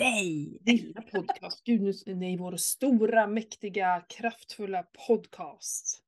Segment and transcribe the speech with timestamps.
[0.00, 0.58] Yay!
[0.66, 1.64] Lilla podcast.
[1.64, 5.98] Gud, nu, nej, vår stora, mäktiga, kraftfulla podcast.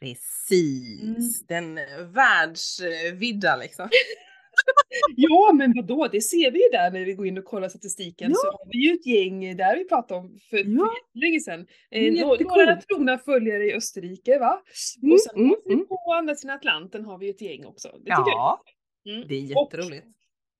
[0.00, 1.16] Precis, Mm.
[1.48, 3.88] den eh, världsvida liksom.
[5.16, 8.30] Ja, men vadå, det ser vi ju där när vi går in och kollar statistiken.
[8.30, 8.36] Ja.
[8.36, 10.94] Så har vi ju ett gäng, där vi pratade om för, Ja.
[11.12, 11.66] för länge sedan.
[11.90, 12.12] Eh,
[12.46, 14.62] några trogna följare i Österrike, va?
[15.02, 15.86] Mm, och sen mm, mm.
[15.86, 17.88] på andra sidan Atlanten har vi ett gäng också.
[17.88, 18.60] Det jag Ja,
[19.04, 19.28] är mm.
[19.28, 20.06] det är Och- jätteroligt.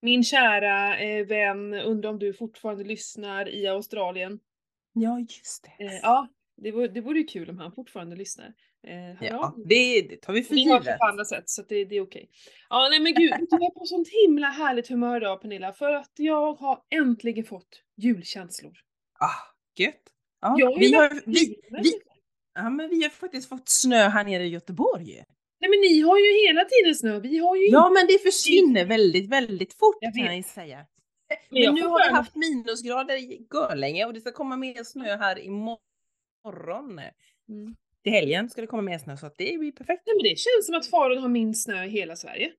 [0.02, 4.40] Min kära eh, vän, undrar om du fortfarande lyssnar i Australien?
[4.92, 5.84] Ja, just det.
[5.84, 8.54] Eh, ja, det vore, det vore ju kul om han fortfarande lyssnar.
[8.86, 10.98] Eh, Ja, det, det tar vi för Vi givet.
[10.98, 12.30] på andra sätt så det, det är okej.
[12.70, 16.12] Ja nej men gud, du, är på sånt himla härligt humör idag Pernilla för att
[16.16, 18.72] jag har äntligen fått julkänslor.
[19.18, 20.02] Ah, gött.
[20.40, 22.00] Ja, vi, har, vi, vi,
[22.54, 25.24] ja, men vi har faktiskt fått snö här nere i Göteborg.
[25.60, 28.84] Nej men ni har ju hela tiden snö, vi har ju Ja, men det försvinner
[28.84, 30.86] väldigt, väldigt fort Jag kan jag säga.
[31.50, 35.16] Men Men nu har vi haft minusgrader i länge och det ska komma mer snö
[35.16, 36.98] här imorgon.
[37.48, 37.76] Mm.
[38.02, 40.02] Till helgen ska det komma mer snö så att det blir perfekt.
[40.06, 42.52] Nej men det känns som att Falun har minst snö i hela Sverige.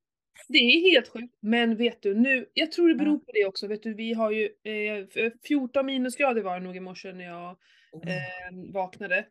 [0.47, 1.35] Det är helt sjukt.
[1.39, 3.67] Men vet du nu, jag tror det beror på det också.
[3.67, 7.23] Vet du, vi har ju eh, f- 14 minusgrader var det nog i morse när
[7.25, 7.49] jag
[7.93, 9.25] eh, vaknade.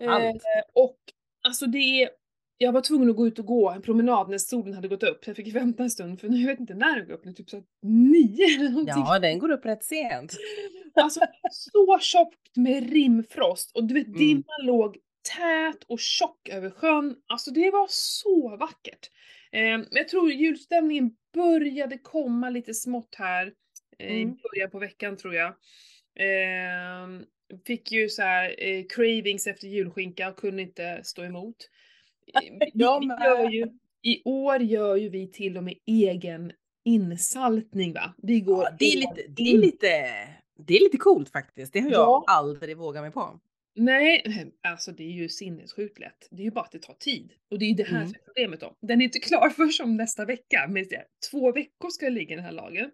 [0.00, 0.42] Eh, Allt.
[0.72, 0.98] och
[1.42, 2.10] alltså det är,
[2.58, 5.26] jag var tvungen att gå ut och gå en promenad när solen hade gått upp.
[5.26, 7.32] Jag fick vänta en stund för nu jag vet inte när den går upp, nu
[7.32, 8.94] typ så nio eller någonting.
[9.06, 10.32] Ja, den går upp rätt sent.
[10.94, 14.18] Alltså så tjockt med rimfrost och du vet Mm.
[14.18, 14.96] dimman låg
[15.36, 17.16] tät och tjock över sjön.
[17.26, 19.10] Alltså det var så vackert.
[19.52, 23.52] Eh, jag tror julstämningen började komma lite smått här
[23.98, 24.36] eh, i Mm.
[24.42, 25.48] början på veckan tror jag.
[26.18, 27.08] Eh,
[27.66, 31.56] fick ju så här eh, cravings efter julskinka och kunde inte stå emot.
[32.34, 32.70] Med.
[32.74, 33.66] gör ju,
[34.02, 36.52] I år gör ju vi till och med egen
[36.84, 38.14] insaltning va?
[38.22, 39.86] Vi går Ja, det, är lite, det, är lite,
[40.66, 41.72] det är lite coolt faktiskt.
[41.72, 42.24] Det har jag Ja.
[42.28, 43.40] aldrig vågat mig på.
[43.74, 44.22] Nej,
[44.68, 46.28] alltså det är ju sinnessjukt lätt.
[46.30, 47.32] Det är ju bara att det tar tid.
[47.50, 48.06] Och det är ju det här Mm.
[48.08, 48.76] som är problemet då.
[48.80, 50.66] Den är inte klar först om nästa vecka.
[50.68, 50.84] Men
[51.30, 52.90] två veckor ska jag ligga i den här lagen.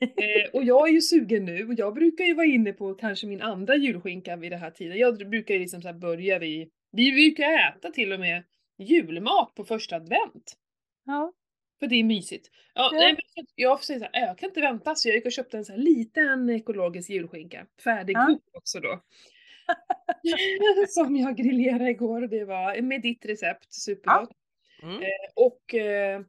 [0.00, 3.26] eh, och jag är ju sugen nu och jag brukar ju vara inne på kanske
[3.26, 4.98] min andra julskinka vid den här tiden.
[4.98, 8.42] Jag brukar ju liksom så här börja vid, vi brukar äta till och med
[8.80, 10.56] julmat på första advent.
[11.04, 11.32] Ja.
[11.78, 12.50] För det är mysigt.
[12.74, 12.98] Ja, Ja.
[12.98, 15.58] Nej, men jag säger så här, jag kan inte vänta så jag gick och köpte
[15.58, 17.66] en så här liten ekologisk julskinka.
[17.84, 19.00] Färdigkokt också då.
[20.88, 24.30] Som jag grillerade igår och det var med ditt recept, supergott.
[24.82, 25.02] Mm.
[25.34, 26.20] Och, eh,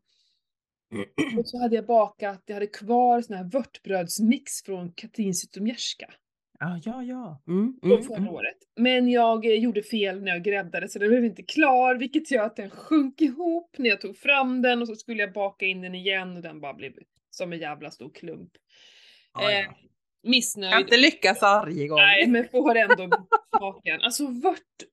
[1.40, 6.14] och så hade jag bakat, jag hade kvar sån här vörtbrödsmix från Katrin Zytomierska
[6.64, 7.42] Ja, ja, ja.
[7.48, 8.30] Mm, från mm, förra mm.
[8.30, 8.58] året.
[8.76, 12.44] Men jag eh, gjorde fel när jag gräddade så den blev inte klar vilket gör
[12.44, 15.82] att den sjönk ihop när jag tog fram den och så skulle jag baka in
[15.82, 16.94] den igen och den bara blev
[17.30, 18.52] som en jävla stor klump.
[19.34, 19.72] Ja, Eh.
[20.24, 20.72] Missnöjd.
[20.72, 21.98] Kan inte lyckas varje gång.
[21.98, 23.10] Nej, men får ändå
[23.58, 24.02] smaken.
[24.02, 24.84] Alltså vört,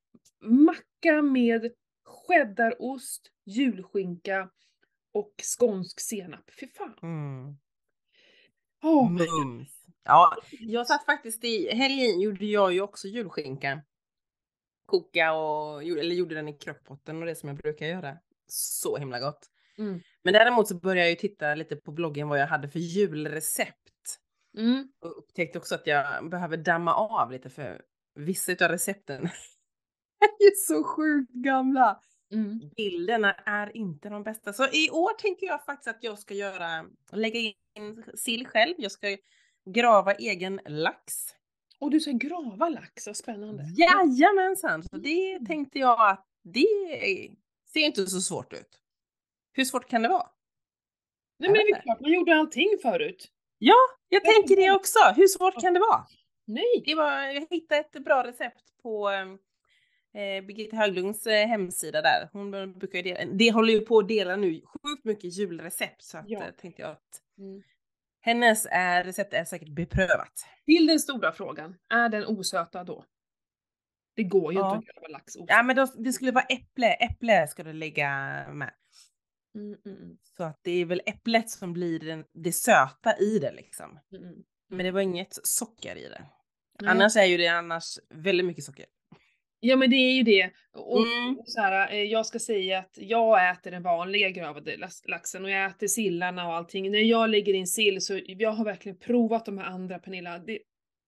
[0.42, 1.72] macka med
[2.04, 4.50] cheddarost, julskinka
[5.12, 6.50] och skånsk senap.
[6.60, 6.94] Fy fan.
[7.02, 7.56] Mm.
[8.82, 9.77] Åh, Mums.
[10.04, 13.82] Ja, jag satt faktiskt i helgen gjorde jag ju också julskinka.
[14.86, 18.18] Koka och eller gjorde den i krockpotten och det som jag brukar göra.
[18.46, 19.50] Så himla gott.
[19.78, 20.00] Mm.
[20.22, 24.18] Men däremot så började jag ju titta lite på bloggen vad jag hade för julrecept.
[24.58, 24.88] Mm.
[25.00, 27.82] Och upptäckte också att jag behöver damma av lite för
[28.14, 29.22] vissa utav recepten
[30.20, 32.00] är ju så sjukt gamla.
[32.32, 32.60] Mm.
[32.76, 34.52] Bilderna är inte de bästa.
[34.52, 38.74] Så i år tänker jag faktiskt att jag ska göra, lägga in sill själv.
[38.78, 39.16] Jag ska
[39.72, 41.14] grava egen lax.
[41.80, 43.64] Och du ska grava lax, vad spännande.
[43.76, 44.82] Jajamensan!
[44.82, 45.46] Så det Mm.
[45.46, 46.66] tänkte jag att det
[47.72, 48.80] ser inte så svårt ut.
[49.52, 50.26] Hur svårt kan det vara?
[51.38, 53.28] Nej men det är klart, man gjorde allting förut.
[53.58, 53.74] Ja,
[54.08, 54.98] jag tänker det också.
[55.16, 56.06] Hur svårt kan det vara?
[56.44, 56.82] Nej.
[56.84, 62.28] Det var, jag hittade ett bra recept på eh, Birgitta Höglunds eh, hemsida där.
[62.32, 66.18] Hon brukar ju dela, det håller ju på att dela nu sjukt mycket julrecept så
[66.18, 66.38] att Ja.
[66.44, 67.62] eh, tänkte jag att Mm.
[68.28, 70.32] Hennes är, recept är säkert beprövat.
[70.66, 73.04] Till den stora frågan, är den osöta då?
[74.16, 74.76] Det går ju Ja.
[74.76, 75.46] inte att grava lax osöt.
[75.48, 78.08] Ja men då, det skulle vara äpple, äpple ska du lägga
[78.52, 78.70] med.
[79.54, 83.38] Mm, mm, mm, Så att det är väl äpplet som blir den, det söta i
[83.38, 83.98] det liksom.
[84.12, 84.44] mm, mm.
[84.70, 86.24] Men det var inget socker i det.
[86.84, 88.86] Annars är ju det annars väldigt mycket socker.
[89.60, 90.50] Ja men det är ju det.
[90.72, 91.38] Och, Mm.
[91.44, 95.50] så här, eh, jag ska säga att jag äter den vanliga gravade lax- laxen och
[95.50, 96.90] jag äter sillarna och allting.
[96.90, 100.38] När jag lägger in sill så jag har verkligen provat de här andra Pernilla.
[100.38, 100.58] Det,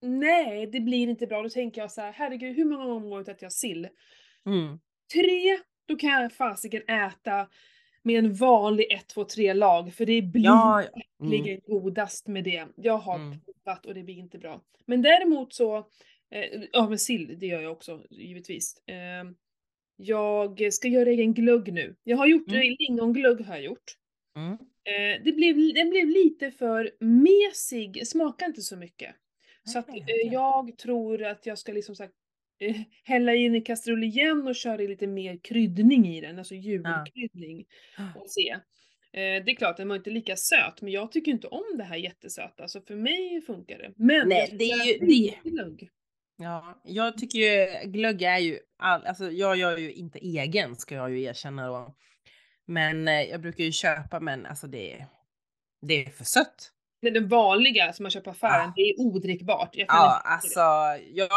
[0.01, 1.41] nej, det blir inte bra.
[1.41, 3.87] Då tänker jag så här, herregud hur många gånger om året äter jag sill?
[4.45, 4.79] Mm.
[5.13, 5.57] Tre,
[5.87, 7.47] då kan jag fasiken äta
[8.03, 11.01] med en vanlig 1, 2, 3 lag för det blir Ja, ja.
[11.29, 12.65] verkligen godast med det.
[12.75, 13.39] Jag har Mm.
[13.41, 14.61] provat och det blir inte bra.
[14.85, 15.87] Men däremot så,
[16.31, 18.77] eh, ja men sill det gör jag också givetvis.
[18.87, 19.31] Eh,
[19.95, 21.95] jag ska göra egen glögg nu.
[22.03, 22.75] Jag har gjort Mm.
[22.79, 23.97] lingonglögg har jag gjort.
[24.35, 24.51] Mm.
[24.83, 29.15] Eh, det blev, den blev lite för mesig, smakar inte så mycket.
[29.63, 29.95] Så att eh,
[30.31, 32.13] jag tror att jag ska liksom sagt
[32.59, 37.65] eh, hälla in i kastrull igen och köra lite mer kryddning i den, alltså julkryddning.
[38.15, 38.49] Och se.
[39.13, 41.83] Eh, det är klart, den var inte lika söt, men jag tycker inte om det
[41.83, 43.93] här jättesöta, så för mig funkar det.
[43.95, 45.05] Men Nej, det är ju- det-
[45.43, 45.89] vinglögg.
[46.41, 50.95] Ja, jag tycker ju glögg är ju, all, alltså jag gör ju inte egen ska
[50.95, 51.95] jag ju erkänna då.
[52.65, 55.05] Men eh, jag brukar ju köpa men alltså det,
[55.81, 56.71] det är för sött.
[57.01, 58.73] Men Den vanliga som man köper på affären, Ah.
[58.75, 59.69] det är odrickbart.
[59.73, 60.59] Jag Ja, alltså
[61.13, 61.29] jag,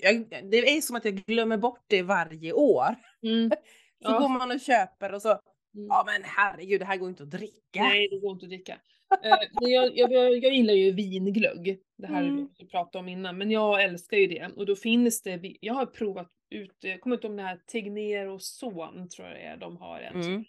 [0.00, 2.94] jag, det är som att jag glömmer bort det varje år.
[3.22, 3.50] Mm.
[4.02, 4.18] Så Ja.
[4.18, 5.28] går man och köper och så,
[5.74, 5.86] Mm.
[5.88, 7.82] ja men herregud det här går inte att dricka.
[7.82, 8.78] Nej, det går inte att dricka.
[9.24, 11.78] Eh, men jag, jag, jag, gillar ju vinglögg.
[11.98, 12.48] Det här Mm.
[12.58, 14.50] vi pratade om innan, men jag älskar ju det.
[14.56, 17.56] Och då finns det, jag har provat ut, jag kommer inte ihåg om det här
[17.72, 20.20] Tegner och Son tror jag det är, de har en.
[20.22, 20.44] Mm.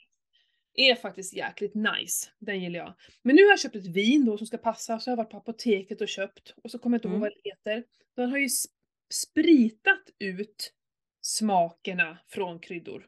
[0.74, 2.30] Är faktiskt jäkligt nice.
[2.40, 2.94] Den gillar jag.
[3.24, 5.32] Men nu har jag köpt ett vin då som ska passa, så har jag varit
[5.32, 6.54] på apoteket och köpt.
[6.64, 7.22] Och så kommer jag inte ihåg Mm.
[7.22, 7.84] vad det heter.
[8.16, 8.68] Den har ju sp-
[9.14, 10.74] spritat ut
[11.22, 13.08] smakerna från kryddor.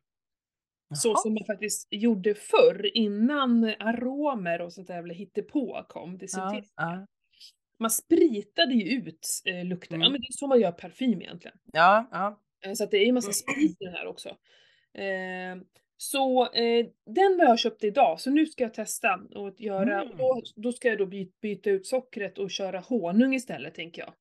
[0.96, 6.18] Så som man faktiskt gjorde förr innan aromer och sånt där jävla hittepå kom.
[6.22, 6.74] Ja, syntetiska.
[6.76, 7.08] ja.
[7.80, 10.00] Man spritade ju ut eh, lukten.
[10.02, 10.12] Ja Mm.
[10.12, 11.58] men det är så man gör parfym egentligen.
[11.74, 12.40] ja, ja.
[12.66, 14.30] Eh, Så att det är ju massa sprit i den här också.
[14.94, 15.56] Eh,
[15.98, 20.12] så eh, den har jag köpt idag, så nu ska jag testa och göra, Mm.
[20.12, 24.02] och då, då ska jag då by, byta ut sockret och köra honung istället tänker
[24.02, 24.14] jag.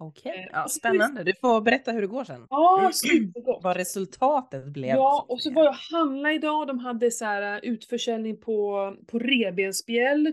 [0.00, 1.24] Okej, Eh, ja, spännande.
[1.24, 2.46] Du får berätta hur det går sen.
[2.50, 3.60] Ja, supergott!
[3.64, 4.90] Vad resultatet blev.
[4.96, 8.94] Ja, och så var jag och handlade idag, de hade så här uh, utförsäljning på,
[9.06, 10.32] på revbensspjäll,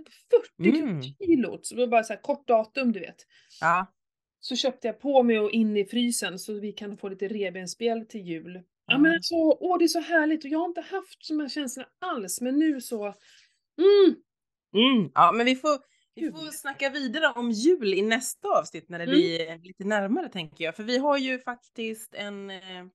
[0.60, 1.02] 40 Mm.
[1.02, 3.16] kilot, så det var bara så här kort datum du vet.
[3.62, 3.88] Ja.
[4.40, 8.06] Så köpte jag på mig och in i frysen så vi kan få lite revbensspjäll
[8.06, 8.54] till jul.
[8.56, 8.98] Ja Ja.
[8.98, 11.88] men alltså, åh det är så härligt och jag har inte haft de här känslorna
[12.06, 14.16] alls men nu så, mm,
[14.76, 15.12] Mm.
[15.16, 15.78] Ja, men vi får,
[16.16, 19.16] vi får snacka vidare om jul i nästa avsnitt när det Mm.
[19.16, 20.76] blir lite närmare tänker jag.
[20.76, 22.86] För vi har ju faktiskt en eh,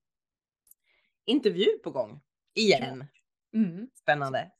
[1.25, 2.21] intervju på gång.
[2.55, 3.05] Igen.
[3.53, 4.51] mm, Spännande.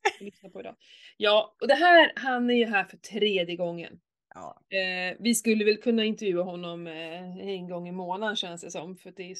[1.17, 3.99] Ja, och det här, han är ju här för tredje gången.
[4.33, 4.61] Ja.
[4.77, 8.97] Eh, vi skulle väl kunna intervjua honom eh, en gång i månaden känns det som,
[8.97, 9.37] för det är,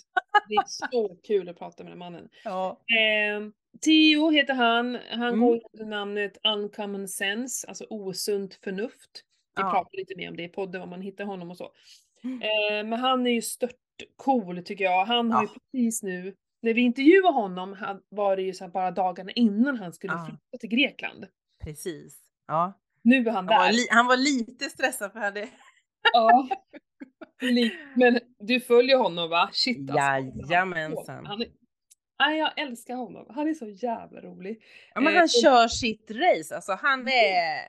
[0.50, 2.30] det är så kul att prata med den mannen.
[2.44, 2.70] ja.
[2.70, 3.50] Eh,
[3.86, 5.40] Theo heter han, han Mm.
[5.40, 9.24] går under namnet Uncommon Sense, alltså osunt förnuft.
[9.56, 9.72] Vi Ja.
[9.72, 11.72] pratar lite mer om det i podden, om man hittar honom och så.
[12.24, 12.42] Mm.
[12.42, 13.76] Eh, men han är ju stört
[14.16, 15.06] cool tycker jag.
[15.06, 17.78] Han har ju precis nu, när vi intervjuade honom
[18.10, 21.28] var det ju så bara dagarna innan han skulle flytta till Grekland.
[21.64, 22.20] Precis.
[22.48, 22.74] Ja.
[23.04, 23.58] Nu är han Han, där.
[23.58, 25.50] var li- han var lite stressad för det.
[26.14, 26.48] Ja.
[27.96, 29.50] Men du följer honom va?
[29.54, 30.52] Shit alltså.
[30.54, 31.26] Jajamensan.
[31.26, 31.48] Han är...
[32.20, 33.26] Nej, jag älskar honom.
[33.30, 34.64] Han är så jävla rolig.
[34.94, 36.56] Ja, men Eh, han och- kör sitt race.
[36.56, 37.68] Alltså han är...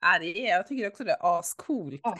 [0.00, 2.00] Ja, det är, jag tycker också det är ascoolt.
[2.02, 2.18] Ja.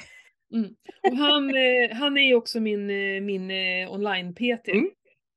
[0.54, 0.70] Mm.
[1.10, 4.68] Och han, eh, han är ju också min, eh, min eh, online-PT.
[4.68, 4.90] Mm.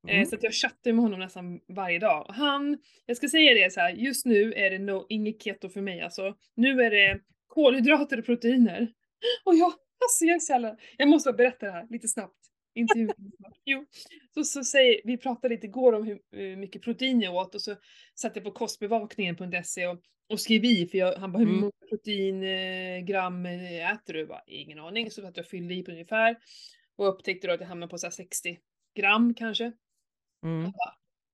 [0.08, 0.26] Eh, Mm.
[0.26, 2.26] så att jag chattar med honom nästan varje dag.
[2.28, 5.70] Och Han, jag ska säga det så här, just nu är det no, inget keto
[5.70, 6.36] för mig alltså.
[6.56, 8.82] Nu är det kolhydrater och proteiner.
[9.46, 9.74] Och jag,
[10.06, 12.38] alltså jag är så jävla, jag måste bara berätta det här lite snabbt.
[12.76, 13.12] Intervjun.
[13.66, 13.86] Jo,
[14.34, 17.62] så, så säger, vi pratade lite igår om hur eh, mycket protein jag åt och
[17.62, 17.76] så
[18.16, 21.60] satte jag på kostbevakningen.se och, och skrev i för jag, han bara hur Mm.
[21.60, 24.20] många proteingram eh, äter du?
[24.20, 25.12] Jag bara, ingen aning.
[25.12, 26.38] Så att jag fyllde i på ungefär
[26.96, 28.58] och upptäckte då att jag hamnade på så här 60
[28.96, 29.72] gram kanske.
[30.44, 30.72] Mm.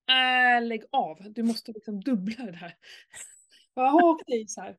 [0.09, 2.73] Äh, lägg av, du måste liksom dubbla det här.
[3.75, 4.77] Jaha okej så här.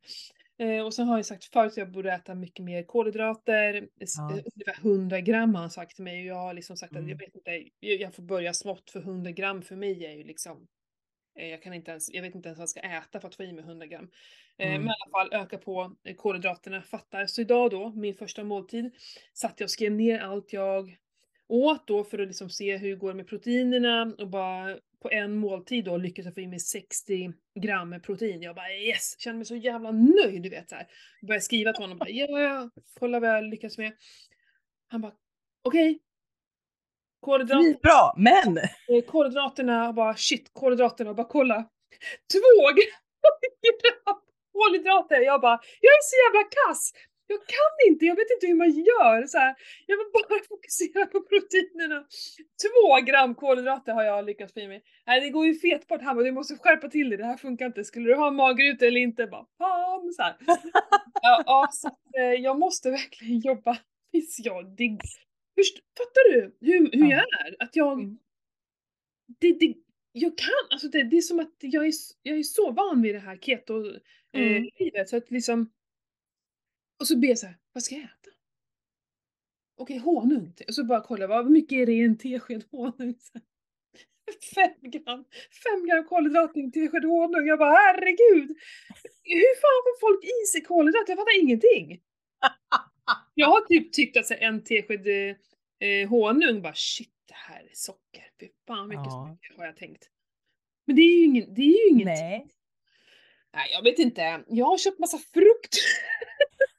[0.59, 4.31] Eh, och sen har jag sagt förut att jag borde äta mycket mer kolhydrater, Ja.
[4.31, 6.99] eh, ungefär 100 gram har han sagt till mig och jag har liksom sagt att
[6.99, 7.11] Mm.
[7.11, 10.67] jag vet inte, jag får börja smått för 100 gram för mig är ju liksom
[11.39, 13.35] eh, jag kan inte ens, jag vet inte ens vad jag ska äta för att
[13.35, 14.11] få i mig 100 gram.
[14.59, 14.83] Eh, Mm.
[14.83, 17.27] Men i alla fall öka på eh, kolhydraterna, fattar.
[17.27, 18.91] Så idag då, min första måltid,
[19.35, 20.97] satt jag och skrev ner allt jag
[21.51, 25.37] åt då för att liksom se hur det går med proteinerna och bara på en
[25.37, 28.43] måltid då lyckades jag få i mig 60 gram protein.
[28.43, 30.87] Jag bara yes, kände mig så jävla nöjd du vet så här.
[31.27, 33.93] Började skriva till honom bara ja, ja, kolla vad jag lyckas med.
[34.89, 35.13] Han bara
[35.65, 35.99] okej.
[37.21, 38.59] Kolhydrater, Bra, men!
[38.59, 41.69] eh, kolhydraterna, bara shit, kolhydraterna, bara kolla.
[42.33, 43.01] Två gram
[44.53, 45.21] kolhydrater!
[45.21, 46.93] Jag bara, jag är så jävla kass!
[47.31, 49.27] Jag kan inte, jag vet inte hur man gör.
[49.27, 49.55] Så här,
[49.87, 52.07] jag vill bara fokusera på proteinerna.
[52.63, 54.83] Två gram kolhydrater har jag lyckats få i mig.
[55.07, 56.03] Nej, det går ju fet bort.
[56.03, 57.85] Han bara, du måste skärpa till dig, det här funkar inte.
[57.85, 59.27] Skulle du ha magruta eller inte?
[59.27, 60.37] Bara, fan, så här.
[61.23, 63.79] Ja, ja, så att, eh, jag måste verkligen jobba.
[64.13, 64.65] Visst, jag,
[65.59, 67.17] först, fattar du hur, hur Ja.
[67.17, 67.57] jag är?
[67.63, 68.19] Att jag, Mm.
[69.41, 69.75] det, det,
[70.13, 73.15] jag kan, alltså det, det är som att jag är, jag är så van vid
[73.15, 74.03] det här keto-livet
[74.95, 75.07] Mm.
[75.07, 75.71] så att liksom
[77.01, 78.31] och så ber jag såhär, vad ska jag äta?
[79.77, 80.55] Okej, honung.
[80.69, 83.15] Och så bara kolla, vad mycket är det i en tesked honung?
[83.19, 83.43] Så här,
[84.55, 85.25] Fem gram,
[85.65, 87.47] fem gram kolhydrater i en tesked honung.
[87.47, 88.49] Jag bara herregud!
[89.23, 91.11] Hur fan får folk i sig kolhydrater?
[91.13, 92.01] Jag fattar ingenting.
[93.35, 95.37] Jag har typ tyckt att så här, en tesked eh,
[95.89, 98.25] eh, honung bara shit, det här är socker.
[98.41, 99.37] Fy fan mycket Ja.
[99.41, 100.11] socker har jag tänkt.
[100.87, 102.05] Men det är ju ingen, det är ju inget.
[102.07, 102.47] Nej.
[103.55, 104.45] Nej, jag vet inte.
[104.49, 105.77] Jag har köpt massa frukt.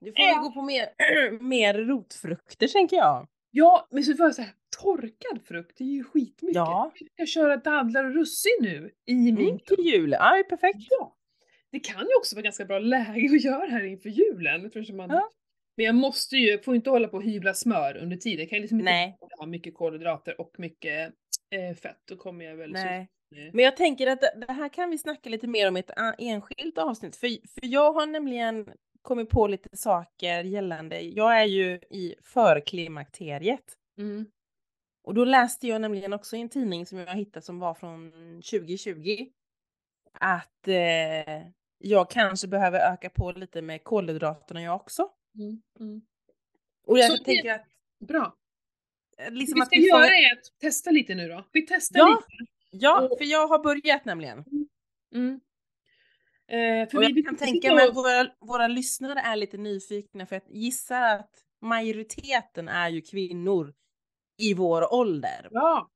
[0.00, 0.88] Du får väl gå på mer,
[1.44, 3.28] mer rotfrukter tänker jag.
[3.50, 4.52] Ja, men så var jag så här,
[4.82, 6.56] torkad frukt, det är ju skitmycket.
[6.56, 6.92] Ja.
[6.98, 10.10] Jag ska köra dadlar och russin nu i min Mm, till jul.
[10.12, 10.78] Ja, perfekt.
[10.90, 11.14] Ja.
[11.72, 14.66] Det kan ju också vara ganska bra läge att göra här inför julen.
[14.66, 15.10] Eftersom man...
[15.10, 15.30] Ja.
[15.76, 18.38] Men jag måste ju, får inte hålla på och hyvla smör under tiden.
[18.40, 19.16] Jag kan ju liksom inte Nej.
[19.38, 21.12] ha mycket kolhydrater och mycket
[21.54, 21.98] eh, fett.
[22.08, 22.72] Då kommer jag väl...
[22.72, 23.08] Nej.
[23.36, 25.90] Eh, Men jag tänker att det här kan vi snacka lite mer om i ett
[25.96, 27.16] a- enskilt avsnitt.
[27.16, 28.68] För, för jag har nämligen
[29.08, 33.76] kommit på lite saker gällande, jag är ju i förklimakteriet.
[33.98, 34.26] mm.
[35.04, 38.12] Och då läste jag nämligen också i en tidning som jag hittade som var från
[38.42, 39.26] 2020
[40.12, 41.42] att eh,
[41.78, 45.08] jag kanske behöver öka på lite med kolhydraterna jag också.
[45.34, 45.62] Mm.
[45.80, 46.00] Mm.
[46.86, 47.66] Och Så jag det- tänker att
[48.08, 48.36] Bra.
[49.18, 50.00] eh, Det liksom vi att ska vi får...
[50.00, 51.44] göra är att testa lite nu då.
[51.52, 52.22] Vi testar Ja.
[52.30, 52.50] lite.
[52.70, 54.44] Ja, och- för jag har börjat nämligen.
[55.14, 55.40] Mm.
[56.48, 60.42] Eh, för vi, kan tänka mig att våra, våra lyssnare är lite nyfikna för jag
[60.56, 61.30] gissar att
[61.62, 63.74] majoriteten är ju kvinnor
[64.38, 65.48] i vår ålder.
[65.50, 65.90] Ja.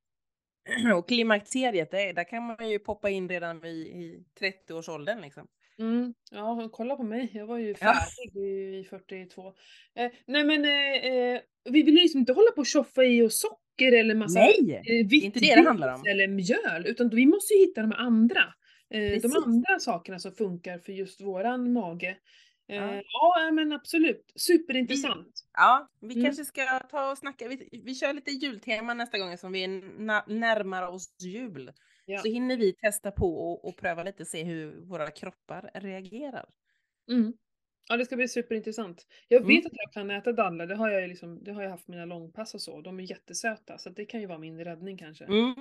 [0.96, 5.46] Och klimakteriet, där kan man ju poppa in redan vid, i 30-årsåldern liksom.
[5.78, 7.30] Mm, ja, kolla på mig.
[7.34, 7.94] Jag var ju Ja.
[7.94, 8.42] färdig
[8.80, 9.46] i 42.
[9.46, 11.40] Eh, nej men eh, eh,
[11.70, 14.82] vi vill liksom inte hålla på och tjoffa i oss socker eller massa Nej!
[14.86, 16.02] eh, vitt inte det det handlar om.
[16.06, 18.54] eller mjöl, utan vi måste ju hitta de andra.
[18.92, 19.36] Eh, de Precis.
[19.46, 22.16] andra sakerna som funkar för just våran mage.
[22.68, 23.02] Eh, Ja.
[23.36, 23.50] ja.
[23.52, 24.32] men absolut.
[24.36, 25.44] Superintressant.
[25.52, 26.24] Ja, vi Mm.
[26.24, 30.32] kanske ska ta och snacka, vi, vi kör lite jultema nästa gång som vi na-
[30.32, 31.72] närmar oss jul.
[32.06, 32.18] Ja.
[32.18, 36.48] Så hinner vi testa på och, och pröva lite, se hur våra kroppar reagerar.
[37.10, 37.32] Mm.
[37.88, 39.06] Ja, det ska bli superintressant.
[39.28, 39.66] Jag vet Mm.
[39.66, 42.54] att jag kan äta dadlar, det har jag liksom, det har jag haft mina långpass
[42.54, 42.80] och så.
[42.80, 45.24] De är jättesöta, så det kan ju vara min räddning kanske.
[45.24, 45.54] Mm.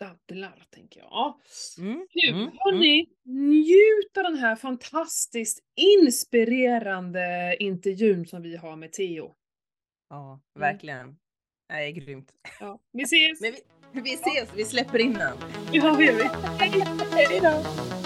[0.00, 1.08] Dadlar, tänker jag.
[1.10, 1.40] Ja.
[1.78, 2.06] Mm.
[2.14, 2.50] Nu, Mm.
[2.58, 9.34] hörni, njut av den här fantastiskt inspirerande intervjun som vi har med Theo.
[10.10, 10.72] Ja, Mm.
[10.72, 11.16] verkligen.
[11.68, 12.32] Det är grymt.
[12.60, 13.40] Ja, vi ses!
[13.92, 15.38] Men vi, vi ses, vi släpper innan.
[15.72, 16.24] Ja, det gör vi.
[17.16, 18.03] Hej då!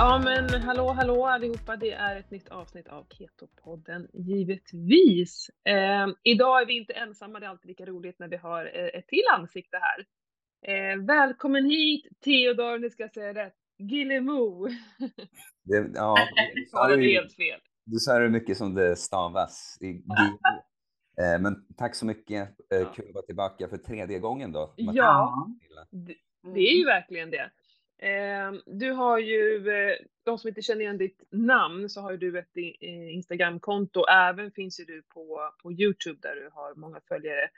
[0.00, 5.50] Ja men hallå hallå allihopa, det är ett nytt avsnitt av Keto-podden givetvis.
[5.64, 8.98] Eh, idag är vi inte ensamma, det är alltid lika roligt när vi har eh,
[8.98, 10.06] ett till ansikte här.
[10.66, 14.68] Eh, välkommen hit Theodor, nu ska jag säga rätt, Gillemo.
[15.62, 16.16] Det, ja,
[16.70, 17.60] sa det helt fel.
[17.84, 19.78] du sa det mycket som det stavas.
[19.80, 20.02] I.
[21.20, 22.48] Eh, Men tack så mycket.
[22.48, 22.92] Eh.
[22.92, 24.74] Kul att vara tillbaka för tredje gången då.
[24.76, 25.46] Ja.
[25.90, 26.14] Det,
[26.54, 27.50] det är ju verkligen det.
[28.02, 32.16] Eh, du har ju, eh, de som inte känner igen ditt namn, så har ju
[32.16, 34.04] du ett eh, Instagramkonto.
[34.06, 37.48] Även finns ju du på, på Youtube där du har många följare.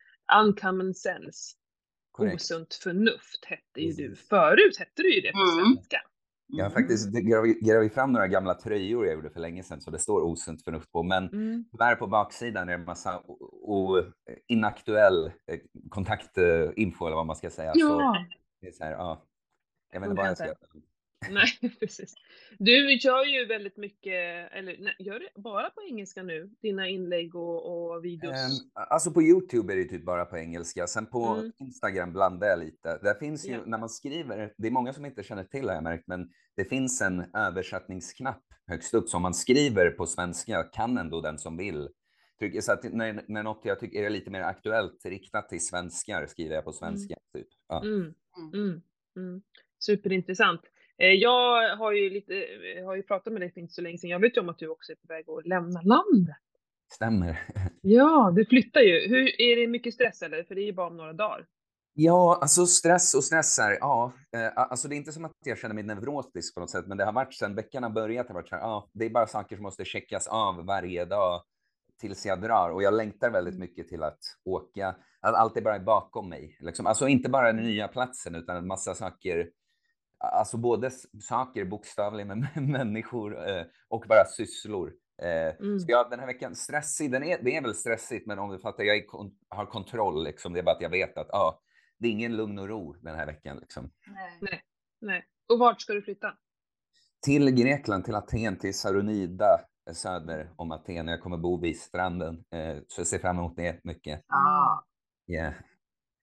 [0.44, 1.56] Uncommon sense.
[2.12, 2.34] Korrekt.
[2.34, 4.14] Osunt förnuft hette ju du.
[4.16, 5.74] Förut hette du ju det på Mm.
[5.74, 6.00] svenska.
[6.54, 7.08] Jag har faktiskt
[7.62, 10.92] grävt fram några gamla tröjor jag gjorde för länge sedan så det står osunt förnuft
[10.92, 11.02] på.
[11.02, 11.64] Men Mm.
[11.70, 14.02] tyvärr på baksidan är det en massa o- o-
[14.48, 15.58] inaktuell eh,
[15.90, 17.72] kontaktinfo eller vad man ska säga.
[17.72, 18.26] Så Ja,
[18.60, 19.24] det är så här, ja.
[19.92, 20.54] Jag vet inte vad jag ska
[21.30, 21.48] nej
[21.80, 22.14] precis.
[22.58, 26.50] Du gör ju väldigt mycket, eller nej, gör du bara på engelska nu?
[26.62, 28.34] Dina inlägg och, och videos?
[28.34, 30.86] Ehm, alltså på Youtube är det typ bara på engelska.
[30.86, 31.52] Sen på Mm.
[31.58, 32.98] Instagram blandar jag lite.
[33.02, 33.62] Där finns ju, Ja.
[33.66, 36.64] när man skriver, det är många som inte känner till har jag märkt, men det
[36.64, 39.08] finns en översättningsknapp högst upp.
[39.08, 41.88] Så om man skriver på svenska kan ändå den som vill.
[42.60, 46.54] Så att när, när något jag tycker är lite mer aktuellt riktat till svenskar skriver
[46.54, 47.14] jag på svenska.
[47.34, 47.48] Typ.
[47.68, 47.82] Ja.
[47.82, 48.14] Mm.
[49.16, 49.42] Mm.
[49.88, 49.96] Mm.
[49.98, 50.60] Superintressant.
[50.98, 52.34] Eh, Jag har ju, lite,
[52.78, 54.10] eh, har ju pratat med dig för inte så länge sedan.
[54.10, 56.36] Jag vet ju om att du också är på väg att lämna landet.
[56.92, 57.40] Stämmer.
[57.84, 59.08] Ja, du flyttar ju.
[59.08, 60.44] Hur, är det mycket stress eller?
[60.44, 61.46] För det är ju bara om några dagar.
[61.94, 63.78] Ja, alltså stress och stressar.
[63.80, 66.86] Ja, eh, alltså det är inte som att jag känner mig neurotisk på något sätt,
[66.86, 68.26] men det har varit sedan veckan har börjat.
[68.26, 71.04] Det, har varit så här, ja, det är bara saker som måste checkas av varje
[71.04, 71.42] dag
[72.00, 74.94] tills jag drar och jag längtar väldigt mycket till att åka.
[75.20, 76.56] Att allt är bara bakom mig.
[76.60, 76.86] Liksom.
[76.86, 79.50] Alltså inte bara den nya platsen utan en massa saker.
[80.22, 84.92] Alltså både saker bokstavligen med människor eh, och bara sysslor.
[85.22, 85.78] Eh, mm.
[85.78, 88.58] Så jag, den här veckan, stressig, den är, det är väl stressigt, men om du
[88.58, 90.24] fattar, jag kon, har kontroll.
[90.24, 90.52] Liksom.
[90.52, 91.60] Det är bara att jag vet att ah,
[91.98, 93.58] det är ingen lugn och ro den här veckan.
[93.58, 93.90] Liksom.
[94.06, 94.38] Nej.
[94.40, 94.62] Nej.
[95.00, 95.24] Nej.
[95.48, 96.36] Och vart ska du flytta?
[97.24, 99.60] Till Grekland, till Aten, till Saronida
[99.92, 101.08] söder om Aten.
[101.08, 104.24] Jag kommer bo vid stranden, eh, så jag ser fram emot det mycket.
[104.26, 104.84] Ah.
[105.32, 105.54] Yeah.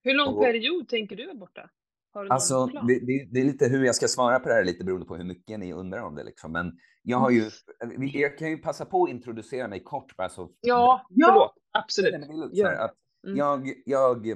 [0.04, 1.70] Hur lång och, period tänker du vara borta?
[2.30, 5.06] Alltså, det, det, det, är lite hur jag ska svara på det här, lite beroende
[5.06, 6.24] på hur mycket ni undrar om det.
[6.24, 6.52] Liksom.
[6.52, 6.72] Men
[7.04, 7.50] jag har ju,
[8.14, 10.16] jag kan ju passa på att introducera mig kort.
[10.16, 11.54] Bara så, ja, förlåt.
[11.72, 12.26] Absolut.
[12.52, 12.70] Ja.
[12.70, 13.38] Att mm.
[13.38, 14.28] jag, jag,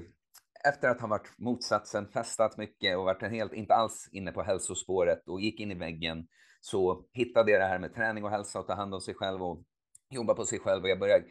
[0.68, 5.28] efter att ha varit motsatsen, festat mycket och varit helt, inte alls inne på hälsospåret
[5.28, 6.28] och gick in i väggen,
[6.62, 9.44] så hittade jag det här med träning och hälsa och ta hand om sig själv
[9.44, 9.64] och
[10.10, 10.84] jobba på sig själv.
[10.84, 11.26] Och jag började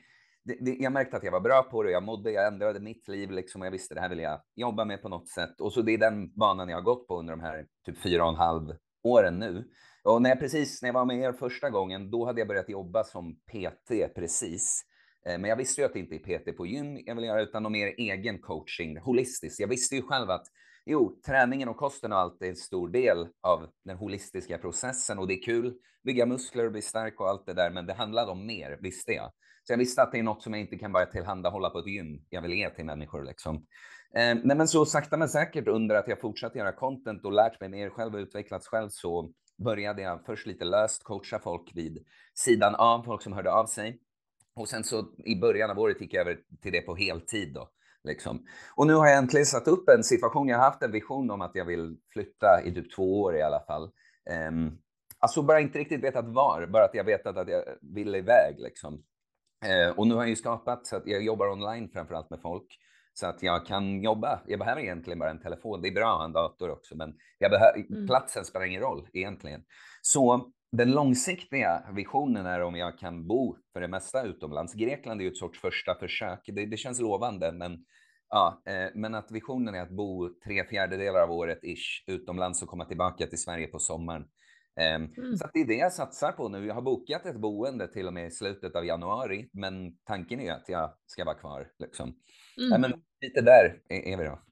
[0.44, 3.08] det, det, jag märkte att jag var bra på det, jag mådde, jag ändrade mitt
[3.08, 5.60] liv liksom och jag visste det här vill jag jobba med på något sätt.
[5.60, 8.24] Och så det är den banan jag har gått på under de här typ fyra
[8.24, 9.64] och en halv åren nu.
[10.04, 12.68] Och när jag precis, när jag var med er första gången, då hade jag börjat
[12.68, 14.82] jobba som PT precis.
[15.26, 17.42] Eh, men jag visste ju att det inte är PT på gym jag vill göra,
[17.42, 19.60] utan någon mer egen coaching, holistiskt.
[19.60, 20.46] Jag visste ju själv att
[20.86, 25.28] jo, träningen och kosten och allt är en stor del av den holistiska processen och
[25.28, 28.30] det är kul, bygga muskler och bli stark och allt det där, men det handlade
[28.30, 29.32] om mer, visste jag.
[29.64, 31.86] Så jag visste att det är något som jag inte kan bara tillhandahålla på ett
[31.86, 32.24] gym.
[32.28, 33.56] Jag vill ge till människor liksom.
[34.14, 37.60] Eh, nej, men så sakta men säkert under att jag fortsatt göra content och lärt
[37.60, 39.32] mig mer själv och utvecklats själv så
[39.64, 42.04] började jag först lite löst coacha folk vid
[42.34, 44.00] sidan av, folk som hörde av sig.
[44.54, 47.68] Och sen så i början av året gick jag över till det på heltid då.
[48.04, 48.46] Liksom.
[48.74, 51.40] Och nu har jag äntligen satt upp en situation, jag har haft en vision om
[51.40, 53.90] att jag vill flytta i typ två år i alla fall.
[54.48, 54.78] Um,
[55.18, 59.02] alltså bara inte riktigt vetat var, bara att jag vetat att jag vill iväg liksom.
[59.64, 62.40] Uh, och nu har jag ju skapat så att jag jobbar online framför allt med
[62.40, 62.78] folk
[63.14, 64.40] så att jag kan jobba.
[64.46, 65.82] Jag behöver egentligen bara en telefon.
[65.82, 68.06] Det är bra att ha en dator också, men jag behöver, mm.
[68.06, 69.64] platsen spelar ingen roll egentligen.
[70.02, 74.74] Så den långsiktiga visionen är om jag kan bo för det mesta utomlands.
[74.74, 76.40] Grekland är ju ett sorts första försök.
[76.46, 77.84] Det, det känns lovande, men,
[78.28, 82.68] ja, eh, men att visionen är att bo tre fjärdedelar av året ish utomlands och
[82.68, 84.24] komma tillbaka till Sverige på sommaren.
[84.80, 85.36] Eh, mm.
[85.36, 86.66] Så det är det jag satsar på nu.
[86.66, 90.52] Jag har bokat ett boende till och med i slutet av januari, men tanken är
[90.52, 91.70] att jag ska vara kvar.
[91.78, 92.14] Liksom.
[92.58, 92.80] Mm.
[92.80, 94.42] men lite där är, är vi då.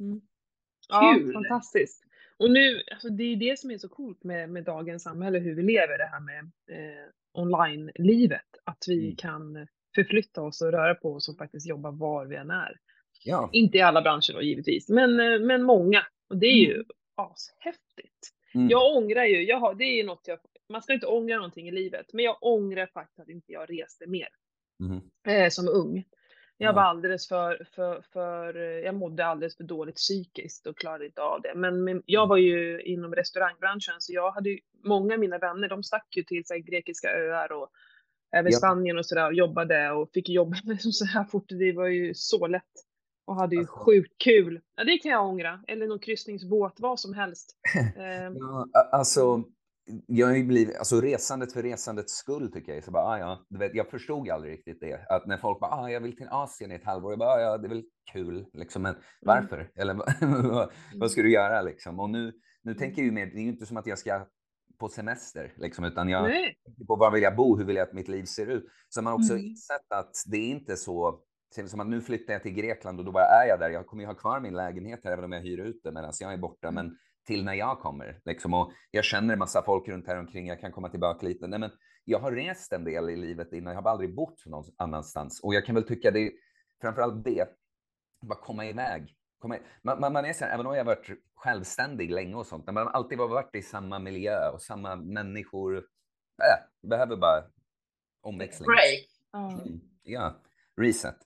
[0.00, 0.20] Mm.
[0.88, 1.32] Ja, Kul.
[1.32, 2.04] fantastiskt.
[2.36, 5.54] Och nu, alltså det är det som är så coolt med, med dagens samhälle, hur
[5.54, 8.46] vi lever det här med eh, online-livet.
[8.64, 9.16] Att vi mm.
[9.16, 12.76] kan förflytta oss och röra på oss och faktiskt jobba var vi än är.
[13.24, 13.50] Ja.
[13.52, 16.02] Inte i alla branscher då givetvis, men, eh, men många.
[16.28, 16.86] Och det är ju mm.
[17.14, 18.37] ashäftigt.
[18.54, 18.68] Mm.
[18.68, 21.72] Jag ångrar ju, jag har, det är något jag, man ska inte ångra någonting i
[21.72, 24.28] livet, men jag ångrar faktiskt att inte jag reste mer.
[24.80, 25.00] Mm.
[25.26, 26.04] Eh, som ung.
[26.60, 31.22] Jag var alldeles för, för, för, jag mådde alldeles för dåligt psykiskt och klarade inte
[31.22, 31.52] av det.
[31.54, 32.28] Men, men jag mm.
[32.28, 36.22] var ju inom restaurangbranschen så jag hade ju, många av mina vänner de stack ju
[36.22, 37.68] till sig grekiska öar och
[38.36, 38.58] även ja.
[38.58, 41.48] Spanien och sådär och jobbade och fick jobba så här fort.
[41.48, 42.72] Det var ju så lätt
[43.28, 43.74] och hade ju alltså.
[43.74, 44.60] sjukt kul.
[44.76, 45.60] Ja, det kan jag ångra.
[45.68, 47.56] Eller någon kryssningsbåt, vad som helst.
[47.96, 48.36] Ehm.
[48.36, 49.44] ja, alltså
[50.06, 52.84] jag har ju blivit, alltså resandet för resandets skull tycker jag.
[52.84, 55.06] Så bara, ah, ja, du vet, jag förstod aldrig riktigt det.
[55.08, 57.12] Att när folk bara, ah, jag vill till Asien i ett halvår.
[57.12, 59.04] Jag bara, ah, ja, det är väl kul, liksom, men mm.
[59.20, 59.56] varför?
[59.56, 59.70] Mm.
[59.76, 62.00] Eller vad, vad ska du göra liksom?
[62.00, 62.78] Och nu, nu mm.
[62.78, 64.26] tänker jag ju mer, det är ju inte som att jag ska
[64.78, 67.94] på semester, liksom, utan jag tänker på var vill jag bo, hur vill jag att
[67.94, 68.64] mitt liv ser ut?
[68.88, 69.44] Så man har också mm.
[69.44, 73.12] insett att det är inte så, som att nu flyttar jag till Grekland och då
[73.12, 73.70] bara är jag där.
[73.70, 76.12] Jag kommer ju ha kvar min lägenhet här, även om jag hyr ut den medan
[76.20, 76.68] jag är borta.
[76.68, 76.74] Mm.
[76.74, 78.20] Men till när jag kommer.
[78.24, 78.54] Liksom.
[78.54, 80.46] Och jag känner en massa folk runt här omkring.
[80.46, 81.46] Jag kan komma tillbaka lite.
[81.46, 81.70] Nej, men
[82.04, 83.74] jag har rest en del i livet innan.
[83.74, 85.40] Jag har aldrig bott någon annanstans.
[85.42, 86.30] Och jag kan väl tycka det är
[86.80, 87.48] framförallt det.
[88.22, 89.14] Bara komma iväg.
[89.38, 92.46] Komma, man, man, man är så här, även om jag har varit självständig länge och
[92.46, 95.76] sånt, men man har alltid varit i samma miljö och samma människor.
[95.76, 97.44] Äh, behöver bara
[98.22, 98.66] omväxling.
[98.66, 99.08] Break.
[99.34, 100.42] Mm, ja,
[100.76, 101.16] reset.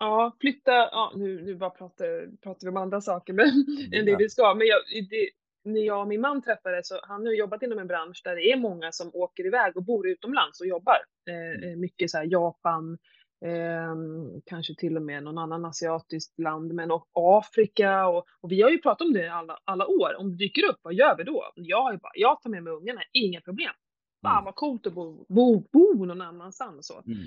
[0.00, 3.46] Ja, flytta, ja, nu, nu bara pratar, pratar vi om andra saker men,
[3.92, 4.54] än det vi ska.
[4.54, 5.30] Men jag, det,
[5.64, 8.52] när jag och min man träffades så han har jobbat inom en bransch där det
[8.52, 10.96] är många som åker iväg och bor utomlands och jobbar.
[11.30, 11.70] Eh, mm.
[11.70, 12.98] Eh, mycket så här Japan,
[13.44, 13.94] eh,
[14.46, 18.70] kanske till och med någon annan asiatiskt land, men och Afrika och, och vi har
[18.70, 20.16] ju pratat om det alla, alla år.
[20.18, 21.52] Om det dyker upp, vad gör vi då?
[21.54, 23.72] Jag, har ju bara, jag tar med mig ungarna, inga problem.
[24.22, 24.44] Fan mm.
[24.44, 26.86] vad coolt att bo, bo, bo någon annanstans.
[26.86, 27.02] Så.
[27.06, 27.18] Mm.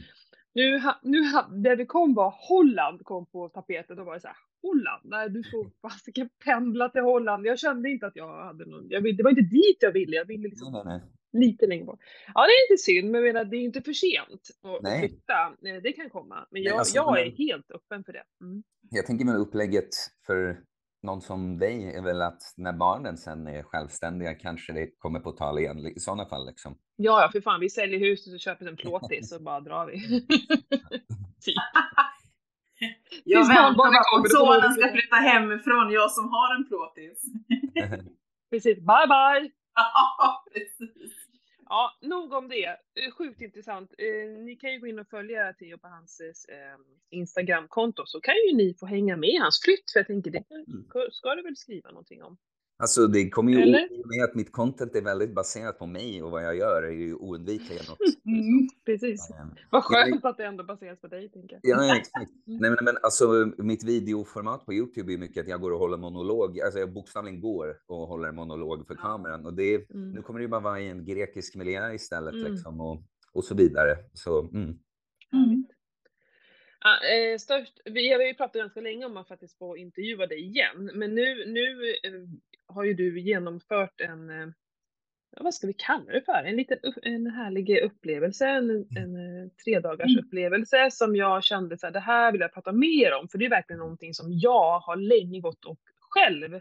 [0.54, 1.22] Nu, nu
[1.64, 5.02] det vi kom var Holland kom på tapeten och var det så här, Holland?
[5.04, 7.46] Nej, du får fasiken pendla till Holland.
[7.46, 10.16] Jag kände inte att jag hade någon, jag vill, det var inte dit jag ville,
[10.16, 11.02] jag ville liksom Nej, nej,
[11.48, 12.00] lite längre bort.
[12.34, 15.00] Ja, det är inte synd, men jag menar, det är inte för sent att, Nej.
[15.00, 15.34] flytta.
[15.70, 18.24] Eh, Det kan komma, men Nej, jag, alltså, jag är men- helt öppen för det.
[18.42, 18.64] Mm.
[18.90, 19.90] Jag tänker med upplägget
[20.26, 20.58] för
[21.04, 25.32] någon som dig är väl att när barnen sen är självständiga kanske det kommer på
[25.32, 26.78] tal igen i sådana fall liksom.
[26.96, 30.22] Ja, ja, för fan, vi säljer huset och köper en plåtis och bara drar vi.
[31.42, 31.56] typ.
[33.24, 34.92] Jag väntar bara på att sonen ska flytta.
[34.92, 37.22] flytta hemifrån, jag som har en plåtis.
[38.50, 39.52] Precis, bye bye!
[39.76, 41.23] Ja, precis.
[41.74, 42.66] Ja, nog om det.
[42.66, 43.94] Eh, Sjukt intressant.
[43.98, 46.78] Eh, Ni kan ju gå in och följa Theo på hans eh,
[47.10, 50.44] Instagramkonto så kan ju ni få hänga med i hans flytt för jag tänker det
[51.12, 52.38] ska du väl skriva någonting om?
[52.84, 53.72] Alltså det kommer ju
[54.16, 57.14] med att mitt content är väldigt baserat på mig och vad jag gör är ju
[57.16, 58.00] oundvikligen något.
[58.26, 59.30] Mm, precis.
[59.30, 61.78] Eh, Vad skönt att det ändå baseras på dig tänker jag.
[61.90, 62.32] Ja, exakt.
[62.48, 62.60] Mm.
[62.60, 65.98] Nej, men, men alltså mitt videoformat på Youtube är mycket att jag går och håller
[65.98, 66.60] monolog.
[66.62, 69.46] Alltså jag bokstavligen går och håller monolog för kameran.
[69.46, 70.12] Och det, Mm.
[70.12, 72.52] nu kommer det ju bara vara i en grekisk miljö istället Mm.
[72.52, 73.02] liksom och,
[73.34, 73.98] och så vidare.
[74.14, 74.80] Så mm.
[75.32, 75.70] Härligt.
[76.86, 80.40] Ja, eh, störst, vi har ju pratat ganska länge om att faktiskt få intervjua dig
[80.40, 82.12] igen, men nu, nu eh,
[82.74, 84.48] har ju du genomfört en, eh,
[85.40, 89.80] vad ska vi kalla det för, en liten en härlig upplevelse, en, en eh, tre
[89.80, 93.38] dagars upplevelse som jag kände så här, det här vill jag prata mer om, för
[93.38, 96.60] det är verkligen någonting som jag har länge gått och själv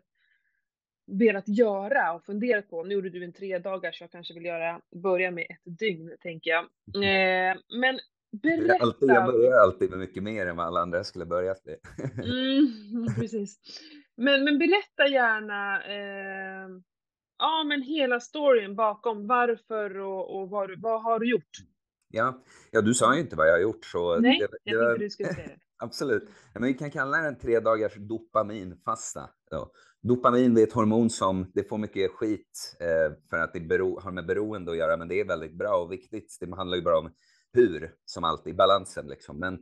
[1.06, 2.84] velat göra och funderat på.
[2.84, 6.50] Nu gjorde du en tre dagars, jag kanske vill göra, börja med ett dygn tänker
[6.50, 6.64] jag.
[6.94, 7.98] Eh, men
[8.30, 8.84] jag, berätta.
[8.84, 11.76] alltid, jag börjar alltid med mycket mer än vad alla andra skulle börjat med.
[12.24, 13.60] Mm, precis.
[14.16, 16.68] Men, men berätta gärna eh,
[17.38, 21.50] ja, men hela storyn bakom varför och, och vad, vad har du gjort?
[22.12, 24.86] ja, ja, du sa ju inte vad jag har gjort så Nej, det, jag det,
[24.86, 25.58] tänkte du skulle säga det.
[25.84, 26.28] Absolut.
[26.54, 29.30] Men vi kan kalla det en tre dagars dopaminfasta.
[29.50, 29.72] då.
[30.02, 34.10] Dopamin är ett hormon som det får mycket skit eh, för att det bero, har
[34.10, 36.36] med beroende att göra, men det är väldigt bra och viktigt.
[36.40, 37.10] Det handlar ju bara om
[37.52, 39.38] hur, som alltid, balansen liksom.
[39.38, 39.58] Men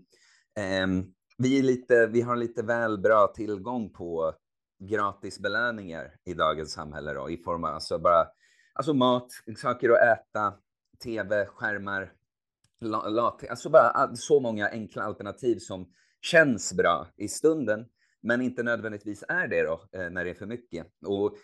[0.59, 1.05] ehm,
[1.43, 4.35] vi, är lite, vi har lite väl bra tillgång på
[4.79, 8.27] gratisbelöningar i dagens samhälle då, i form av alltså bara
[8.73, 9.27] alltså mat,
[9.57, 10.55] saker att äta,
[11.05, 12.13] tv, skärmar,
[12.81, 17.87] lat, alltså bara så många enkla alternativ som känns bra i stunden,
[18.23, 20.87] men inte nödvändigtvis är det då eh, när det är för mycket.
[21.07, 21.37] Och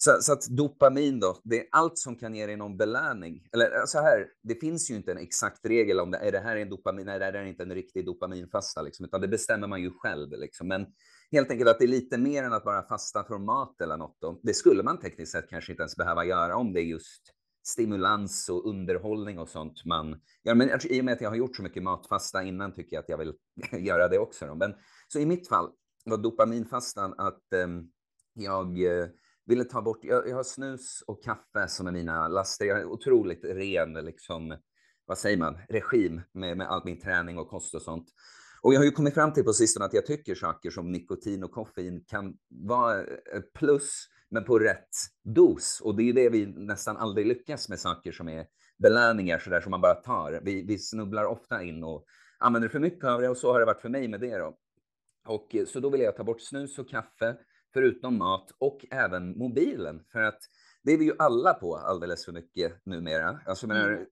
[0.00, 3.48] så, så att dopamin då, det är allt som kan ge dig någon belöning.
[3.52, 6.38] Eller eh, så här, det finns ju inte en exakt regel om det är det
[6.38, 9.66] här en dopamin, nej det här är inte en riktig dopaminfasta, liksom, utan det bestämmer
[9.66, 10.30] man ju själv.
[10.30, 10.68] Liksom.
[10.68, 10.86] Men
[11.32, 14.16] helt enkelt att det är lite mer än att bara fasta från mat eller något.
[14.20, 14.40] Då.
[14.42, 17.22] Det skulle man tekniskt sett kanske inte ens behöva göra om det är just
[17.66, 21.56] stimulans och underhållning och sånt man Ja, men i och med att jag har gjort
[21.56, 23.34] så mycket matfasta innan tycker jag att jag vill
[23.86, 24.46] göra det också.
[24.46, 24.54] Då.
[24.54, 24.74] Men,
[25.08, 25.70] så i mitt fall
[26.04, 27.68] var dopaminfastan att eh,
[28.34, 29.06] jag eh,
[29.48, 32.64] ville ta bort, jag, jag har snus och kaffe som är mina laster.
[32.64, 34.56] Jag har en otroligt ren, liksom,
[35.06, 38.08] vad säger man, regim med, med all min träning och kost och sånt.
[38.62, 41.44] Och jag har ju kommit fram till på sistone att jag tycker saker som nikotin
[41.44, 44.88] och koffein kan vara eh, plus, men på rätt
[45.24, 45.80] dos.
[45.80, 48.46] Och det är ju det vi nästan aldrig lyckas med saker som är
[48.78, 50.40] belöningar sådär som man bara tar.
[50.44, 52.04] Vi, vi snubblar ofta in och
[52.38, 54.58] använder för mycket av det och så har det varit för mig med det då.
[55.26, 57.36] Och eh, så då vill jag ta bort snus och kaffe
[57.78, 60.38] förutom mat och även mobilen för att
[60.82, 63.40] det är vi ju alla på alldeles för mycket numera.
[63.46, 64.06] Alltså jag menar,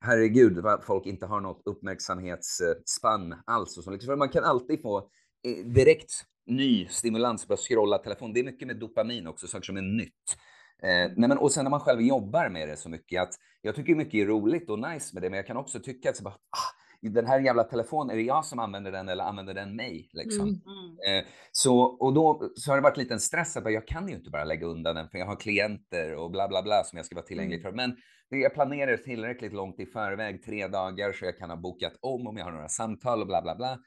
[0.00, 3.78] herregud vad folk inte har något uppmärksamhetsspann alls.
[3.78, 3.90] Och så.
[3.90, 6.10] Liksom, för man kan alltid få eh, direkt
[6.46, 8.32] ny stimulans på att scrolla telefon.
[8.32, 10.36] Det är mycket med dopamin också, saker som är nytt.
[10.82, 13.74] Eh, nej men, och sen när man själv jobbar med det så mycket att jag
[13.74, 16.22] tycker mycket är roligt och nice med det, men jag kan också tycka att så
[16.22, 16.74] bara, ah,
[17.08, 20.08] den här jävla telefonen, är det jag som använder den eller använder den mig?
[20.12, 20.48] Liksom.
[20.48, 20.60] Mm.
[21.06, 21.18] Mm.
[21.18, 24.14] Eh, så, och då så har det varit lite en stress att jag kan ju
[24.14, 27.06] inte bara lägga undan den för jag har klienter och bla bla bla som jag
[27.06, 27.72] ska vara tillgänglig för.
[27.72, 27.96] Men
[28.28, 32.36] jag planerar tillräckligt långt i förväg, tre dagar, så jag kan ha bokat om om
[32.36, 33.78] jag har några samtal och bla bla bla.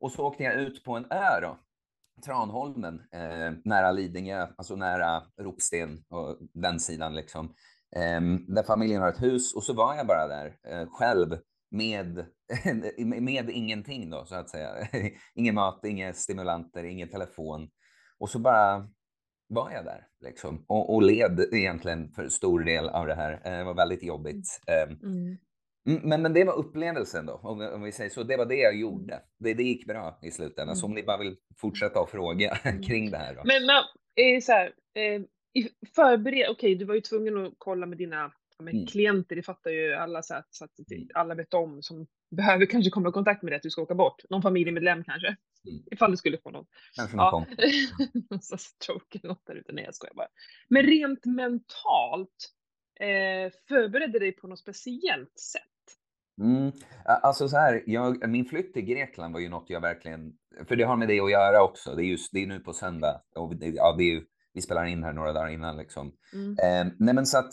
[0.00, 1.58] Och så åkte jag ut på en ö då,
[2.24, 7.54] Tranholmen, eh, nära Lidingö, alltså nära Ropsten och den sidan liksom.
[7.96, 11.38] Eh, där familjen har ett hus och så var jag bara där eh, själv
[11.70, 12.26] med,
[13.22, 14.70] med ingenting då så att säga.
[15.34, 17.70] Ingen mat, inga stimulanter, ingen telefon.
[18.18, 18.88] Och så bara
[19.48, 23.32] var jag där liksom och, och led egentligen för stor del av det här.
[23.44, 24.60] Eh, Det var väldigt jobbigt.
[25.02, 25.38] Mm.
[25.86, 28.22] Mm, Men, men det var upplevelsen då, om, om vi säger så.
[28.22, 29.20] Det var det jag gjorde.
[29.38, 30.76] Det, det gick bra i slutändan.
[30.76, 33.42] Så om ni bara vill fortsätta att fråga kring det här då.
[33.44, 33.76] Men, men
[34.26, 35.22] eh, så här, eh,
[35.94, 38.86] förbered, okej du var ju tvungen att kolla med dina men Mm.
[38.86, 41.08] klienter, det fattar ju alla så att, så att det, Mm.
[41.14, 43.94] alla vet om som behöver kanske komma i kontakt med dig att du ska åka
[43.94, 44.22] bort.
[44.30, 45.28] Någon familjemedlem kanske.
[45.28, 45.82] Mm.
[45.90, 46.66] Ifall du skulle få någon.
[46.96, 47.66] Kanske någon Ja.
[48.30, 49.72] Någon stroke eller något där ute.
[49.72, 50.28] Nej jag skojar bara.
[50.68, 52.50] Men rent mentalt,
[53.00, 55.62] eh, förberedde dig på något speciellt sätt?
[56.40, 56.72] Mm.
[57.04, 60.32] Alltså så här, jag, min flytt till Grekland var ju något jag verkligen,
[60.68, 61.94] för det har med det att göra också.
[61.94, 64.60] Det är just, det är nu på söndag och det, ja, det är ju, vi
[64.62, 66.12] spelar in här några dagar innan liksom.
[66.32, 66.50] Mm.
[66.50, 67.52] Eh, nej men så att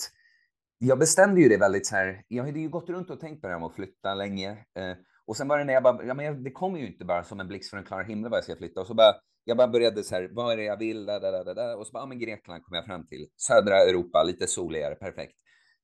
[0.78, 3.48] jag bestämde ju det väldigt så här, jag hade ju gått runt och tänkt på
[3.48, 4.50] det här med att flytta länge.
[4.52, 4.92] Eh,
[5.26, 7.40] och sen var det när jag bara, ja men det kommer ju inte bara som
[7.40, 8.82] en blixt från en klar himmel vad jag ska flytta.
[8.82, 11.32] Och så bara, jag bara började så här, vad är det jag vill, da, da,
[11.32, 11.76] da, da, da.
[11.76, 13.28] och så bara, ja men Grekland kom jag fram till.
[13.38, 15.34] Södra Europa, lite soligare, perfekt.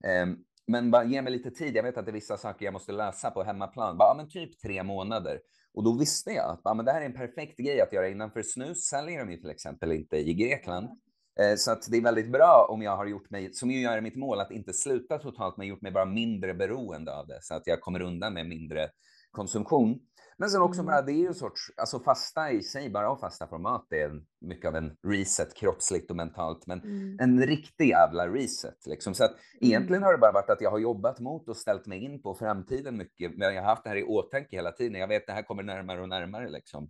[0.06, 0.28] Eh,
[0.68, 2.92] men bara ge mig lite tid, jag vet att det är vissa saker jag måste
[2.92, 3.98] lösa på hemmaplan.
[3.98, 5.40] Bara, ja men typ tre månader.
[5.74, 8.10] Och då visste jag att ja, men det här är en perfekt grej att göra
[8.10, 10.90] innanför snus säljer de ju till exempel inte i Grekland.
[11.40, 14.02] Eh, Så att det är väldigt bra om jag har gjort mig, som ju är
[14.02, 17.54] mitt mål, att inte sluta totalt, men gjort mig bara mindre beroende av det, så
[17.56, 18.90] att jag kommer undan med mindre
[19.32, 20.00] konsumtion.
[20.38, 20.86] Men sen också Mm.
[20.92, 23.86] bara, det är ju en sorts, alltså fasta i sig, bara att fasta från mat,
[23.90, 27.18] det är mycket av en reset kroppsligt och mentalt, men Mm.
[27.20, 28.86] en riktig jävla reset.
[28.86, 29.14] Liksom.
[29.14, 32.04] Så att egentligen har det bara varit att jag har jobbat mot och ställt mig
[32.04, 35.00] in på framtiden mycket, men jag har haft det här i åtanke hela tiden.
[35.00, 36.90] Jag vet att det här kommer närmare och närmare liksom.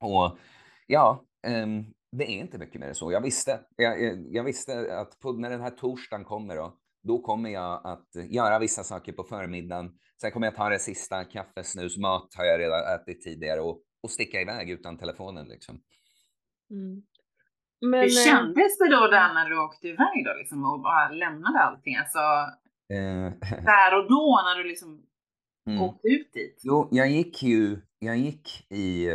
[0.00, 0.38] Och
[0.86, 1.84] ja, ehm,
[2.18, 3.12] det är inte mycket mer än så.
[3.12, 7.18] Jag visste, jag, jag, jag visste att på, när den här torsdagen kommer då, då
[7.18, 9.90] kommer jag att göra vissa saker på förmiddagen.
[10.20, 13.80] Sen kommer jag ta det sista, kaffe, snus, mat har jag redan ätit tidigare och,
[14.02, 15.80] och sticka iväg utan telefonen liksom.
[16.70, 17.02] Mm.
[17.80, 21.08] Men, Hur eh, kändes det då där när du åkte iväg då liksom och bara
[21.08, 21.96] lämnade allting?
[21.96, 22.18] Alltså
[22.92, 23.32] Eh,
[23.64, 25.02] där och då när du liksom
[25.66, 25.82] mm.
[25.82, 26.60] åkte ut dit?
[26.62, 29.08] Jo, jag gick ju, jag gick i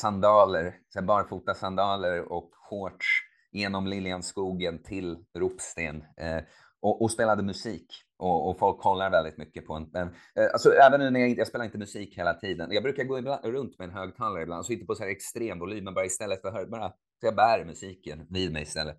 [0.00, 3.06] sandaler, så här barfota sandaler och shorts
[3.52, 6.42] genom Liljanskogen till Ropsten eh,
[6.82, 7.86] och, och spelade musik.
[8.18, 9.90] Och, och folk kollar väldigt mycket på en.
[9.92, 12.68] Men, eh, alltså, även nu när jag, jag spelar inte musik hela tiden.
[12.72, 15.58] Jag brukar gå ibland, runt med en högtalare ibland, så inte på så här extrem
[15.58, 16.88] volym, men bara istället för hör, bara,
[17.20, 18.96] så jag bär musiken vid mig istället.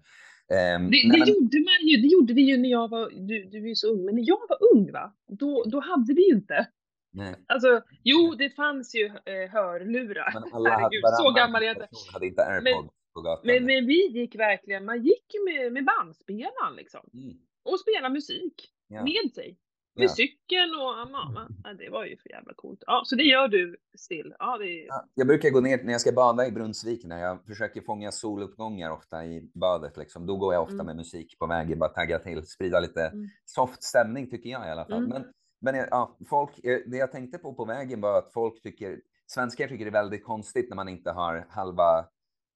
[0.53, 3.09] Ehm, Det, nej, det, men- gjorde man ju, det gjorde vi ju när jag var,
[3.09, 6.13] du, du är ju så ung, men när jag var ung va, då, då hade
[6.13, 6.67] vi ju inte.
[7.15, 10.31] Nej, Alltså, jo det fanns ju eh, hörlurar.
[10.33, 11.87] men alla hade, Herregud, så varannan gammal är jag inte.
[12.13, 13.41] hade inte airpods på gatan.
[13.47, 17.09] Men, men vi gick verkligen, man gick med, med bandspelaren liksom.
[17.13, 18.53] Mm, Och spelade musik
[18.87, 19.03] ja.
[19.03, 19.57] med sig.
[19.97, 20.09] Med Ja.
[20.09, 21.47] cykeln och mamma.
[21.63, 22.83] Ja, det var ju för jävla coolt.
[22.87, 24.33] Ja, så det gör du still.
[24.39, 24.85] Ja, det.
[24.85, 28.11] Ja, Jag brukar gå ner när jag ska bada i Brunnsvik, när jag försöker fånga
[28.11, 29.97] soluppgångar ofta i badet.
[29.97, 30.25] Liksom.
[30.25, 30.85] Då går jag ofta Mm.
[30.85, 33.27] med musik på vägen, bara tagga till, sprida lite Mm.
[33.45, 34.97] soft stämning tycker jag i alla fall.
[34.97, 35.09] Mm.
[35.09, 35.25] Men,
[35.61, 39.67] men ja, folk, eh, det jag tänkte på på vägen var att folk tycker, svenskar
[39.67, 42.05] tycker det är väldigt konstigt när man inte har halva,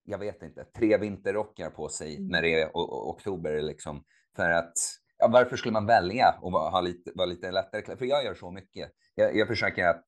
[0.06, 2.28] jag vet inte, tre vinterrockar på sig Mm.
[2.28, 4.04] när det är o- o- oktober liksom.
[4.36, 4.74] För att,
[5.18, 7.98] ja, varför skulle man välja att vara, ha lite, vara lite lättare?
[7.98, 8.92] För jag gör så mycket.
[9.16, 10.06] Jag, jag försöker att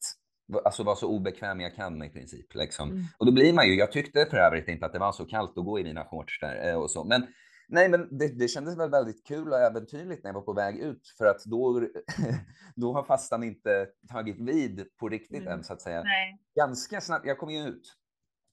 [0.65, 2.55] alltså, vara så obekväm jag kan i princip.
[2.55, 2.89] Liksom.
[2.89, 3.03] Mm.
[3.17, 5.57] Och då blir man ju, jag tyckte för övrigt inte att det var så kallt
[5.57, 7.03] att gå i mina shorts där eh, och så.
[7.03, 7.27] Men
[7.71, 10.77] nej, men det, det kändes väl väldigt kul och äventyrligt när jag var på väg
[10.77, 11.87] ut för att då,
[12.75, 15.53] då har fastan inte tagit vid på riktigt Mm.
[15.53, 16.03] än så att säga.
[16.03, 16.39] Nej.
[16.55, 17.97] Ganska snabbt, jag kom ju ut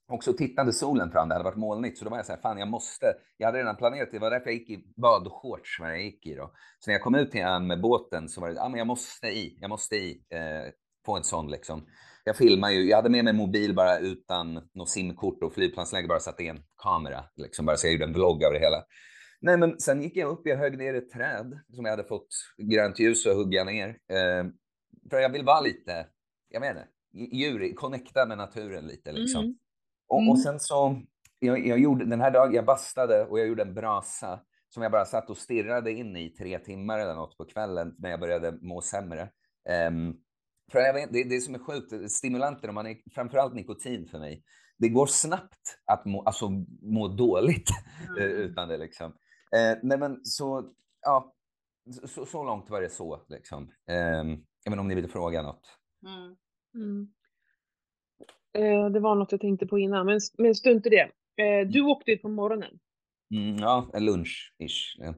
[0.09, 2.41] och så tittade solen fram, det hade varit molnigt, så då var jag så här,
[2.41, 5.91] fan jag måste, jag hade redan planerat, det var därför jag gick i badshorts vad
[5.91, 6.53] jag gick i då.
[6.79, 8.87] Så när jag kom ut till ön med båten så var det, ja men jag
[8.87, 10.73] måste i, jag måste i, eh,
[11.07, 11.87] på en sån liksom.
[12.29, 16.21] Jag filmar ju, jag hade med mig mobil bara utan något simkort och flygplansläge, bara
[16.21, 18.85] satte i en kamera, liksom bara så jag gjorde en vlogg av det hela.
[19.41, 22.29] Nej, men sen gick jag upp, jag högg ner ett träd som jag hade fått
[22.59, 23.89] grönt ljus att hugga ner.
[23.89, 24.45] Eh,
[25.11, 26.07] för jag vill vara lite,
[26.49, 26.89] jag vet inte,
[27.37, 29.45] djur, connecta med naturen lite liksom.
[29.45, 29.57] Mm.
[30.09, 30.31] Och, Mm.
[30.31, 31.03] och sen så,
[31.39, 34.93] jag, jag gjorde den här dagen, jag bastade och jag gjorde en brasa som jag
[34.93, 38.59] bara satt och stirrade in i tre timmar eller något på kvällen när jag började
[38.61, 39.29] må sämre.
[39.69, 40.15] Ehm,
[40.73, 44.19] för jag vet, det, det som är sjukt, stimulanter, om man är, framförallt nikotin för
[44.19, 44.43] mig,
[44.79, 46.49] det går snabbt att må, alltså,
[46.83, 47.69] må dåligt
[48.19, 48.37] eh, Mm.
[48.37, 49.07] utan det liksom.
[49.57, 51.35] Eh, nej men så, ja,
[52.05, 53.73] så, så långt var det så liksom.
[53.91, 55.63] Eh, jag vet inte om ni vill fråga något.
[56.07, 56.37] Mm.
[56.75, 57.09] Mm.
[58.59, 61.11] Eh, det var något jag tänkte på innan, men, men strunt i det.
[61.43, 62.79] Eh, du åkte ut på morgonen.
[63.35, 64.95] Mm, ja, en lunch-ish.
[64.99, 65.15] Ja.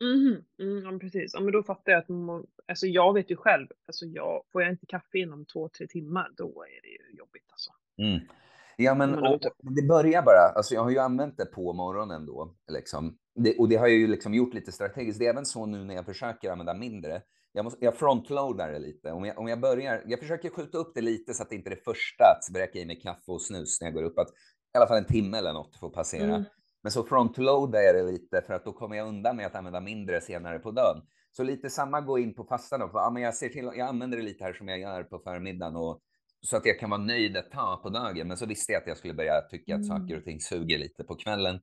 [0.00, 1.34] Mhm, Mm, ja, precis.
[1.34, 4.62] Ja, men då fattar jag att man, alltså jag vet ju själv, alltså jag, får
[4.62, 7.70] jag inte kaffe inom två, tre timmar, då är det ju jobbigt alltså.
[7.98, 8.20] Mm.
[8.76, 12.54] Ja, men och, det börjar bara, alltså jag har ju använt det på morgonen då,
[12.72, 13.18] liksom.
[13.34, 15.18] Det, och det har jag ju liksom gjort lite strategiskt.
[15.18, 17.22] Det är även så nu när jag försöker använda mindre.
[17.52, 19.12] Jag, måste, jag frontloadar det lite.
[19.12, 21.70] Om jag, om jag börjar, jag försöker skjuta upp det lite så att det inte
[21.70, 24.18] är det första att bräcka i mig kaffe och snus när jag går upp.
[24.18, 24.28] Att
[24.74, 26.34] i alla fall en timme eller något får passera.
[26.34, 26.44] Mm.
[26.82, 29.80] Men så frontloadar jag det lite för att då kommer jag undan med att använda
[29.80, 31.02] mindre senare på dagen.
[31.32, 32.88] Så lite samma gå in på fastan då.
[32.88, 35.18] För, ja, men jag, ser till, jag använder det lite här som jag gör på
[35.18, 36.00] förmiddagen och,
[36.42, 38.28] så att jag kan vara nöjd ett tag på dagen.
[38.28, 41.04] Men så visste jag att jag skulle börja tycka att saker och ting suger lite
[41.04, 41.60] på kvällen.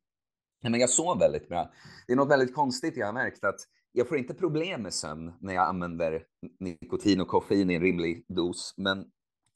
[0.61, 1.71] Nej, men jag sov väldigt bra.
[2.07, 3.59] Det är något väldigt konstigt jag har märkt att
[3.91, 6.23] jag får inte problem med sömn när jag använder
[6.59, 9.05] nikotin och koffein i en rimlig dos, men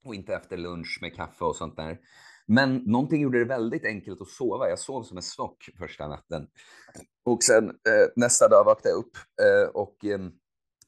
[0.05, 1.99] och inte efter lunch med kaffe och sånt där.
[2.53, 4.69] Men någonting gjorde det väldigt enkelt att sova.
[4.69, 6.47] Jag sov som en stock första natten.
[7.25, 10.19] Och sen eh, nästa dag vaknade jag upp eh, och eh,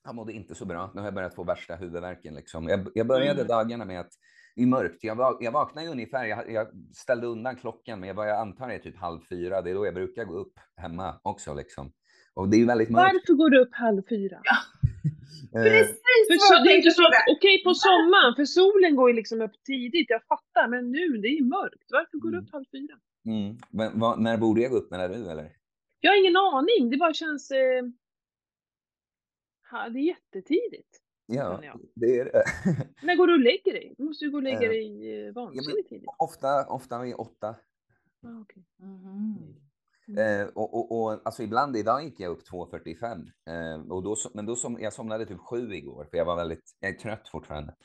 [0.03, 0.91] jag mådde inte så bra.
[0.93, 2.35] Nu har jag börjat få värsta huvudvärken.
[2.35, 2.67] Liksom.
[2.67, 3.47] Jag, jag började Mm.
[3.47, 4.11] dagarna med att
[4.55, 8.39] i mörkt, jag, jag vaknade ungefär, jag, jag ställde undan klockan, men jag, vad jag
[8.39, 9.61] antar är typ halv fyra.
[9.61, 11.53] Det är då jag brukar gå upp hemma också.
[11.53, 11.91] Liksom.
[12.33, 13.13] Och det är väldigt mörkt.
[13.13, 14.41] Varför går du upp halv fyra?
[15.53, 19.15] Precis För så, det är inte så att, okej på sommaren, för solen går ju
[19.15, 21.87] liksom upp tidigt, jag fattar, men nu, det är ju mörkt.
[21.91, 22.45] Varför går du Mm.
[22.45, 22.99] upp halv fyra?
[23.25, 23.57] mm.
[23.69, 24.91] Men, vad- när borde jag gå upp?
[24.91, 25.51] Menar du eller?
[25.99, 27.51] Jag har ingen aning, det bara känns...
[27.51, 27.83] Eh,
[29.71, 30.99] ha, det är jättetidigt.
[31.25, 31.61] Ja,
[31.95, 32.43] det är det.
[33.05, 33.95] När går du och lägger dig?
[33.97, 36.09] Du måste ju gå och lägga Eh, dig eh, vansinnigt tidigt.
[36.19, 37.55] ofta, ofta vid åtta.
[38.25, 38.63] Ah, okej.
[38.79, 39.35] Mhm.
[40.17, 43.27] Eh, och, och, och alltså ibland, idag gick jag upp 2.45.
[43.49, 46.63] Eh, och då, men då som, jag somnade typ sju igår, för jag var väldigt,
[46.79, 47.75] jag är trött fortfarande.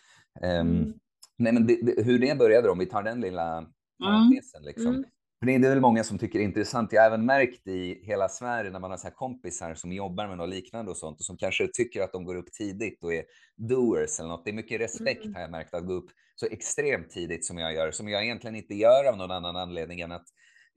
[0.42, 0.94] Ehm, Mm.
[1.37, 3.66] Nej, men det, det, hur det började, om vi tar den lilla
[4.04, 4.62] parentesen.
[4.62, 4.87] Liksom.
[4.87, 5.04] Mm.
[5.38, 6.92] För det är det väl många som tycker är intressant.
[6.92, 10.28] Jag har även märkt i hela Sverige när man har så här kompisar som jobbar
[10.28, 13.14] med något liknande och sånt och som kanske tycker att de går upp tidigt och
[13.14, 13.24] är
[13.57, 14.44] doers eller något.
[14.44, 15.35] Det är mycket respekt Mm.
[15.35, 18.57] har jag märkt att gå upp så extremt tidigt som jag gör, som jag egentligen
[18.57, 20.26] inte gör av någon annan anledning än att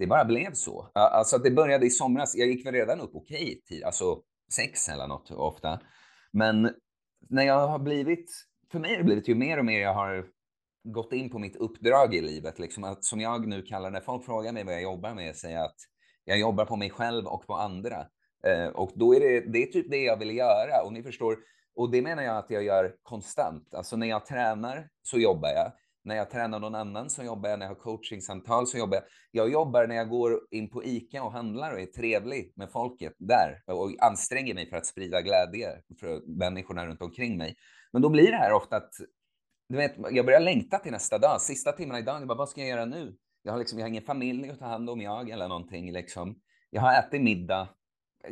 [0.02, 0.92] det bara blev så.
[0.94, 2.36] Alltså att det började i somras.
[2.36, 4.22] Jag gick väl redan upp okej tid, alltså
[4.54, 5.80] sex eller något ofta.
[6.32, 6.70] Men
[7.30, 8.32] när jag har blivit,
[8.72, 10.26] för mig har det blivit ju mer och mer jag har
[10.84, 14.26] gått in på mitt uppdrag i livet, liksom att, som jag nu kallar när folk
[14.26, 15.76] frågar mig vad jag jobbar med, säger att
[16.26, 18.06] jag jobbar på mig själv och på andra.
[18.48, 21.38] Eh, och då är det, det är typ det jag vill göra och ni förstår,
[21.76, 23.74] och det menar jag att jag gör konstant.
[23.74, 25.72] Alltså när jag tränar så jobbar jag.
[26.04, 29.00] När jag tränar någon annan så jobbar när jag har coachingsamtal så jobbar
[29.32, 29.52] jag.
[29.52, 33.64] Jobbar när jag går in på ICA och handlar och är trevlig med folket där
[33.68, 37.56] och anstränger mig för att sprida glädje för människorna runt omkring mig.
[37.94, 38.94] Men då blir det här ofta att
[39.70, 41.42] du vet, jag börjar längta till nästa dag.
[41.42, 43.16] Sista timmarna i dagen, jag bara, vad ska jag göra nu?
[43.44, 45.92] Jag har, liksom, jag har ingen familj att ta hand om jag eller någonting.
[45.92, 46.36] Liksom.
[46.70, 47.70] Jag har ätit middag.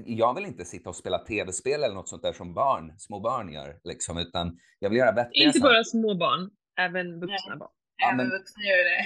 [0.06, 3.54] Jag vill inte sitta och spela tv-spel eller något sånt där som barn, små barn
[3.54, 6.50] gör, liksom, utan jag vill göra vettiga Inte bara små barn,
[6.86, 7.70] även vuxna barn.
[7.98, 9.06] Ja, Även men- vuxna gör det.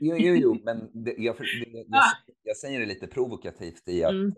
[0.00, 2.32] Jo, jo, jo, men det, jag, det, jag, Ah.
[2.42, 4.34] jag säger det lite provokativt i att Mm.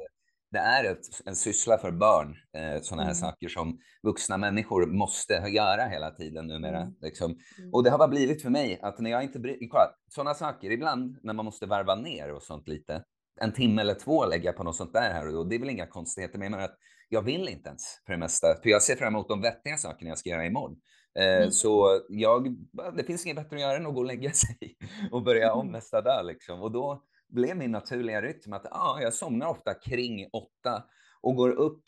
[0.51, 3.15] det är ett, en syssla för barn, eh, sådana här Mm.
[3.15, 6.81] saker som vuxna människor måste göra hela tiden numera.
[6.81, 6.95] Mm.
[7.01, 7.31] Liksom.
[7.59, 7.71] Mm.
[7.73, 10.71] Och det har bara blivit för mig att när jag inte bryr kolla, sådana saker
[10.71, 13.05] ibland när man måste varva ner och sånt lite,
[13.41, 15.71] en timme eller två lägga på något sånt där här och då, det är väl
[15.71, 16.77] inga konstigheter, men jag menar att
[17.09, 20.09] jag vill inte ens för det mesta, för jag ser fram emot de vettiga sakerna
[20.09, 20.77] jag ska göra imorgon.
[21.19, 21.51] Eh, Mm.
[21.51, 22.57] Så jag,
[22.97, 24.77] det finns inget bättre att göra än att gå och lägga sig
[25.13, 25.73] och börja om Mm.
[25.73, 26.63] nästa dag liksom.
[26.63, 30.85] Och då blev min naturliga rytm att ja, jag somnar ofta kring åtta
[31.21, 31.83] och går upp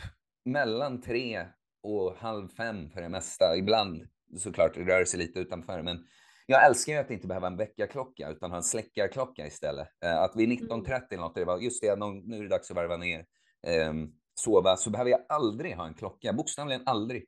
[0.44, 1.46] mellan tre
[1.82, 3.56] och halv fem för det mesta.
[3.56, 4.08] Ibland
[4.38, 6.06] såklart rör det sig lite utanför, men
[6.46, 9.88] jag älskar ju att inte behöva en väckarklocka utan ha en släckarklocka istället.
[10.04, 12.76] Eh, Att vid 19.30 eller något, det var just det, nu är det dags att
[12.76, 13.24] varva ner,
[13.66, 17.24] ehm, sova, så behöver jag aldrig ha en klocka, bokstavligen aldrig.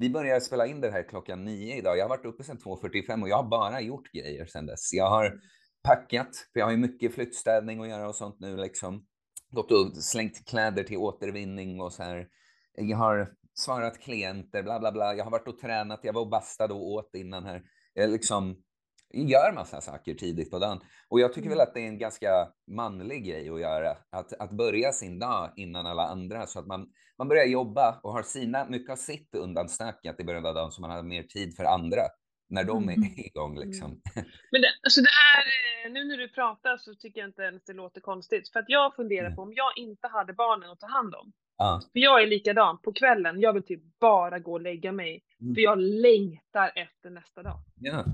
[0.00, 1.98] Vi börjar spela in det här klockan nio idag.
[1.98, 4.92] Jag har varit uppe sedan 2.45 och jag har bara gjort grejer sedan dess.
[4.92, 5.40] Jag har
[5.82, 9.06] packat, för jag har ju mycket flyttstädning att göra och sånt nu liksom.
[9.50, 12.28] Gått och slängt kläder till återvinning och så här.
[12.74, 15.14] Jag har svarat klienter, bla bla bla.
[15.14, 17.62] Jag har varit och tränat, jag var och bastade och åt innan här.
[17.94, 18.62] Jag liksom
[19.12, 20.80] gör massa saker tidigt på dagen.
[21.08, 23.96] Och jag tycker väl att det är en ganska manlig grej att göra.
[24.10, 26.86] Att, att börja sin dag innan alla andra så att man,
[27.18, 30.80] man börjar jobba och har sina, mycket av sitt undanstökat i början av dagen så
[30.80, 32.02] man har mer tid för andra
[32.50, 33.08] när de är Mm.
[33.16, 33.90] igång liksom.
[34.52, 37.64] Men det, alltså det är, eh, nu när du pratar så tycker jag inte ens
[37.64, 38.52] det låter konstigt.
[38.52, 39.36] För att jag funderar Mm.
[39.36, 41.32] på om jag inte hade barnen att ta hand om.
[41.56, 41.80] Ja.
[41.92, 45.22] För jag är likadan, på kvällen, jag vill typ bara gå och lägga mig.
[45.40, 45.54] Mm.
[45.54, 47.58] För jag längtar efter nästa dag.
[47.80, 48.04] Ja.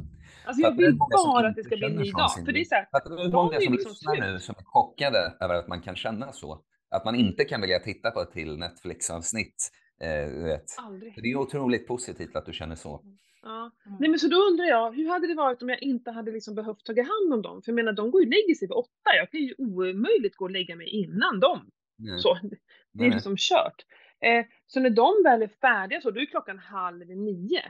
[0.47, 2.31] Alltså jag vill många bara att det ska bli en ny så dag.
[2.47, 4.25] För det är hur dagen många är ju som liksom lyssnar slut.
[4.25, 6.63] nu som är chockade över att man kan känna så?
[6.91, 9.71] Att man inte kan vilja titta på ett till Netflix-avsnitt.
[10.01, 10.65] Eh, vet.
[10.79, 11.15] aldrig.
[11.23, 13.01] Det är otroligt positivt att du känner så.
[13.43, 13.71] Ja.
[13.87, 13.99] Mm.
[14.01, 16.55] Nej men så då undrar jag, hur hade det varit om jag inte hade liksom
[16.55, 17.63] behövt ta hand om dem?
[17.63, 19.11] För jag menar, de går ju och lägger sig vid åtta.
[19.17, 21.71] Jag kan ju omöjligt gå och lägga mig innan dem.
[21.99, 22.19] Nej.
[22.19, 23.11] Så, det är nej.
[23.11, 23.85] liksom kört.
[24.21, 27.63] Eh, så när de väl är färdiga så, då är klockan halv nio.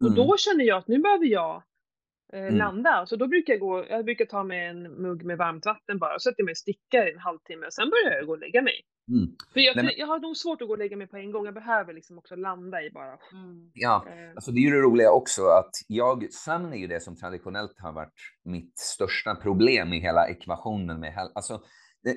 [0.00, 0.16] Och Mm.
[0.16, 1.62] då känner jag att nu behöver jag
[2.32, 2.56] eh, Mm.
[2.56, 3.06] landa.
[3.06, 6.14] Så då brukar jag gå, jag brukar ta med en mugg med varmt vatten bara
[6.14, 8.62] och sätter mig och stickar i en halvtimme och sen börjar jag gå och lägga
[8.62, 8.80] mig.
[9.08, 9.28] Mm.
[9.52, 11.32] För jag, Nej, men- jag har nog svårt att gå och lägga mig på en
[11.32, 11.44] gång.
[11.44, 13.12] Jag behöver liksom också landa i bara.
[13.32, 13.70] Mm.
[13.74, 17.00] Ja, Eh, Alltså det är ju det roliga också att jag, sömn är ju det
[17.00, 18.14] som traditionellt har varit
[18.44, 21.60] mitt största problem i hela ekvationen med häl- Alltså,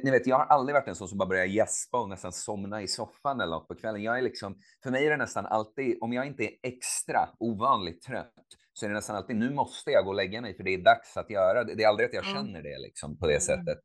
[0.03, 2.82] ni vet, jag har aldrig varit en sån som bara börjar gäspa och nästan somna
[2.82, 4.03] i soffan eller något på kvällen.
[4.03, 8.01] Jag är liksom, för mig är det nästan alltid, om jag inte är extra ovanligt
[8.01, 8.34] trött,
[8.78, 10.78] så är det nästan alltid, nu måste jag gå och lägga mig för det är
[10.84, 11.76] dags att göra det.
[11.76, 12.34] Det är aldrig att jag Ja.
[12.34, 13.42] känner det liksom på det Mm.
[13.42, 13.80] sättet.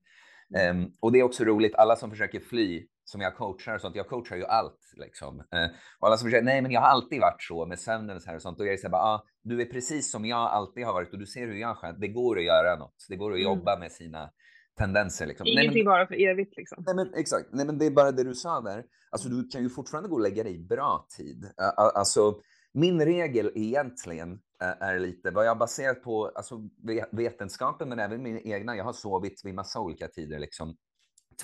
[0.59, 3.97] Ehm, och det är också roligt, alla som försöker fly, som jag coachar och sånt,
[3.97, 5.38] jag coachar ju allt liksom.
[5.38, 5.66] Eh,
[6.01, 8.28] och alla som försöker, nej men jag har alltid varit så med sömnen och så
[8.28, 8.61] här och sånt.
[8.61, 11.12] Och jag är så här, bara, ah, du är precis som jag alltid har varit
[11.12, 12.01] och du ser hur jag skönt.
[12.01, 13.07] Det går att göra något.
[13.09, 13.45] Det går att Mm.
[13.53, 14.30] jobba med sina
[14.78, 15.26] tendenser.
[15.26, 15.45] Liksom.
[15.45, 16.84] Nej, men- ingenting bara för evigt liksom.
[16.86, 17.49] Nej, men exakt.
[17.53, 18.84] Nej, men det är bara det du sa där.
[19.11, 21.45] Alltså, du kan ju fortfarande gå och lägga dig bra tid.
[21.76, 22.41] A- Alltså,
[22.72, 28.22] min regel egentligen ä, är lite vad jag baserat på alltså, ve- vetenskapen, men även
[28.22, 28.76] min egna.
[28.76, 30.76] Jag har sovit vid massa olika tider, liksom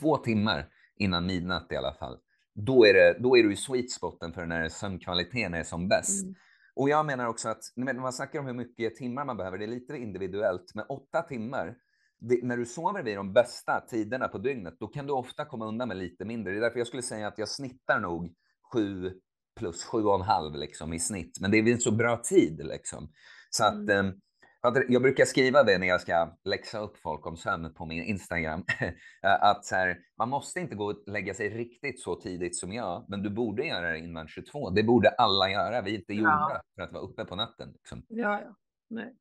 [0.01, 2.19] två timmar innan midnatt i alla fall.
[2.55, 6.23] Då är det, då är du i sweet spoten för när sömnkvaliteten är som bäst.
[6.23, 6.35] Mm.
[6.75, 9.65] Och jag menar också att när man snackar om hur mycket timmar man behöver, det
[9.65, 11.77] är lite individuellt, men åtta timmar,
[12.19, 15.67] det, när du sover vid de bästa tiderna på dygnet, då kan du ofta komma
[15.67, 16.53] undan med lite mindre.
[16.53, 18.35] Det är därför jag skulle säga att jag snittar nog
[18.73, 19.21] sju
[19.57, 22.61] plus sju och en halv liksom i snitt, men det är en så bra tid
[22.67, 23.09] liksom.
[23.51, 24.07] Så att Mm.
[24.07, 24.13] eh,
[24.61, 28.03] att jag brukar skriva det när jag ska läxa upp folk om sömn på min
[28.05, 28.65] Instagram.
[29.23, 33.05] att så här, man måste inte gå och lägga sig riktigt så tidigt som jag,
[33.09, 34.71] men du borde göra det innan 22.
[34.71, 35.83] Det borde alla göra.
[35.83, 36.19] Vi är inte Ja.
[36.21, 37.73] gjorda för att vara uppe på natten.
[37.73, 38.03] Liksom.
[38.09, 38.57] Ja, ja.
[38.91, 39.15] Nej.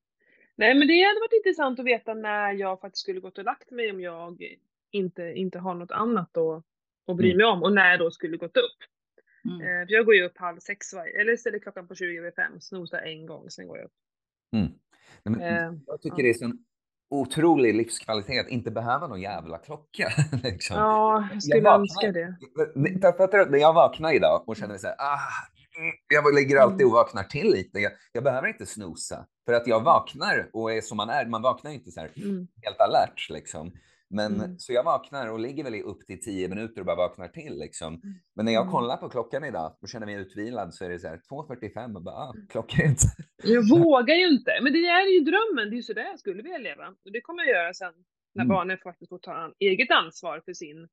[0.55, 3.71] Nej, men det hade varit intressant att veta när jag faktiskt skulle gått och lagt
[3.71, 4.43] mig om jag
[4.91, 6.63] inte, inte har något annat att,
[7.07, 7.37] att bry Mm.
[7.37, 8.77] mig om och när jag då skulle gått upp.
[9.45, 9.61] Mm.
[9.61, 12.59] Eh, jag går ju upp halv sex varje, eller ställer klockan på 20 över fem,
[12.61, 13.91] snosar en gång, sen går jag upp.
[14.55, 14.65] Mm.
[15.23, 16.23] Nej, men Eh, jag tycker ja.
[16.23, 16.57] det är sån
[17.09, 20.09] otrolig livskvalitet att inte behöva någon jävla klocka.
[20.43, 20.77] liksom.
[20.77, 22.35] Ja, jag skulle vaknar- önska det.
[22.99, 25.19] Därför att när jag vaknar idag och känner så här, ah,
[25.77, 26.87] mm, jag ligger alltid Mm.
[26.87, 27.79] och vaknar till lite.
[27.79, 31.25] Jag, jag behöver inte snosa för att jag vaknar och är som man är.
[31.25, 32.47] Man vaknar ju inte så här Mm.
[32.63, 33.71] helt alert liksom.
[34.09, 34.59] Men Mm.
[34.59, 37.59] så jag vaknar och ligger väl i upp till tio minuter och bara vaknar till
[37.59, 38.01] liksom.
[38.35, 38.71] Men när jag Mm.
[38.71, 42.01] kollar på klockan idag och känner mig utvilad så är det så här 2.45 och
[42.03, 42.99] bara, ah, klockrent.
[43.43, 44.51] Jag vågar ju inte.
[44.61, 46.87] Men det är ju drömmen, det är ju sådär jag skulle vilja leva.
[47.05, 47.93] Och det kommer jag göra sen
[48.35, 48.55] när Mm.
[48.55, 50.87] barnen faktiskt får ta eget ansvar för sin,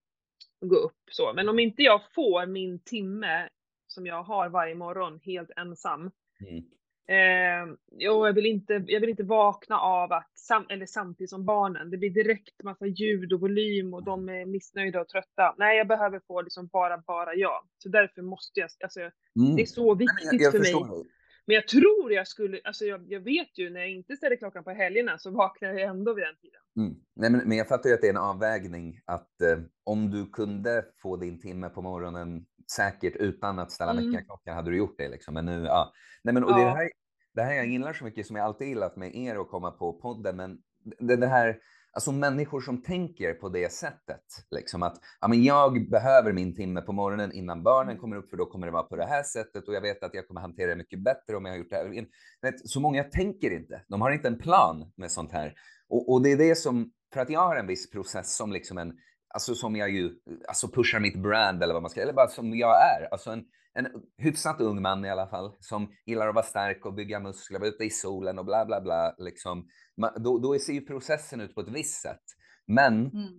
[0.60, 1.32] gå upp så.
[1.34, 3.48] Men om inte jag får min timme
[3.86, 6.00] som jag har varje morgon helt ensam.
[6.00, 6.64] Mm.
[7.08, 11.44] Eh, jo, jag vill inte, jag vill inte vakna av att, sam, eller samtidigt som
[11.44, 15.54] barnen, det blir direkt massa ljud och volym och de är missnöjda och trötta.
[15.58, 17.64] Nej, jag behöver få liksom bara, bara jag.
[17.78, 19.00] Så därför måste jag, alltså
[19.36, 19.56] Mm.
[19.56, 21.04] det är så viktigt jag, jag för mig.
[21.46, 24.64] Men jag tror jag skulle, alltså jag, jag vet ju när jag inte ställer klockan
[24.64, 26.60] på helgerna så vaknar jag ändå vid den tiden.
[26.76, 27.00] Mm.
[27.16, 30.26] Nej, men, men jag fattar ju att det är en avvägning att eh, om du
[30.26, 32.46] kunde få din timme på morgonen
[32.76, 34.10] säkert utan att ställa Mm.
[34.10, 35.34] väckarklockan hade du gjort det liksom.
[35.34, 35.92] Men nu, ja.
[36.24, 36.76] Nej, men och det, är det, Ja.
[36.76, 36.90] här,
[37.34, 39.92] det här jag gillar så mycket som jag alltid gillat med er att komma på
[39.92, 40.58] podden, men
[40.98, 41.58] det, det här,
[41.92, 46.80] alltså människor som tänker på det sättet, liksom att ja, men jag behöver min timme
[46.80, 48.00] på morgonen innan barnen Mm.
[48.00, 50.14] kommer upp, för då kommer det vara på det här sättet och jag vet att
[50.14, 52.06] jag kommer hantera det mycket bättre om jag har gjort det här.
[52.42, 55.54] Vet, så många tänker inte, de har inte en plan med sånt här.
[55.88, 58.78] Och, och det är det som, för att jag har en viss process som liksom
[58.78, 58.92] en,
[59.34, 60.10] alltså som jag ju,
[60.48, 63.08] alltså pushar mitt brand eller vad man ska, eller bara som jag är.
[63.12, 63.86] Alltså en, en
[64.18, 67.68] hyfsat ung man i alla fall, som gillar att vara stark och bygga muskler, vara
[67.68, 69.14] ute i solen och bla bla bla.
[69.18, 69.66] Liksom.
[70.02, 72.22] Ma- Då, då ser ju processen ut på ett visst sätt.
[72.66, 73.38] Men Mm.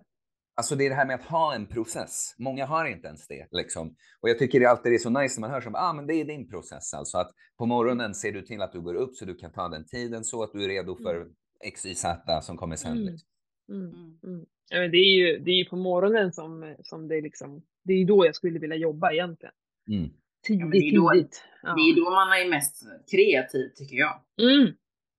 [0.55, 2.35] Alltså det är det här med att ha en process.
[2.39, 3.47] Många har inte ens det.
[3.51, 3.95] Liksom.
[4.21, 6.13] Och jag tycker det alltid är så nice när man hör som, ah men det
[6.13, 6.93] är din process.
[6.93, 9.67] Alltså att på morgonen ser du till att du går upp så du kan ta
[9.69, 11.27] den tiden så att du är redo för
[11.63, 12.91] X, Y, Z som kommer sen.
[12.91, 13.03] Mm.
[13.03, 13.29] Liksom.
[13.69, 13.89] Mm.
[13.93, 14.19] Mm.
[14.23, 14.45] Mm.
[14.69, 17.93] Ja, men det är ju, det är ju på morgonen som, som det liksom, det
[17.93, 19.55] är då jag skulle vilja jobba egentligen.
[19.89, 20.09] Mm.
[20.47, 21.43] Tidigt, men det är då- tidigt.
[21.63, 21.73] Ja.
[21.75, 24.21] Det är då man är mest kreativ tycker jag.
[24.41, 24.73] Mm.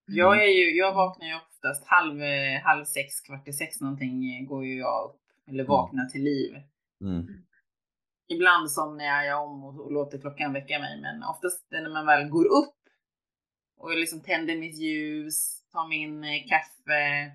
[0.06, 2.20] Jag, är ju, jag vaknar ju oftast halv,
[2.62, 5.20] halv sex, kvart i sex någonting eh, går ju jag upp.
[5.50, 6.54] Eller vaknar till liv.
[7.00, 7.26] Mm.
[8.28, 11.00] Ibland somnar jag om och, och låter klockan väcka mig.
[11.00, 12.74] Men oftast när man väl går upp
[13.78, 17.32] och jag liksom tänder mitt ljus, tar min eh, kaffe,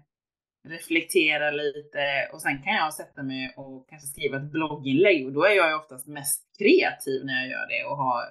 [0.68, 5.44] reflekterar lite och sen kan jag sätta mig och kanske skriva ett blogginlägg och då
[5.46, 8.24] är jag ju oftast mest kreativ när jag gör det och har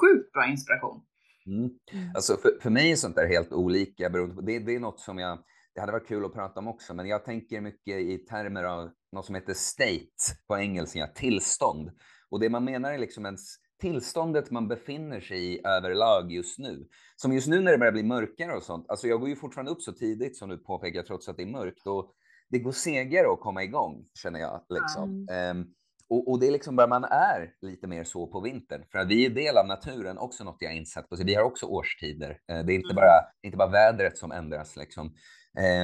[0.00, 1.02] sjukt bra inspiration.
[1.46, 1.58] Mm.
[1.92, 2.08] Mm.
[2.14, 4.10] Alltså för, för mig är sånt där helt olika.
[4.10, 5.38] beroende på- Det, det är något som jag,
[5.74, 8.90] det hade varit kul att prata om också, men jag tänker mycket i termer av
[9.12, 11.90] något som heter state på engelska, tillstånd.
[12.30, 16.88] Och det man menar är liksom ens tillståndet man befinner sig i överlag just nu.
[17.16, 18.86] Som just nu när det börjar bli mörkare och sånt.
[18.88, 21.46] Alltså jag går ju fortfarande upp så tidigt som du påpekar trots att det är
[21.46, 21.86] mörkt.
[21.86, 22.12] Och
[22.50, 24.60] det går segare att komma igång känner jag.
[24.68, 25.26] Liksom.
[25.30, 25.58] Mm.
[25.58, 25.66] Um,
[26.08, 28.84] och, och, det är liksom bara man är lite mer så på vintern.
[28.92, 31.08] För att vi är del av naturen, också något jag insett.
[31.08, 31.16] På.
[31.16, 32.30] Så vi har också årstider.
[32.30, 32.96] Uh, det är inte, Mm.
[32.96, 33.10] bara,
[33.42, 34.76] inte bara vädret som ändras.
[34.76, 35.06] Liksom.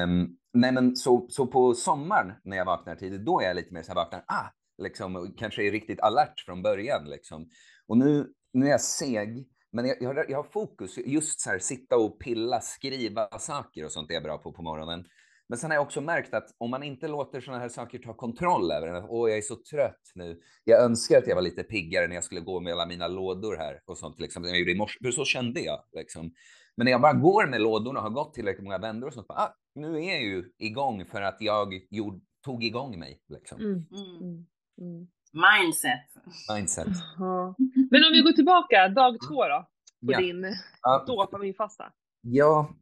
[0.02, 3.74] Um, nej men så, så på sommaren när jag vaknar tidigt, då är jag lite
[3.74, 4.46] mer så här vaknar, ah,
[4.82, 7.04] liksom, kanske är riktigt alert från början.
[7.04, 7.48] Liksom.
[7.88, 11.50] Och nu, nu är jag seg, men jag, jag, har, jag har fokus, just så
[11.50, 15.04] här sitta och pilla, skriva saker och sånt är jag bra på på morgonen.
[15.48, 18.14] Men sen har jag också märkt att om man inte låter sådana här saker ta
[18.14, 20.40] kontroll över en, att åh, jag är så trött nu.
[20.64, 23.56] Jag önskar att jag var lite piggare när jag skulle gå med alla mina lådor
[23.56, 25.84] här och sånt, liksom, som jag gjorde i morse, för så kände jag.
[25.92, 26.32] Liksom.
[26.76, 29.28] Men när jag bara går med lådorna och har gått tillräckligt många vändor och sånt,
[29.28, 33.20] bara, ah, nu är jag ju igång för att jag gjorde, tog igång mig.
[33.28, 33.60] Liksom.
[33.60, 33.72] Mm.
[33.72, 34.46] Mm.
[34.80, 35.08] Mm.
[35.32, 36.06] Mindset.
[36.54, 36.88] Mindset.
[37.18, 37.54] Jaha.
[37.90, 39.68] Men om vi går tillbaka, dag två då,
[40.06, 40.18] på Ja.
[40.18, 41.92] din Ja, dopaminfasta.
[42.20, 42.74] Ja,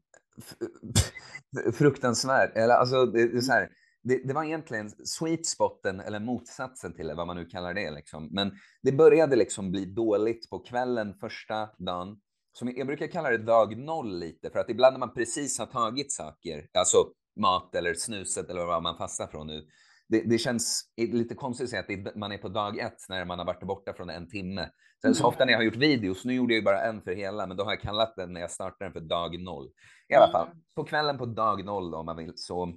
[1.75, 2.57] fruktansvärt.
[2.57, 3.69] Eller alltså, det, det, är så här,
[4.03, 7.91] det, det var egentligen sweet spoten eller motsatsen till det, vad man nu kallar det.
[7.91, 8.29] Liksom.
[8.33, 12.21] Men det började liksom bli dåligt på kvällen första dagen.
[12.53, 15.67] Som jag brukar kalla det dag noll lite, för att ibland när man precis har
[15.67, 16.97] tagit saker, alltså
[17.41, 19.67] mat eller snuset eller vad man fastar från nu,
[20.11, 23.39] det, det känns lite konstigt att säga att man är på dag ett när man
[23.39, 24.69] har varit borta från en timme.
[25.03, 25.29] Sen så Mm.
[25.29, 27.57] ofta när jag har gjort videos, nu gjorde jag ju bara en för hela, men
[27.57, 29.69] då har jag kallat den när jag startade den för dag noll.
[30.09, 30.59] I alla fall, Mm.
[30.77, 32.73] på kvällen på dag noll då, om man vill, så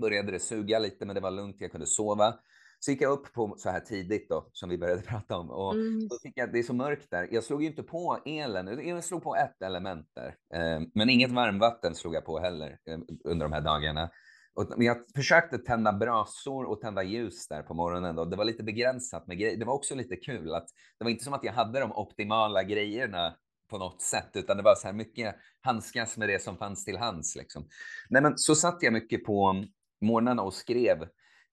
[0.00, 2.34] började det suga lite, men det var lugnt, jag kunde sova.
[2.78, 5.50] Så gick jag upp på så här tidigt då, som vi började prata om.
[5.50, 6.08] Och Mm.
[6.08, 7.28] då fick jag att det är så mörkt där.
[7.30, 10.34] Jag slog ju inte på elen, jag slog på ett element där.
[10.54, 14.10] Eh, Men inget varmvatten slog jag på heller eh, under de här dagarna.
[14.54, 18.16] Och jag försökte tända brasor och tända ljus där på morgonen.
[18.16, 18.24] Då.
[18.24, 19.56] Det var lite begränsat med grejer.
[19.56, 20.66] Det var också lite kul att
[20.98, 23.36] det var inte som att jag hade de optimala grejerna
[23.70, 26.96] på något sätt, utan det var så här mycket handskas med det som fanns till
[26.96, 27.36] hands.
[27.36, 27.68] Liksom.
[28.08, 29.64] Nej, men så satt jag mycket på
[30.00, 31.08] morgnarna och skrev.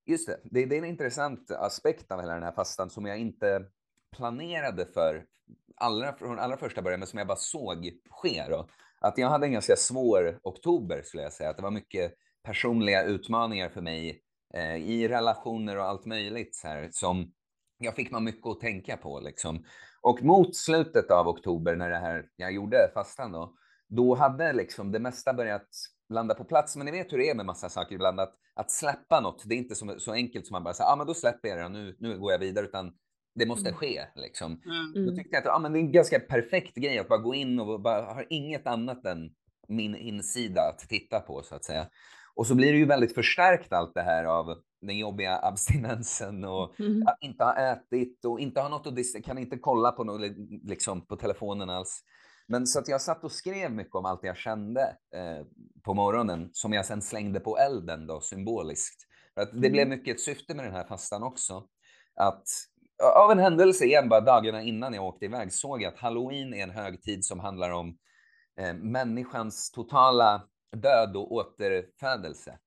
[0.05, 3.19] Just det, det, det är en intressant aspekt av hela den här fastan som jag
[3.19, 3.65] inte
[4.17, 5.25] planerade för
[5.75, 8.45] allra, från allra första början, men som jag bara såg ske.
[8.49, 8.69] Då.
[8.99, 11.49] Att jag hade en ganska svår oktober skulle jag säga.
[11.49, 12.13] Att det var mycket
[12.43, 14.21] personliga utmaningar för mig
[14.53, 17.31] eh, i relationer och allt möjligt så här, som
[17.77, 19.19] jag fick man mycket att tänka på.
[19.19, 19.65] Liksom.
[20.01, 23.53] Och mot slutet av oktober när det här jag gjorde fastan då,
[23.87, 25.67] då hade liksom det mesta börjat
[26.09, 26.75] landa på plats.
[26.75, 29.55] Men ni vet hur det är med massa saker ibland, att, att släppa något, det
[29.55, 31.65] är inte så, så enkelt som man bara säger, ah, men då släpper jag det,
[31.65, 32.93] och nu, nu går jag vidare, utan
[33.35, 33.77] det måste Mm.
[33.77, 34.01] ske.
[34.15, 34.51] Liksom.
[34.65, 34.93] Mm.
[34.93, 35.15] Då Mm.
[35.15, 37.59] tyckte jag att ah, men det är en ganska perfekt grej att bara gå in
[37.59, 39.29] och bara ha inget annat än
[39.67, 41.87] min insida att titta på så att säga.
[42.39, 46.79] Och så blir det ju väldigt förstärkt allt det här av den jobbiga abstinensen och
[46.79, 47.07] Mm.
[47.07, 50.31] att inte ha ätit och inte ha något att kan inte kolla på något,
[50.63, 52.01] liksom på telefonen alls.
[52.47, 54.81] Men så att jag satt och skrev mycket om allt jag kände
[55.15, 55.45] eh,
[55.83, 59.03] på morgonen som jag sen slängde på elden då symboliskt.
[59.33, 59.71] För att det Mm.
[59.71, 61.63] blev mycket ett syfte med den här fastan också.
[62.15, 62.43] Att
[63.15, 66.63] av en händelse igen, bara dagarna innan jag åkte iväg, såg jag att halloween är
[66.63, 67.97] en högtid som handlar om
[68.59, 72.57] eh, människans totala död och återfödelse.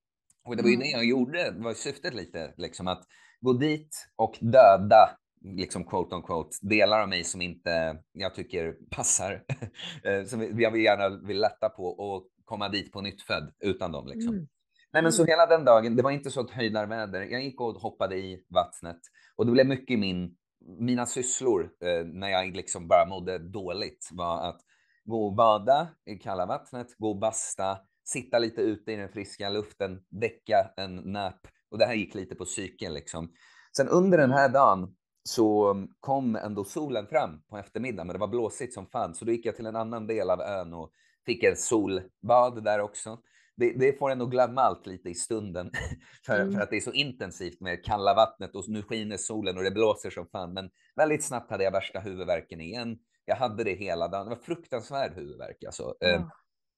[0.44, 0.86] Och det var ju Mm.
[0.86, 3.02] det jag gjorde, det var syftet lite, liksom att
[3.40, 5.10] gå dit och döda,
[5.44, 9.44] liksom quote on quote, delar av mig som inte jag tycker passar,
[10.04, 13.92] eh, som jag vill gärna vill lätta på och komma dit på nytt född utan
[13.92, 14.06] dem.
[14.06, 14.34] Liksom.
[14.34, 14.46] Mm.
[14.92, 17.20] Nej, men så hela den dagen, det var inte så ett höjdarväder.
[17.22, 18.98] Jag gick och hoppade i vattnet
[19.36, 20.36] och det blev mycket min,
[20.78, 24.60] mina sysslor eh, när jag liksom bara mådde dåligt var att
[25.04, 29.50] gå och bada i kalla vattnet, gå och basta, sitta lite ute i den friska
[29.50, 33.32] luften, däcka en nap och det här gick lite på psyken liksom.
[33.76, 34.94] Sen under den här dagen
[35.24, 39.32] så kom ändå solen fram på eftermiddagen, men det var blåsigt som fan, så då
[39.32, 40.92] gick jag till en annan del av ön och
[41.26, 43.18] fick en solbad där också
[43.56, 45.70] det, det får en att glömma allt lite i stunden.
[46.26, 46.52] för, Mm.
[46.54, 49.70] för att det är så intensivt med kalla vattnet och nu skiner solen och det
[49.70, 50.52] blåser som fan.
[50.52, 52.98] Men väldigt snabbt hade jag värsta huvudvärken igen.
[53.24, 54.24] Jag hade det hela dagen.
[54.24, 55.94] Det var fruktansvärd huvudvärk alltså.
[56.00, 56.30] Ja.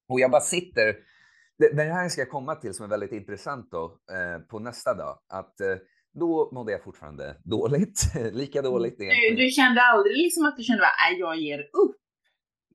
[0.08, 0.96] och jag bara sitter.
[1.58, 4.94] Det, det här ska jag komma till som är väldigt intressant då eh, på nästa
[4.94, 5.18] dag.
[5.28, 5.76] Att eh,
[6.14, 8.00] då mådde jag fortfarande dåligt.
[8.32, 11.96] Lika dåligt Du, du kände aldrig liksom att du kände att "Nej, jag ger upp?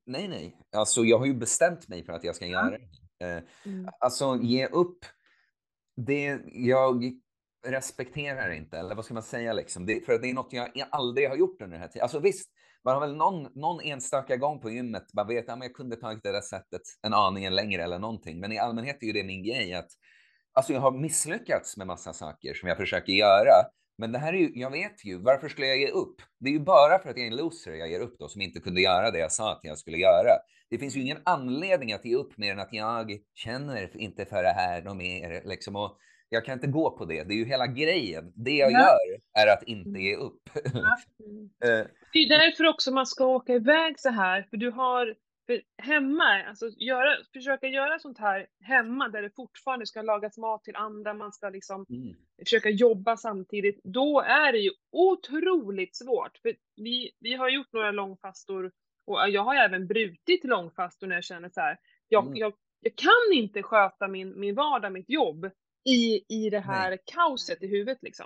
[0.05, 0.55] Nej, nej.
[0.75, 2.51] Alltså jag har ju bestämt mig för att jag ska Ja.
[2.51, 3.25] göra det.
[3.25, 3.89] Eh, Mm.
[3.99, 5.05] Alltså ge upp,
[5.95, 7.03] det jag
[7.67, 9.85] respekterar inte, eller vad ska man säga liksom?
[9.85, 12.03] Det, för det är något jag aldrig har gjort under den här tiden.
[12.03, 12.49] Alltså visst,
[12.85, 15.95] man har väl någon, någon enstaka gång på gymmet, man vet att ja, jag kunde
[15.95, 18.39] tagit det där sättet en aningen längre eller någonting.
[18.39, 19.89] Men i allmänhet är ju det min grej att
[20.53, 23.53] alltså jag har misslyckats med massa saker som jag försöker göra.
[23.97, 26.15] Men det här är ju, jag vet ju, varför skulle jag ge upp?
[26.39, 28.41] Det är ju bara för att jag är en loser jag ger upp då, som
[28.41, 30.31] inte kunde göra det jag sa att jag skulle göra.
[30.69, 34.43] Det finns ju ingen anledning att ge upp mer än att jag känner inte för
[34.43, 35.41] det här något mer.
[35.45, 35.97] Liksom, och
[36.29, 37.23] jag kan inte gå på det.
[37.23, 38.33] Det är ju hela grejen.
[38.35, 38.79] Det jag Ja.
[38.79, 40.49] gör är att inte ge upp.
[41.63, 45.15] Eh, Det är därför också man ska åka iväg så här, för du har
[45.45, 50.63] för hemma, alltså göra, försöka göra sånt här hemma där det fortfarande ska lagas mat
[50.63, 52.15] till andra, man ska liksom mm.
[52.39, 56.37] försöka jobba samtidigt, då är det ju otroligt svårt.
[56.41, 58.71] För vi, vi har gjort några långfastor
[59.07, 61.77] och jag har även brutit långfastor när jag känner så här,
[62.07, 62.35] jag, Mm.
[62.37, 65.49] jag, jag kan inte sköta min, min vardag, mitt jobb
[65.89, 68.25] i, i det här kaoset i huvudet liksom.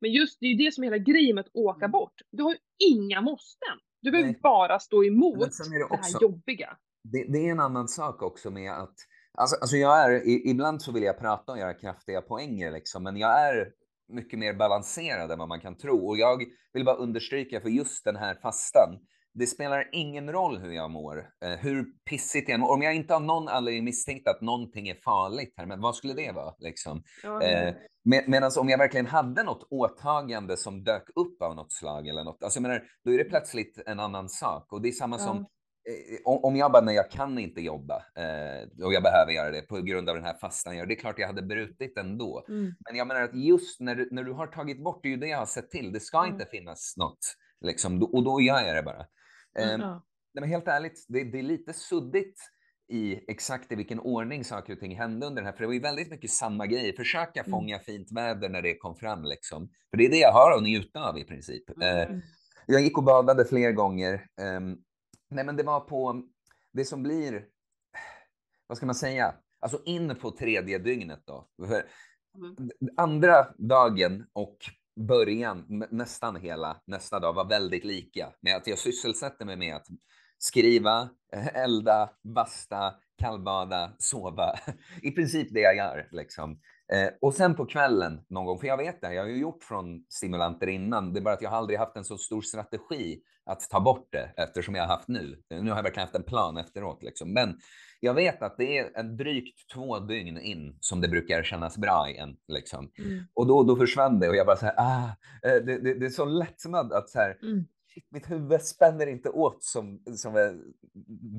[0.00, 1.90] Men just det är ju det som är hela grejen med att åka Mm.
[1.90, 2.14] bort.
[2.30, 2.58] Du har ju
[2.92, 3.78] inga måsten.
[4.02, 4.40] Du behöver Nej.
[4.42, 6.76] bara stå emot det det här jobbiga.
[7.12, 8.94] det, det är en annan sak också med att,
[9.38, 13.16] alltså, alltså jag är, ibland så vill jag prata och göra kraftiga poänger liksom, men
[13.16, 13.72] jag är
[14.08, 16.08] mycket mer balanserad än vad man kan tro.
[16.08, 18.98] Och jag vill bara understryka för just den här fastan,
[19.34, 22.72] det spelar ingen roll hur jag mår, eh, hur pissigt jag mår.
[22.72, 26.12] Om jag inte av någon anledning misstänkt att någonting är farligt här, men vad skulle
[26.14, 27.02] det vara liksom?
[27.22, 27.74] Ja, Eh,
[28.04, 32.24] med, Medan om jag verkligen hade något åtagande som dök upp av något slag eller
[32.24, 34.72] något, alltså jag menar, då är det plötsligt en annan sak.
[34.72, 38.84] Och det är samma som eh, om jag bara, nej jag kan inte jobba eh,
[38.86, 41.18] och jag behöver göra det på grund av den här fastan, jag- det är klart
[41.18, 42.44] jag hade brutit ändå.
[42.48, 42.74] Mm.
[42.88, 45.16] Men jag menar att just när du, när du har tagit bort, det är ju
[45.16, 46.32] det jag har sett till, det ska Mm.
[46.34, 47.18] inte finnas något,
[47.60, 49.06] liksom, och då gör jag det bara.
[49.58, 50.02] Eh, Mm, Ja.
[50.34, 52.40] Nej, men helt ärligt, det, det är lite suddigt
[52.88, 55.74] i exakt i vilken ordning saker och ting hände under den här, för det var
[55.74, 56.96] ju väldigt mycket samma grej.
[56.96, 57.50] Försöka Mm.
[57.50, 59.68] fånga fint väder när det kom fram liksom.
[59.90, 61.82] För det är det jag har att njuta av i princip.
[61.82, 62.16] Eh,
[62.66, 64.26] jag gick och badade fler gånger.
[64.40, 64.76] Ehm,
[65.30, 66.22] nej, men det var på
[66.72, 67.46] det som blir,
[68.66, 71.48] vad ska man säga, alltså in på tredje dygnet då.
[71.68, 71.82] För
[72.36, 72.56] Mm.
[72.96, 74.56] andra dagen och
[74.96, 79.86] början, nästan hela nästa dag var väldigt lika med att jag sysselsätter mig med att
[80.38, 81.08] skriva,
[81.54, 84.54] elda, basta, kallbada, sova.
[85.02, 86.60] I princip det jag gör liksom.
[86.92, 89.64] Eh, och sen på kvällen någon gång, för jag vet det, jag har ju gjort
[89.64, 91.12] från stimulanter innan.
[91.12, 94.08] Det är bara att jag har aldrig haft en så stor strategi att ta bort
[94.12, 95.42] det eftersom jag har haft nu.
[95.50, 97.32] Nu har jag verkligen haft en plan efteråt liksom.
[97.32, 97.58] Men
[98.00, 102.08] jag vet att det är en drygt två dygn in som det brukar kännas bra
[102.08, 102.36] igen.
[102.48, 102.90] Liksom.
[102.98, 103.24] Mm.
[103.34, 105.04] Och då, då försvann det och jag bara så här, ah,
[105.48, 107.64] eh, det, det, det är så lättnad att så här, Mm.
[108.10, 110.58] mitt huvud spänner inte åt som, som är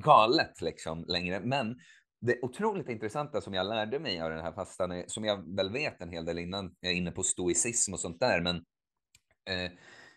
[0.04, 1.39] galet liksom längre.
[1.39, 1.80] Men
[2.26, 5.72] det otroligt intressanta som jag lärde mig av den här fastan, är, som jag väl
[5.72, 8.56] vet en hel del innan, jag är inne på stoicism och sånt där, men
[9.50, 9.72] eh,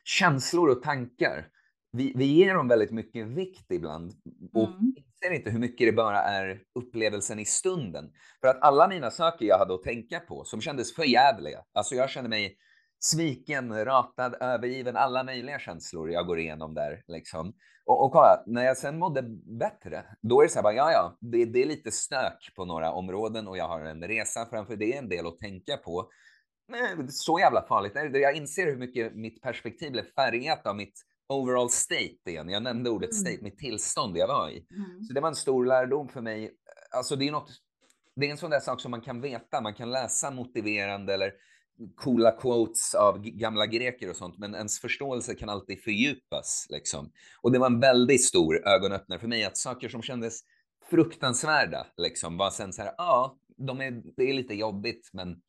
[0.04, 1.48] känslor och tankar.
[1.92, 4.12] Vi, vi ger dem väldigt mycket vikt ibland
[4.54, 4.94] och Mm.
[4.96, 8.12] inser inte hur mycket det bara är upplevelsen i stunden.
[8.40, 12.10] För att alla mina saker jag hade att tänka på, som kändes förjävliga, alltså jag
[12.10, 12.56] kände mig
[12.98, 17.02] sviken, ratad, övergiven, alla möjliga känslor jag går igenom där.
[17.08, 17.52] Liksom.
[17.84, 19.22] Och, och kolla, när jag sen mådde
[19.58, 22.64] bättre, då är det så här, bara, ja, ja, det, det är lite stök på
[22.64, 26.10] några områden och jag har en resa framför, det är en del att tänka på.
[26.68, 28.18] Men så jävla farligt är det.
[28.18, 32.48] Jag inser hur mycket mitt perspektiv blev färgat av mitt overall state igen.
[32.48, 33.24] Jag nämnde ordet Mm.
[33.24, 34.66] state, mitt tillstånd jag var i.
[34.70, 35.02] Mm.
[35.04, 36.52] Så det var en stor lärdom för mig.
[36.96, 37.50] Alltså det är något,
[38.16, 41.32] det är en sån där sak som man kan veta, man kan läsa motiverande eller
[41.96, 46.66] coola quotes av gamla greker och sånt, men ens förståelse kan alltid fördjupas.
[46.70, 47.12] Liksom.
[47.42, 50.40] Och det var en väldigt stor ögonöppnare för mig att saker som kändes
[50.90, 55.40] fruktansvärda liksom, var sen så här, ja, de är, det är lite jobbigt, men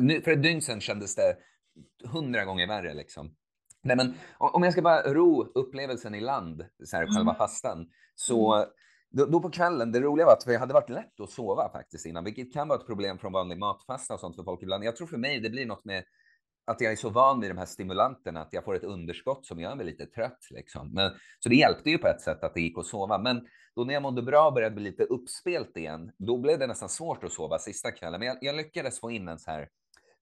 [0.00, 1.36] nu, för ett dygn sedan kändes det
[2.04, 2.94] hundra gånger värre.
[2.94, 3.34] Liksom.
[3.82, 7.34] Nej, men om jag ska bara ro upplevelsen i land, så här, själva Mm.
[7.34, 8.66] fastan, så
[9.10, 12.06] då, då på kvällen, det roliga var att det hade varit lätt att sova faktiskt
[12.06, 14.84] innan, vilket kan vara ett problem från vanlig matfasta och sånt för folk ibland.
[14.84, 16.04] Jag tror för mig det blir något med
[16.66, 19.60] att jag är så van vid de här stimulanterna att jag får ett underskott som
[19.60, 20.38] gör mig lite trött.
[20.50, 20.94] Liksom.
[20.94, 23.18] Men, så det hjälpte ju på ett sätt att det gick att sova.
[23.18, 23.46] Men
[23.76, 26.88] då när jag mådde bra och började bli lite uppspelt igen, då blev det nästan
[26.88, 28.18] svårt att sova sista kvällen.
[28.20, 29.68] Men jag, jag lyckades få in en så här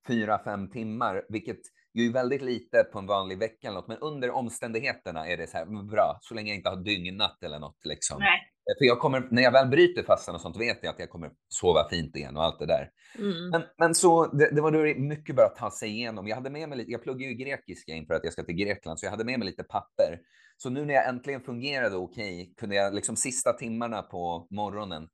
[0.09, 1.61] fyra, fem timmar, vilket
[1.95, 3.89] ju är väldigt lite på en vanlig vecka eller något.
[3.89, 7.43] Men under omständigheterna är det så här mm, bra, så länge jag inte har dygnat
[7.43, 7.85] eller något.
[7.85, 8.19] Liksom.
[8.19, 8.41] Nej.
[8.79, 11.31] För jag kommer, när jag väl bryter fastan och sånt vet jag att jag kommer
[11.49, 12.91] sova fint igen och allt det där.
[13.19, 13.51] Mm.
[13.51, 16.29] Men, men så, det, det var då mycket bara att ta sig igenom.
[16.29, 19.01] Jag hade med mig lite, jag pluggar ju grekiska inför att jag ska till Grekland,
[19.01, 20.19] så jag hade med mig lite papper.
[20.57, 25.09] Så nu när jag äntligen fungerade okej, kunde jag liksom sista timmarna på morgonen,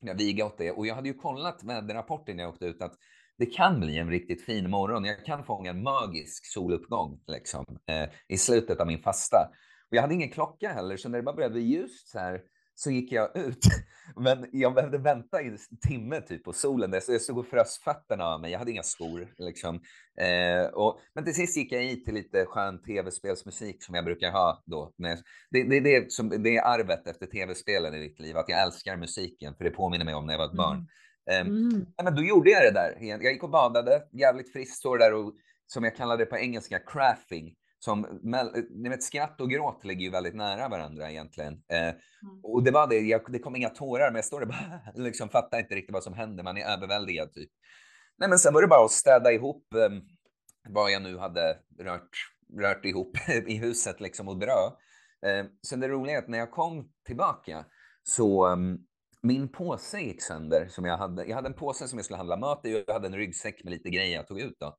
[0.00, 0.70] jag viga åt det.
[0.70, 2.94] Och jag hade ju kollat väderrapporten när jag åkte ut att
[3.38, 5.04] det kan bli en riktigt fin morgon.
[5.04, 9.50] Jag kan fånga en magisk soluppgång liksom, eh, i slutet av min fasta.
[9.90, 12.40] Och jag hade ingen klocka heller, så när det bara började bli ljust så här,
[12.74, 13.66] så gick jag ut.
[14.16, 15.58] Men jag behövde vänta i en
[15.88, 17.00] timme typ på solen.
[17.00, 18.52] Så jag stod och frös fötterna av mig.
[18.52, 19.28] Jag hade inga skor.
[19.38, 19.80] Liksom.
[20.20, 24.30] Eh, och, men till sist gick jag i till lite skön tv-spelsmusik som jag brukar
[24.30, 24.92] ha då.
[24.98, 25.18] Men
[25.50, 28.96] det, det, det, som, det är arvet efter tv-spelen i ditt liv, att jag älskar
[28.96, 30.88] musiken, för det påminner mig om när jag var ett barn.
[31.30, 31.86] Mm.
[31.98, 32.96] Eh, men då gjorde jag det där.
[33.00, 35.34] Jag gick och badade, jävligt friskt, står där och
[35.66, 37.54] som jag kallar det på engelska, craffing.
[37.84, 38.20] Som,
[38.70, 41.52] ni vet, skratt och gråt ligger ju väldigt nära varandra egentligen.
[41.52, 41.94] Eh,
[42.42, 45.28] och det var det, jag, det kom inga tårar, men jag står där bara, liksom
[45.28, 46.44] fattar inte riktigt vad som händer.
[46.44, 47.50] Man är överväldigad typ.
[48.18, 49.90] Nej, men sen var det bara att städa ihop eh,
[50.68, 52.10] vad jag nu hade rört,
[52.60, 53.16] rört ihop
[53.46, 54.78] i huset liksom och dra.
[55.26, 57.64] Eh, sen det roliga är att när jag kom tillbaka
[58.02, 58.78] så um,
[59.22, 61.24] min påse gick sönder som jag hade.
[61.24, 63.64] Jag hade en påse som jag skulle handla mat i och jag hade en ryggsäck
[63.64, 64.76] med lite grejer jag tog ut då.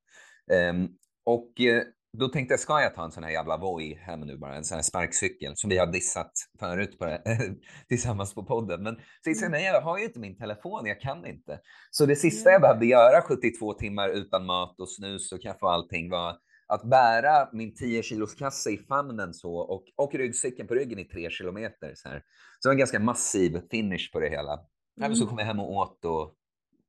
[0.54, 0.88] Ehm,
[1.24, 1.82] och eh,
[2.18, 4.64] då tänkte jag, ska jag ta en sån här jävla Voi hem nu bara, en
[4.64, 7.22] sån här sparkcykel som vi har dissat förut på det,
[7.88, 8.82] tillsammans på podden.
[8.82, 11.60] Men så jag, nej, jag har ju inte min telefon, jag kan inte.
[11.90, 15.72] Så det sista jag behövde göra 72 timmar utan mat och snus och kaffe och
[15.72, 16.36] allting var
[16.68, 21.04] att bära min 10 kilos kasse i famnen så och, och ryggsäcken på ryggen i
[21.04, 21.92] tre kilometer.
[21.94, 22.22] Så, här.
[22.60, 24.60] så det var en ganska massiv finish på det hela.
[25.00, 25.14] Mm.
[25.14, 26.34] Så kom jag hem och åt och,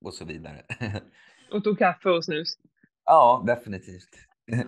[0.06, 0.62] och så vidare.
[1.52, 2.58] Och tog kaffe och snus.
[3.06, 4.10] ja, definitivt.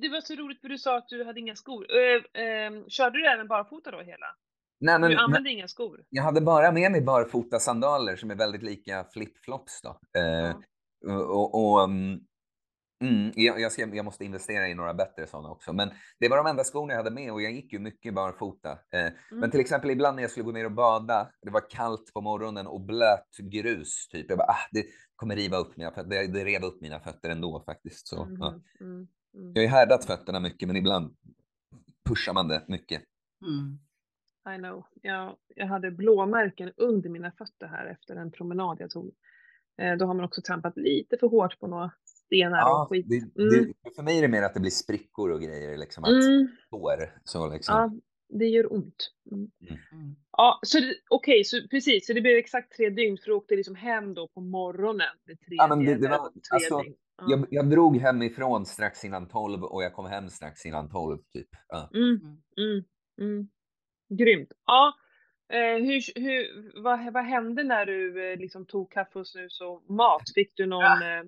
[0.00, 1.86] Det var så roligt för du sa att du hade inga skor.
[1.90, 4.26] Eh, eh, körde du även barfota då hela?
[4.80, 6.04] Nej, men, Du använde inga skor?
[6.10, 10.00] Jag hade bara med mig barfota sandaler som är väldigt lika flipflops då.
[10.20, 10.52] Eh,
[11.06, 11.14] Ja.
[11.22, 12.20] och, och, um,
[13.04, 15.72] mm, jag, ska, jag måste investera i några bättre sådana också.
[15.72, 15.90] Men
[16.20, 18.70] det var de enda skorna jag hade med och jag gick ju mycket barfota.
[18.72, 19.12] Eh, Mm.
[19.30, 22.20] Men till exempel ibland när jag skulle gå ner och bada, det var kallt på
[22.20, 24.26] morgonen och blöt grus typ.
[24.28, 24.84] Jag bara, ah, det
[25.16, 26.10] kommer riva upp mina fötter.
[26.10, 28.08] Det, det rev upp mina fötter ändå faktiskt.
[28.08, 28.60] Så, Mhm, ja.
[29.34, 29.52] Mm, mm.
[29.54, 31.16] Jag har ju härdat fötterna mycket, men ibland
[32.08, 33.02] pushar man det mycket.
[33.46, 33.78] Mm.
[34.56, 34.86] I know.
[35.02, 39.14] Jag, jag hade blåmärken under mina fötter här efter en promenad jag tog.
[39.78, 43.06] Eh, då har man också trampat lite för hårt på några stenar Ja, och skit.
[43.08, 43.72] det, Mm.
[43.84, 46.48] det, för mig är det mer att det blir sprickor och grejer, liksom att Mm,
[46.70, 47.20] sår.
[47.24, 47.74] Så liksom.
[47.74, 47.90] ja,
[48.38, 49.10] det gör ont.
[49.32, 49.50] Mm.
[49.92, 50.16] Mm.
[50.32, 53.56] Ja, så det- okej, så precis, så det blev exakt tre dygn för du åkte
[53.56, 55.06] liksom hem då på morgonen.
[55.24, 56.94] Det tredje, Ja, men det- det var- tre alltså, dygn.
[57.18, 57.24] Ja.
[57.28, 61.48] Jag, jag drog hemifrån strax innan 12 och jag kom hem strax innan 12 typ.
[61.68, 61.90] Ja.
[61.94, 62.36] Mm, Mm.
[62.56, 62.84] mm,
[63.20, 63.48] mm.
[64.18, 64.48] Grymt.
[64.66, 64.92] Ja,
[65.52, 69.90] eh, hur, hur, vad, vad hände när du eh, liksom tog kaffe och snus och
[69.90, 70.22] mat?
[70.34, 70.82] Fick du någon...
[70.82, 71.18] Ja.
[71.18, 71.24] Eh,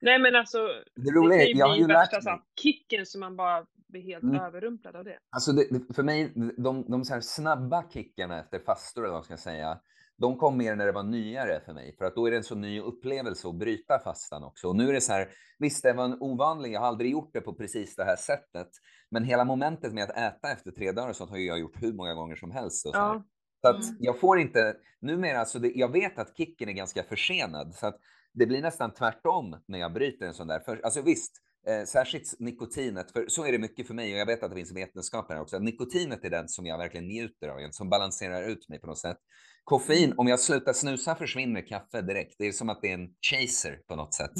[0.00, 2.40] nej men alltså, Det det roliga ju jag har ju värsta lärt mig.
[2.62, 4.40] kicken som man bara blir helt Mm.
[4.40, 5.18] överrumplad av det.
[5.30, 9.16] Alltså det, det- för mig, de, de så här snabba kickarna efter fastor, eller vad
[9.18, 9.80] man ska säga,
[10.18, 11.96] de kom mer när det var nyare för mig.
[11.98, 14.68] För att då är det en så ny upplevelse att bryta fastan också.
[14.68, 17.30] Och nu är det så här, visst det var en ovanlig, jag har aldrig gjort
[17.32, 18.68] det på precis det här sättet.
[19.10, 21.92] Men hela momentet med att äta efter tre dagar och sånt har jag gjort hur
[21.92, 22.86] många gånger som helst.
[22.86, 22.98] Och så.
[22.98, 23.24] Ja.
[23.60, 23.96] Så att Mm.
[24.00, 27.74] jag får inte, numera, så det, jag vet att kicken är ganska försenad.
[27.74, 27.98] Så att
[28.32, 30.60] det blir nästan tvärtom när jag bryter en sån där.
[30.60, 31.32] För, alltså visst,
[31.68, 34.56] eh, särskilt nikotinet, för så är det mycket för mig och jag vet att det
[34.56, 35.58] finns vetenskap här också.
[35.58, 39.18] Nikotinet är den som jag verkligen njuter av, som balanserar ut mig på något sätt.
[39.68, 42.34] Koffein, om jag slutar snusa försvinner kaffe direkt.
[42.38, 44.36] Det är som att det är en chaser på något sätt.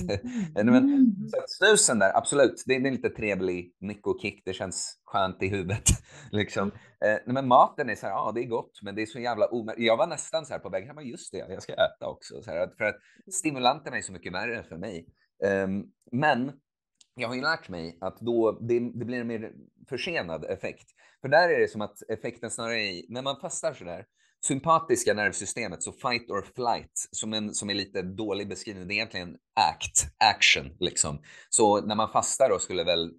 [0.57, 0.67] Mm.
[0.73, 4.43] Men, så att snusen där, absolut, det är en lite trevlig nikokick.
[4.45, 5.85] Det känns skönt i huvudet.
[6.33, 6.69] liksom.
[7.05, 9.47] Eh, men maten är så här, ja det är gott, men det är så jävla
[9.47, 9.87] omärkligt.
[9.87, 12.43] Jag var nästan så här på väg hem, just det, jag ska äta också.
[12.43, 12.97] Så här, för att
[13.33, 15.07] stimulanterna är så mycket värre för mig.
[15.45, 16.53] Ehm, men
[17.15, 19.53] jag har ju lärt mig att då, det, det blir en mer
[19.89, 20.89] försenad effekt.
[21.21, 24.05] För där är det som att effekten snarare är, när man fastar så där,
[24.45, 28.97] sympatiska nervsystemet, så fight or flight, som, en, som är lite dålig beskrivning, det är
[28.97, 31.23] egentligen act, action liksom.
[31.51, 33.13] Så när man fastar då skulle väl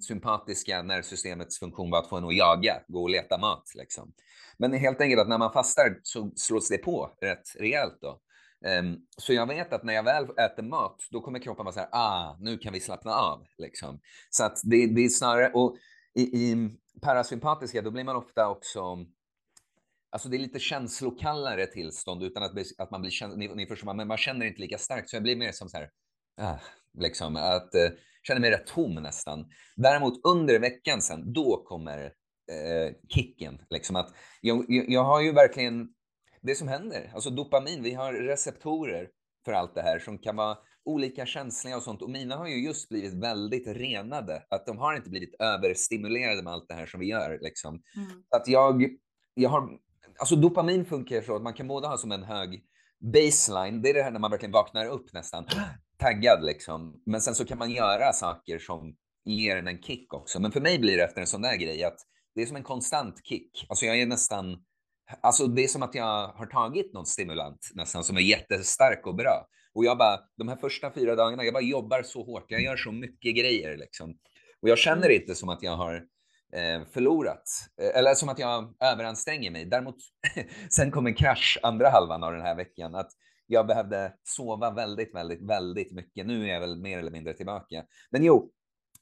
[0.00, 4.12] sympatiska nervsystemets funktion vara att få en att jaga, gå och leta mat liksom.
[4.58, 8.20] Men helt enkelt att när man fastar så slås det på rätt rejält då.
[8.66, 11.80] Ehm, så jag vet att när jag väl äter mat, då kommer kroppen vara så
[11.80, 13.46] här, ah, nu kan vi slappna av.
[13.58, 14.00] Liksom.
[14.30, 15.76] Så att det, det är snarare, och
[16.14, 16.70] i, i
[17.02, 19.06] parasympatiska, då blir man ofta också,
[20.10, 24.08] alltså det är lite känslokallare tillstånd utan att, att man blir, ni, ni förstår, men
[24.08, 25.10] man känner inte lika starkt.
[25.10, 25.90] Så jag blir mer som så här,
[26.40, 26.58] ah,
[26.98, 27.88] liksom, att eh,
[28.22, 29.50] känner mig rätt tom nästan.
[29.76, 32.04] Däremot under veckan sen, då kommer
[32.52, 33.58] eh, kicken.
[33.70, 35.88] Liksom att jag, jag, har ju verkligen
[36.40, 39.08] det som händer, alltså dopamin, vi har receptorer
[39.44, 42.02] för allt det här som kan vara olika känsliga och sånt.
[42.02, 46.52] Och mina har ju just blivit väldigt renade, att de har inte blivit överstimulerade med
[46.52, 47.38] allt det här som vi gör.
[47.40, 47.82] Liksom.
[47.96, 48.08] Mm.
[48.08, 48.88] Så Att jag,
[49.34, 49.78] jag har,
[50.18, 52.64] alltså dopamin funkar så att man kan både ha som en hög
[53.12, 55.46] baseline, det är det här när man verkligen vaknar upp nästan
[55.98, 57.02] taggad liksom.
[57.06, 60.40] Men sen så kan man göra saker som ger en en kick också.
[60.40, 61.98] Men för mig blir det efter en sån där grej att
[62.34, 63.66] det är som en konstant kick.
[63.68, 64.64] Alltså jag är nästan,
[65.20, 69.14] alltså det är som att jag har tagit någon stimulant nästan som är jättestark och
[69.14, 69.46] bra.
[69.74, 72.76] Och jag bara, de här första fyra dagarna, jag bara jobbar så hårt, jag gör
[72.76, 74.10] så mycket grejer liksom.
[74.62, 76.04] Och jag känner inte som att jag har
[76.92, 77.42] förlorat,
[77.82, 79.64] eh, eller som att jag överanstränger mig.
[79.64, 79.96] Däremot,
[80.70, 83.10] sen kom en krasch andra halvan av den här veckan, att
[83.46, 86.26] jag behövde sova väldigt, väldigt, väldigt mycket.
[86.26, 87.84] Nu är jag väl mer eller mindre tillbaka.
[88.10, 88.50] Men jo,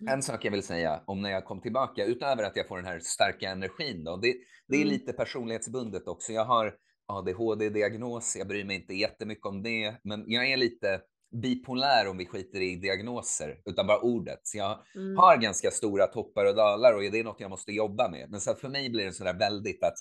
[0.00, 0.12] Mm.
[0.14, 2.86] en sak jag vill säga om när jag kom tillbaka, utöver att jag får den
[2.86, 4.34] här starka energin då, det,
[4.68, 4.92] det är Mm.
[4.92, 6.32] lite personlighetsbundet också.
[6.32, 6.74] Jag har
[7.06, 11.00] ADHD-diagnos, jag bryr mig inte jättemycket om det, men jag är lite
[11.42, 14.40] bipolär om vi skiter i diagnoser, utan bara ordet.
[14.42, 15.16] Så jag Mm.
[15.16, 18.30] har ganska stora toppar och dalar och det är något jag måste jobba med.
[18.30, 19.94] Men så för mig blir det sådär väldigt att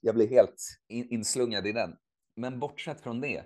[0.00, 0.56] jag blir helt
[0.88, 1.90] in, inslungad i den.
[2.36, 3.42] Men bortsett från det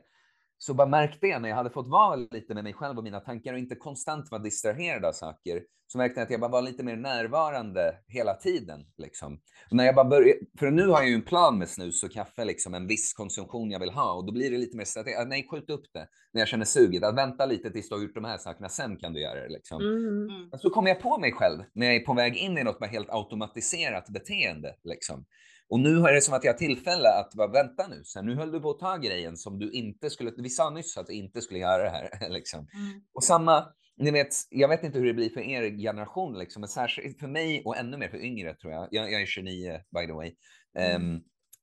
[0.59, 3.20] så bara märkte jag när jag hade fått vara lite med mig själv och mina
[3.20, 6.62] tankar och inte konstant vara distraherad av saker, så märkte jag att jag bara var
[6.62, 8.86] lite mer närvarande hela tiden.
[8.98, 9.40] Liksom.
[9.70, 12.12] Och när jag bara började, för nu har jag ju en plan med snus och
[12.12, 15.28] kaffe, liksom, en viss konsumtion jag vill ha och då blir det lite mer strategiskt.
[15.28, 17.02] Nej, skjut upp det när jag känner suget.
[17.02, 19.48] Att vänta lite tills du har gjort de här sakerna, sen kan du göra det.
[19.48, 19.80] Liksom.
[19.80, 20.06] Mm.
[20.06, 20.48] Mm.
[20.50, 22.80] Men så kommer jag på mig själv när jag är på väg in i något
[22.80, 24.74] med helt automatiserat beteende.
[24.84, 25.24] Liksom.
[25.70, 28.26] Och nu är det som att jag har tillfälle att bara vänta nu, så här,
[28.26, 31.06] nu höll du på att ta grejen som du inte skulle, vi sa nyss att
[31.06, 32.28] du inte skulle göra det här.
[32.30, 32.58] Liksom.
[32.58, 33.00] Mm.
[33.14, 33.66] Och samma,
[33.96, 37.28] ni vet, jag vet inte hur det blir för er generation, liksom, men särskilt för
[37.28, 38.88] mig och ännu mer för yngre tror jag.
[38.90, 40.34] Jag, jag är 29 by the way.
[40.78, 41.20] Ehm,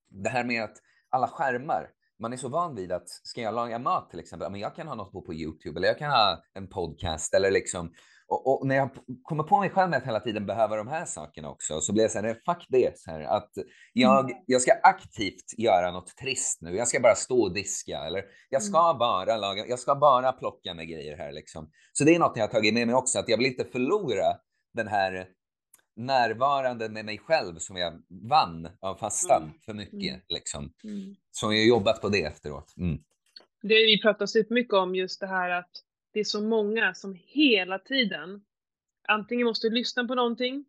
[0.10, 0.78] det här med att
[1.10, 1.90] alla skärmar,
[2.20, 4.88] man är så van vid att ska jag laga mat till exempel, men jag kan
[4.88, 7.94] ha något på, på YouTube eller jag kan ha en podcast eller liksom
[8.28, 8.90] och, och när jag
[9.24, 12.04] kommer på mig själv med att hela tiden behöva de här sakerna också så blir
[12.04, 13.52] jag så här, fuck det, så här, att
[13.94, 16.76] jag, jag ska aktivt göra något trist nu.
[16.76, 20.74] Jag ska bara stå och diska eller jag ska bara laga, jag ska bara plocka
[20.74, 21.70] med grejer här liksom.
[21.94, 24.38] Så det är något jag har tagit med mig också, att jag vill inte förlora
[24.74, 25.28] den här
[25.96, 27.94] närvarande med mig själv som jag
[28.30, 29.54] vann av fastan Mm.
[29.66, 30.22] för mycket Mm.
[30.28, 30.74] liksom.
[30.84, 31.16] Mm.
[31.32, 32.74] Så jag har jobbat på det efteråt.
[32.78, 32.98] Mm.
[33.62, 35.72] Det vi pratar supermycket om just det här att
[36.16, 38.46] det är så många som hela tiden
[39.08, 40.66] antingen måste lyssna på någonting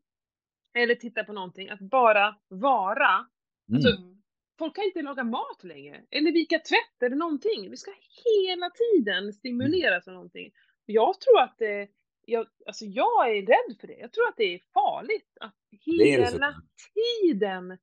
[0.74, 1.68] eller titta på någonting.
[1.68, 3.26] Att bara vara.
[3.72, 4.22] Alltså, Mm.
[4.58, 7.70] Folk kan inte laga mat längre eller vika tvätt eller någonting.
[7.70, 7.90] Vi ska
[8.24, 10.52] hela tiden stimuleras av någonting.
[10.86, 11.88] Jag tror att det,
[12.26, 13.98] jag, alltså jag är rädd för det.
[13.98, 16.54] Jag tror att det är farligt att hela
[16.94, 17.78] tiden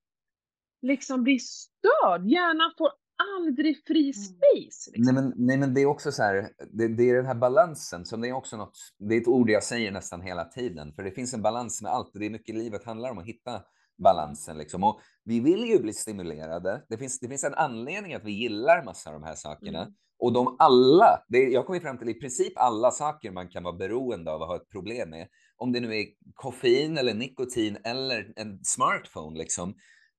[0.81, 2.25] liksom bli störd.
[2.25, 2.91] Hjärnan får
[3.37, 4.91] aldrig fri space.
[4.91, 5.03] Liksom.
[5.03, 8.05] Nej, men, nej, men det är också så här, det, det är den här balansen
[8.05, 11.03] som det är också något, det är ett ord jag säger nästan hela tiden, för
[11.03, 12.11] det finns en balans med allt.
[12.13, 13.61] Det är mycket livet handlar om att hitta
[13.97, 14.83] balansen liksom.
[14.83, 16.85] Och vi vill ju bli stimulerade.
[16.89, 19.81] Det finns, det finns en anledning att vi gillar massa av de här sakerna.
[19.81, 19.93] Mm.
[20.19, 23.75] Och de alla, det, jag kommer fram till i princip alla saker man kan vara
[23.75, 25.27] beroende av och ha ett problem med.
[25.57, 29.75] Om det nu är koffein eller nikotin eller en smartphone liksom.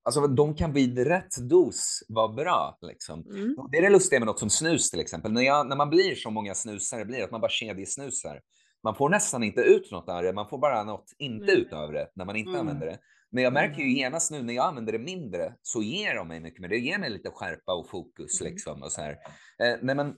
[0.06, 3.26] Alltså de kan vid rätt dos vara bra liksom.
[3.30, 3.56] Mm.
[3.72, 5.32] Det är det lustiga med något som snus till exempel.
[5.32, 8.40] När, jag, när man blir så många snusare blir att man bara kedjesnusar.
[8.82, 11.62] Man får nästan inte ut något av det, man får bara något inte Mm.
[11.62, 12.60] ut av det när man inte Mm.
[12.60, 12.98] använder det.
[13.30, 16.40] Men jag märker ju genast nu när jag använder det mindre så ger de mig
[16.40, 16.68] mycket mer.
[16.68, 18.52] Det ger mig lite skärpa och fokus Mm.
[18.52, 19.10] liksom och så här.
[19.62, 20.14] Eh, nej men.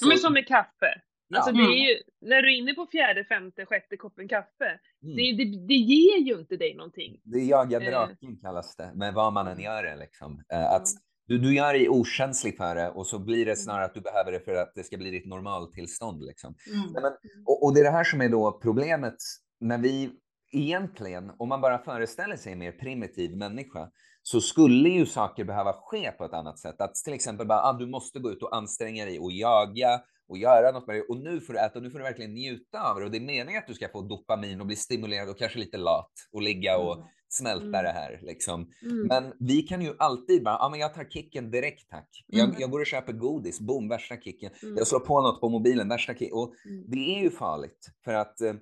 [0.00, 1.00] Ja, Men som med kaffe.
[1.28, 1.38] Ja.
[1.38, 1.72] Alltså det Mm.
[1.72, 5.16] är ju, när du är inne på fjärde, femte, sjätte koppen kaffe, Mm.
[5.16, 7.20] det, det, det ger ju inte dig någonting.
[7.24, 7.90] Det är jaga Eh.
[7.90, 10.42] draken kallas det, med vad man än gör det liksom.
[10.52, 11.00] Eh, att Mm.
[11.26, 14.32] du, du gör dig okänslig för det och så blir det snarare att du behöver
[14.32, 16.54] det för att det ska bli ditt normaltillstånd liksom.
[16.70, 16.92] Mm.
[16.92, 17.02] Men,
[17.46, 19.16] och, och det är det här som är då problemet
[19.60, 20.10] när vi
[20.52, 23.90] egentligen, om man bara föreställer sig en mer primitiv människa,
[24.22, 26.80] så skulle ju saker behöva ske på ett annat sätt.
[26.80, 30.38] Att till exempel bara, ah, du måste gå ut och anstränga dig och jaga och
[30.38, 31.02] göra något med det.
[31.02, 33.04] Och nu får du äta nu får du verkligen njuta av det.
[33.04, 35.76] Och det är meningen att du ska få dopamin och bli stimulerad och kanske lite
[35.76, 37.06] lat och ligga och Mm.
[37.28, 37.84] smälta Mm.
[37.84, 38.18] det här.
[38.22, 38.70] Liksom.
[38.82, 39.06] Mm.
[39.06, 42.24] Men vi kan ju alltid bara, ja men jag tar kicken direkt tack.
[42.26, 42.56] Jag, Mm.
[42.60, 44.50] jag går och köper godis, boom, värsta kicken.
[44.62, 44.76] Mm.
[44.76, 46.34] Jag slår på något på mobilen, värsta kicken.
[46.36, 46.84] Och Mm.
[46.90, 48.54] det är ju farligt för att eh,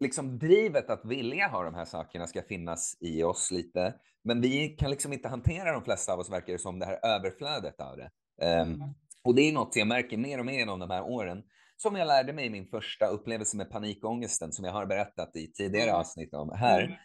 [0.00, 3.94] liksom drivet att vilja ha de här sakerna ska finnas i oss lite.
[4.24, 6.98] Men vi kan liksom inte hantera de flesta av oss verkar det som det här
[7.06, 8.10] överflödet av det.
[8.42, 8.80] Mm.
[9.24, 11.42] Och det är något jag märker mer och mer genom de här åren.
[11.76, 15.52] Som jag lärde mig i min första upplevelse med panikångesten som jag har berättat i
[15.52, 16.00] tidigare Mm.
[16.00, 16.82] avsnitt om här.
[16.82, 16.96] Mm.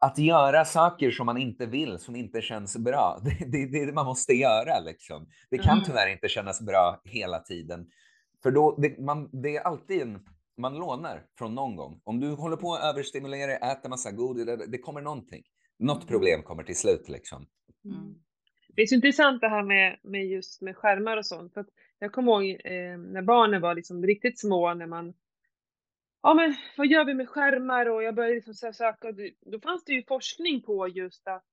[0.00, 3.20] Att göra saker som man inte vill, som inte känns bra.
[3.24, 5.26] Det, det, det är det man måste göra liksom.
[5.50, 5.84] Det kan Mm.
[5.84, 7.86] tyvärr inte kännas bra hela tiden.
[8.42, 10.26] För då, det, man, det är alltid en,
[10.58, 12.00] man lånar från någon gång.
[12.04, 15.42] Om du håller på att överstimulera, äter massa godis, det, det kommer någonting.
[15.78, 17.46] Något problem kommer till slut liksom.
[17.84, 18.14] Mm.
[18.76, 21.54] Det är så intressant det här med, med just med skärmar och sånt.
[21.54, 21.64] För
[21.98, 25.14] jag kommer ihåg eh, när barnen var liksom riktigt små, när man
[26.22, 29.92] ja men vad gör vi med skärmar och jag började liksom söka då fanns det
[29.92, 31.44] ju forskning på just att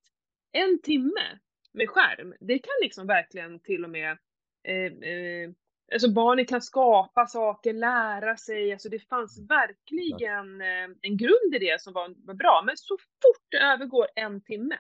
[0.52, 1.40] en timme
[1.72, 4.18] med skärm, det kan liksom verkligen till och med
[4.64, 5.50] eh, eh,
[5.92, 11.60] Alltså barnen kan skapa saker, lära sig, alltså det fanns verkligen eh, en grund i
[11.60, 12.64] det som var, var bra.
[12.66, 14.78] Men så fort det övergår en timme,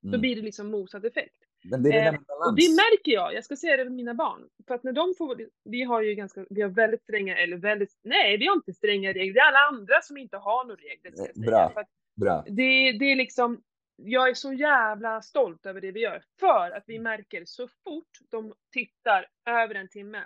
[0.00, 0.20] då Mm.
[0.20, 1.37] blir det liksom motsatt effekt.
[1.64, 4.14] Men det är det Eh, Och det märker jag, jag ska säga det med mina
[4.14, 4.48] barn.
[4.66, 7.98] För att när de får, vi har ju ganska, vi har väldigt stränga, eller väldigt,
[8.02, 11.10] nej vi har inte stränga regler, det är alla andra som inte har några regler
[11.10, 11.70] ska jag Eh, säga.
[11.74, 11.84] bra.
[12.16, 12.44] Bra.
[12.46, 13.62] det, det är liksom,
[13.96, 16.22] jag är så jävla stolt över det vi gör.
[16.40, 20.24] För att vi märker så fort de tittar över en timme,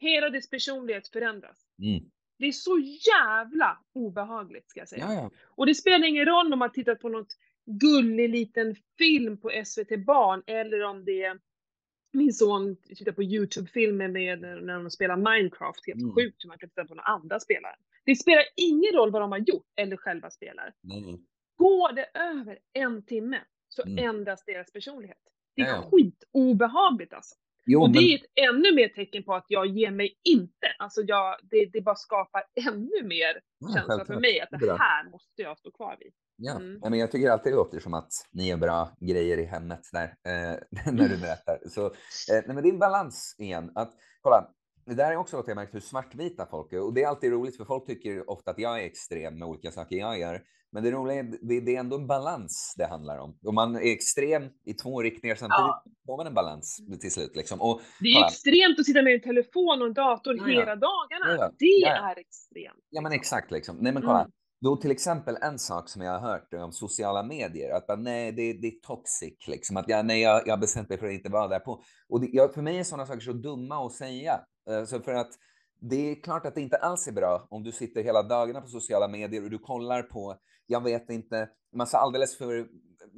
[0.00, 1.58] hela dess personlighet förändras.
[1.82, 2.04] Mm.
[2.38, 5.04] Det är så jävla obehagligt ska jag säga.
[5.08, 5.30] Ja, ja.
[5.44, 9.96] Och det spelar ingen roll om man tittar på något gullig liten film på SVT
[10.06, 11.38] Barn eller om det är
[12.12, 15.86] min son tittar på Youtube-filmer med när de spelar Minecraft.
[15.86, 16.14] Helt Mm.
[16.14, 17.74] sjukt hur man kan titta på några andra spelare.
[18.04, 20.72] Det spelar ingen roll vad de har gjort eller själva spelar.
[20.82, 21.20] Nej.
[21.56, 23.98] Går det över en timme så Mm.
[24.08, 25.18] ändras deras personlighet.
[25.56, 27.34] Det är Ja, skitobehagligt alltså.
[27.66, 30.66] Jo, och det men, är ett ännu mer tecken på att jag ger mig inte.
[30.78, 35.10] Alltså jag, det, det bara skapar ännu mer Ja, känsla för mig att Det här
[35.10, 36.12] måste jag stå kvar vid.
[36.36, 36.52] Ja.
[36.56, 36.80] Mm.
[36.82, 40.04] Men jag tycker alltid det låter som att ni gör bra grejer i hemmet där,
[40.04, 40.58] eh,
[40.92, 41.58] när du berättar.
[41.68, 41.92] Så, eh,
[42.28, 43.72] nej, men det är en balans igen.
[43.74, 44.50] Att, kolla,
[44.86, 46.82] det där är också något jag märkt hur svartvita folk är.
[46.82, 49.70] Och det är alltid roligt för folk tycker ofta att jag är extrem med olika
[49.70, 50.42] saker jag gör.
[50.72, 53.38] Men det roliga är, det, är ändå en balans det handlar om.
[53.46, 57.36] Om man är extrem i två riktningar samtidigt får man en balans till slut.
[57.36, 57.60] Liksom.
[57.60, 60.60] Och, Det är kolla, extremt att sitta med en telefon och en dator Ja, ja.
[60.60, 61.26] hela dagarna.
[61.28, 61.50] Ja, ja.
[61.58, 62.10] Det Ja, ja.
[62.10, 62.84] är extremt.
[62.90, 63.76] Ja men exakt liksom.
[63.76, 64.20] Nej men kolla.
[64.20, 64.32] Mm.
[64.64, 68.52] Då till exempel en sak som jag har hört om sociala medier, att nej det,
[68.52, 69.76] det är toxic liksom.
[69.76, 71.82] Att jag, nej, jag, jag bestämt mig för att inte vara där på.
[72.08, 74.40] Och det, jag, för mig är sådana saker så dumma att säga.
[74.70, 75.30] Eh, så för att
[75.80, 78.68] det är klart att det inte alls är bra om du sitter hela dagarna på
[78.68, 80.36] sociala medier och du kollar på,
[80.66, 82.66] jag vet inte, massa alldeles för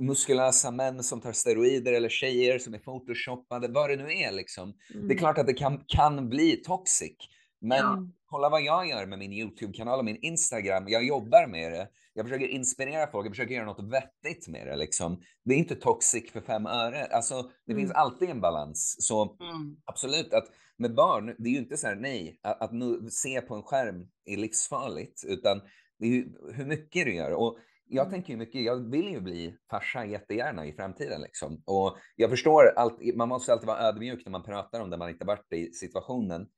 [0.01, 4.74] muskulösa män som tar steroider eller tjejer som är photoshoppade, vad det nu är liksom.
[4.94, 5.09] Mm.
[5.09, 7.16] Det är klart att det kan, kan bli toxic.
[7.61, 8.07] Men Ja.
[8.26, 10.84] kolla vad jag gör med min YouTube-kanal och min Instagram.
[10.88, 11.88] Jag jobbar med det.
[12.14, 13.26] Jag försöker inspirera folk.
[13.26, 14.76] Jag försöker göra något vettigt med det.
[14.76, 15.20] Liksom.
[15.44, 17.04] Det är inte toxic för fem öre.
[17.04, 17.82] Alltså, det Mm.
[17.82, 18.96] finns alltid en balans.
[18.98, 19.76] Så Mm.
[19.84, 20.46] absolut, att
[20.76, 23.62] med barn, det är ju inte så här nej, att, att nu se på en
[23.62, 25.61] skärm är livsfarligt, utan
[25.98, 27.32] det är ju hur mycket du gör.
[27.32, 28.12] Och jag Mm.
[28.12, 31.62] tänker ju mycket, jag vill ju bli farsa jättegärna i framtiden liksom.
[31.64, 35.11] Och jag förstår allt, man måste alltid vara ödmjuk när man pratar om det man
[35.11, 36.48] inte varit i situationen.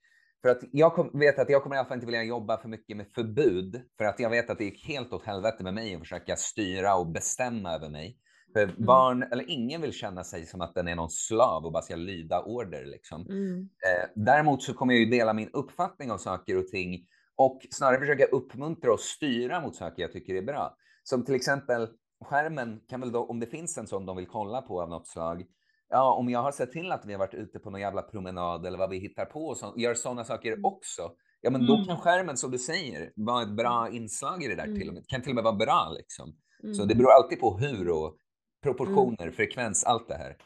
[0.43, 2.69] För att jag kom, vet att jag kommer i alla fall inte vilja jobba för
[2.69, 5.95] mycket med förbud, för att jag vet att det gick helt åt helvete med mig
[5.95, 8.19] att försöka styra och bestämma över mig.
[8.53, 11.83] För barn, eller ingen vill känna sig som att den är någon slav och bara
[11.83, 13.27] ska lyda order liksom.
[13.27, 13.61] Mm.
[13.61, 18.01] Eh, däremot så kommer jag ju dela min uppfattning om saker och ting och snarare
[18.01, 20.77] försöka uppmuntra och styra mot saker jag tycker är bra.
[21.03, 21.89] Som till exempel
[22.25, 25.09] skärmen kan väl då, om det finns en sån de vill kolla på av något
[25.09, 25.45] slag.
[25.89, 28.67] Ja, om jag har sett till att vi har varit ute på någon jävla promenad
[28.67, 31.13] eller vad vi hittar på och så, gör sådana saker också.
[31.41, 31.87] Ja, men då Mm.
[31.87, 34.95] kan skärmen som du säger vara ett bra inslag i det där till och Mm.
[34.95, 35.07] med.
[35.09, 36.33] Kan till och med vara bra liksom.
[36.63, 36.89] Så Mm.
[36.89, 38.17] det beror alltid på hur och
[38.63, 40.37] proportioner, frekvens, allt det här.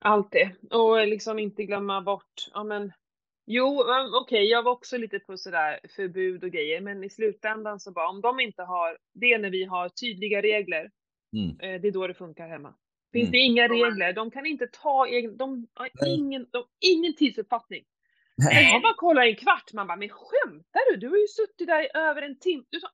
[0.00, 0.52] Allt det.
[0.76, 2.92] Och liksom inte glömma bort, ja men
[3.48, 3.82] Jo,
[4.22, 8.08] okej, jag var också lite på sådär förbud och grejer, men i slutändan så bara
[8.08, 10.90] om de inte har, det är när vi har tydliga regler,
[11.36, 11.50] Mm.
[11.60, 12.74] eh, det är då det funkar hemma.
[13.16, 13.32] Finns Mm.
[13.32, 16.14] det inga regler, de kan inte ta egen, de har Nej.
[16.18, 16.64] ingen, de,
[16.94, 17.84] ingen tidsuppfattning.
[18.72, 20.96] Jag bara kollar en kvart, man bara, men skämtar du?
[20.96, 22.64] Du har ju suttit där i över en timme.
[22.70, 22.88] Du sa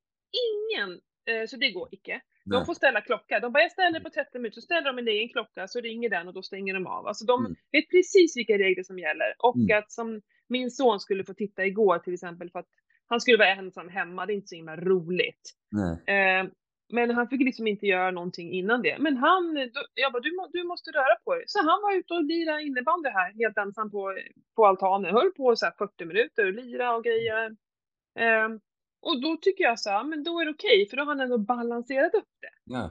[0.47, 0.91] ingen,
[1.31, 2.21] eh, så det går icke.
[2.45, 2.67] De Nej.
[2.67, 3.41] får ställa klocka.
[3.41, 6.09] De bara, jag ställer på 30 minuter, så ställer de en egen klocka, så ringer
[6.11, 7.07] den och då stänger de av.
[7.07, 7.55] Alltså de Mm.
[7.73, 9.35] vet precis vilka regler som gäller.
[9.39, 9.79] Och Mm.
[9.79, 12.69] att som min son skulle få titta igår till exempel, för att
[13.07, 15.45] han skulle vara ensam hemma, det är inte så himla roligt.
[15.71, 16.17] Nej.
[16.17, 16.45] Eh,
[16.93, 18.99] men han fick liksom inte göra någonting innan det.
[18.99, 21.45] Men han, då, jag bara, du, må, du måste röra på dig.
[21.47, 24.17] Så han var ute och lirade innebandy här, helt ensam på,
[24.57, 25.15] på altanen.
[25.15, 27.57] Höll på så här 40 minuter och lira och grejer.
[28.19, 28.49] Eh,
[29.07, 31.21] och då tycker jag så här, men då är det okej, för då har han
[31.21, 32.75] ändå balanserat upp det.
[32.75, 32.91] Ja.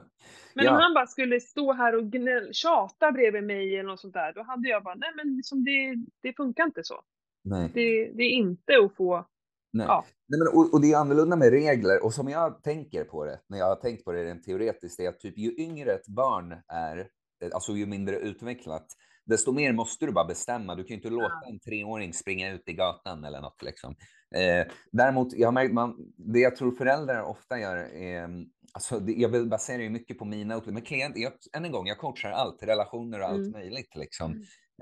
[0.54, 0.70] Men Ja.
[0.70, 4.32] om han bara skulle stå här och gnäll, tjata bredvid mig eller något sånt där,
[4.32, 7.02] då hade jag bara, nej men liksom det, det funkar inte så.
[7.44, 7.70] Nej.
[7.74, 9.26] Det, det är inte att få,
[9.72, 9.86] Nej.
[9.86, 10.04] ja.
[10.28, 12.04] Nej, men, och, och det är annorlunda med regler.
[12.04, 15.08] Och som jag tänker på det, när jag har tänkt på det rent teoretiskt, är
[15.08, 16.98] att typ, ju yngre ett barn är,
[17.42, 18.86] eh, alltså ju mindre utvecklat,
[19.26, 20.74] desto mer måste du bara bestämma.
[20.74, 23.62] Du kan ju inte låta en treåring springa ut i gatan eller något.
[23.62, 23.94] Liksom.
[24.34, 28.28] Eh, däremot, jag har märkt, man, det jag tror föräldrar ofta gör är,
[28.72, 30.72] alltså, det, jag vill basera ju mycket på mina upplevelser.
[30.72, 33.52] Men klient, jag, än en gång, jag coachar allt, relationer och allt Mm.
[33.52, 33.96] möjligt.
[33.96, 34.32] Liksom.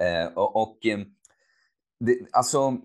[0.01, 0.27] Mm.
[0.27, 0.99] Eh, och, och eh,
[2.01, 2.81] det, alltså,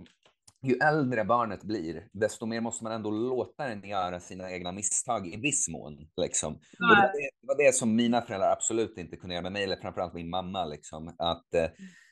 [0.66, 5.28] ju äldre barnet blir, desto mer måste man ändå låta den göra sina egna misstag
[5.28, 6.08] i viss mån.
[6.22, 6.54] Liksom.
[6.54, 9.52] Och det, var det, det, var det som mina föräldrar absolut inte kunde göra med
[9.52, 10.66] mig, eller framförallt min mamma.
[10.66, 11.16] Liksom.
[11.18, 11.70] Att, eh,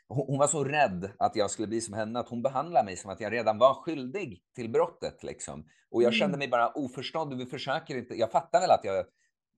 [0.08, 2.98] hon, hon, var så rädd att jag skulle bli som henne, att hon behandlade mig
[2.98, 5.24] som att jag redan var skyldig till brottet.
[5.24, 5.66] Liksom.
[5.92, 7.38] Och jag kände mig bara oförstådd.
[7.38, 9.06] Du försöker inte, jag fattar väl att jag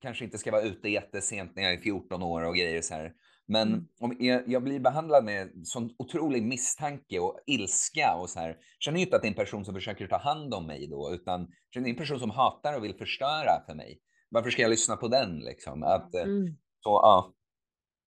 [0.02, 3.14] kanske inte ska vara ute jättesent när jag är 14 år och grejer så här.
[3.48, 3.86] Men mm.
[4.00, 8.58] om jag, jag, blir behandlad med sån otrolig misstanke och ilska och så här.
[8.80, 11.12] Känner ju inte att det är en person som försöker ta hand om mig då,
[11.14, 14.00] utan känner en person som hatar och vill förstöra för mig.
[14.30, 15.84] Varför ska jag lyssna på den liksom?
[15.84, 16.56] Att, eh, mm.
[16.84, 17.34] så, ja.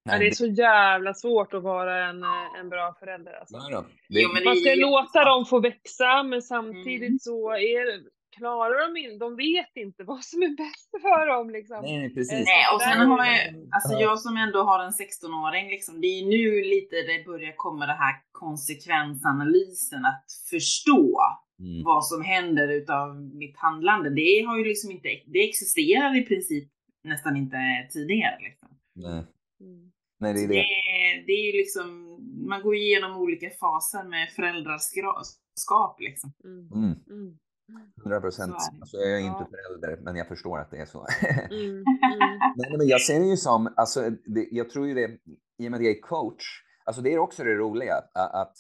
[0.04, 3.32] Nej, det är så jävla svårt att vara en, eh, en bra förälder.
[3.32, 3.56] Alltså.
[3.70, 4.44] Ja, det...
[4.44, 7.18] Man ska låta dem få växa, men samtidigt mm.
[7.18, 8.02] så är
[8.38, 11.80] klarar de inte, de vet inte vad som är bäst för dem liksom.
[11.82, 12.46] Nej, precis.
[12.52, 13.38] Nej, och sen har jag,
[13.76, 17.86] alltså jag som ändå har en 16-åring, liksom, det är nu lite det börjar komma
[17.86, 21.20] det här konsekvensanalysen, att förstå
[21.60, 21.84] mm.
[21.84, 23.08] vad som händer utav
[23.42, 24.10] mitt handlande.
[24.10, 26.68] Det har ju liksom inte, det existerar i princip
[27.04, 27.58] nästan inte
[27.92, 28.38] tidigare.
[28.40, 28.68] Liksom.
[28.94, 29.24] Nej.
[29.60, 29.92] Mm.
[30.20, 30.54] Nej, det är det.
[30.54, 31.24] det.
[31.26, 32.16] Det är liksom,
[32.48, 36.32] man går igenom olika faser med föräldraskap liksom.
[36.44, 36.68] Mm.
[37.10, 37.38] Mm.
[37.68, 37.92] Mm.
[38.00, 38.54] 100 procent.
[38.80, 41.06] Alltså, jag är inte förälder, men jag förstår att det är så.
[41.50, 41.84] Mm, mm.
[42.56, 45.18] Nej, men jag ser det ju som, alltså, det, jag tror ju det,
[45.58, 46.44] i och med att jag är coach,
[46.84, 48.54] alltså det är också det roliga, att,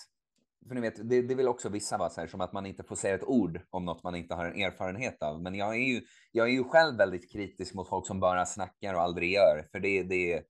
[0.68, 2.84] för ni vet, det, det vill också vissa vara så här, som att man inte
[2.84, 5.42] får säga ett ord om något man inte har en erfarenhet av.
[5.42, 6.00] Men jag är ju,
[6.32, 9.80] jag är ju själv väldigt kritisk mot folk som bara snackar och aldrig gör, för
[9.80, 10.42] det, det är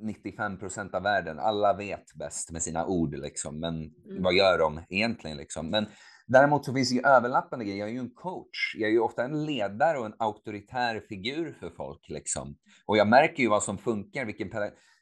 [0.00, 1.38] 95 procent av världen.
[1.38, 3.60] Alla vet bäst med sina ord, liksom.
[3.60, 4.22] men mm.
[4.22, 5.36] vad gör de egentligen?
[5.36, 5.70] Liksom?
[5.70, 5.86] Men
[6.26, 7.78] Däremot så finns det ju överlappande grejer.
[7.78, 8.74] Jag är ju en coach.
[8.78, 12.08] Jag är ju ofta en ledare och en auktoritär figur för folk.
[12.08, 12.56] Liksom.
[12.86, 14.24] Och jag märker ju vad som funkar.
[14.24, 14.50] Vilken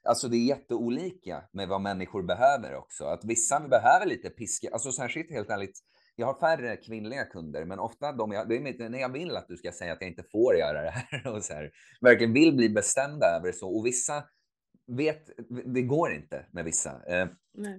[0.09, 3.05] alltså det är jätteolika med vad människor behöver också.
[3.05, 4.69] Att vissa behöver lite piska.
[4.73, 5.79] Alltså särskilt helt ärligt.
[6.17, 9.49] Jag har färre kvinnliga kunder, men ofta de jag, det är när jag vill att
[9.49, 12.57] du ska säga att jag inte får göra det här och så här, verkligen vill
[12.57, 13.79] bli bestämda över så.
[13.79, 14.25] Och vissa
[14.97, 15.31] vet,
[15.75, 16.91] det går inte med vissa.
[16.91, 17.29] Eh,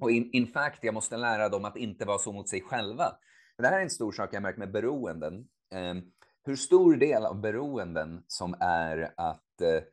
[0.02, 3.12] och in, in fact, jag måste lära dem att inte vara så mot sig själva.
[3.58, 5.34] Det här är en stor sak jag märkt med beroenden.
[5.74, 5.96] Eh,
[6.44, 9.84] hur stor del av beroenden som är att eh,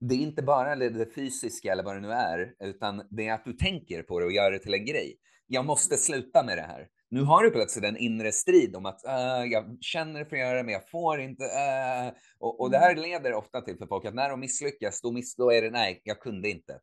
[0.00, 3.44] det är inte bara det fysiska eller vad det nu är, utan det är att
[3.44, 5.16] du tänker på det och gör det till en grej.
[5.46, 6.88] Jag måste sluta med det här.
[7.10, 10.56] Nu har du plötsligt en inre strid om att uh, jag känner för att göra
[10.56, 11.44] det, men jag får inte.
[11.44, 13.02] Uh, och, och, det här mm.
[13.02, 16.00] leder ofta till för folk att när de misslyckas, då, miss, då är det nej,
[16.04, 16.80] jag kunde inte.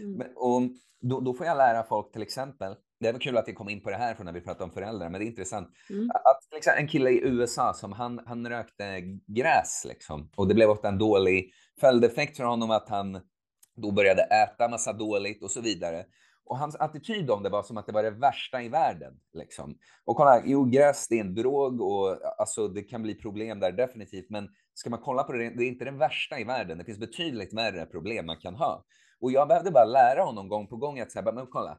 [0.00, 0.12] Mm.
[0.12, 0.62] Men, och
[1.00, 3.82] då, då, får jag lära folk till exempel, det var kul att vi kom in
[3.82, 5.68] på det här för när vi pratade om föräldrar, men det är intressant.
[5.90, 6.10] Mm.
[6.10, 10.54] Att till exempel, en kille i USA som han, han rökte gräs liksom, och det
[10.54, 13.20] blev ofta en dålig följdeffekt för honom att han
[13.76, 16.04] då började äta massa dåligt och så vidare.
[16.44, 19.14] Och hans attityd om det var som att det var det värsta i världen.
[19.32, 19.78] Liksom.
[20.04, 23.72] Och kolla, jo, gräs det är en drog och alltså, det kan bli problem där
[23.72, 24.30] definitivt.
[24.30, 26.78] Men ska man kolla på det, det är inte den värsta i världen.
[26.78, 28.84] Det finns betydligt värre problem man kan ha.
[29.20, 31.78] Och jag behövde bara lära honom gång på gång att säga, men kolla,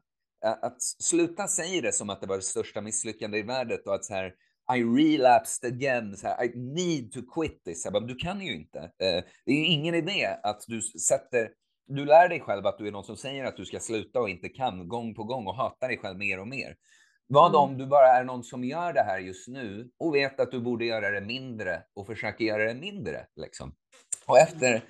[0.62, 4.04] att sluta säga det som att det var det största misslyckandet i världen och att
[4.04, 4.34] så här,
[4.76, 7.86] I relapsed again, så här, I need to quit this.
[7.92, 8.92] Bara, du kan ju inte.
[9.46, 11.48] Det är ingen idé att du sätter
[11.86, 14.30] du lär dig själv att du är någon som säger att du ska sluta och
[14.30, 16.76] inte kan gång på gång och hatar dig själv mer och mer.
[17.26, 17.60] Vad mm.
[17.60, 20.60] om du bara är någon som gör det här just nu och vet att du
[20.60, 23.26] borde göra det mindre och försöker göra det mindre.
[23.36, 23.74] Liksom.
[24.26, 24.84] Och efter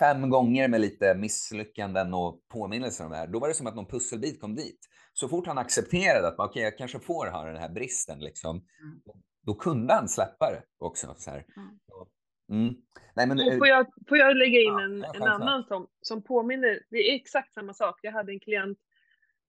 [0.00, 3.74] fem gånger med lite misslyckanden och påminnelser om det här, då var det som att
[3.74, 4.80] någon pusselbit kom dit.
[5.12, 9.00] Så fort han accepterade att okay, jag kanske får ha den här bristen, liksom, mm.
[9.42, 11.14] då kunde han släppa det också.
[11.18, 11.30] Så.
[11.30, 11.44] Mm.
[12.50, 12.74] Mm.
[13.14, 16.80] Nej, men, får, jag, får jag lägga in ja, en, en annan som, som påminner?
[16.90, 17.98] Det är exakt samma sak.
[18.02, 18.78] Jag hade en klient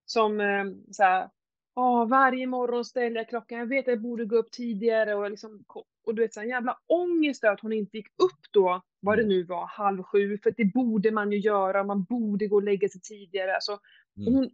[0.06, 1.30] som eh, så här,
[1.76, 5.32] Åh, varje morgon ställer jag klockan, jag vet att jag borde gå upp tidigare och
[5.32, 5.64] liksom,
[6.04, 9.24] och du vet så en jävla ångest att hon inte gick upp då, vad det
[9.24, 9.30] mm.
[9.30, 12.90] nu var, halv sju, för det borde man ju göra, man borde gå och lägga
[12.90, 13.56] sig tidigare.
[13.56, 13.80] Alltså,
[14.18, 14.34] mm.
[14.34, 14.50] hon,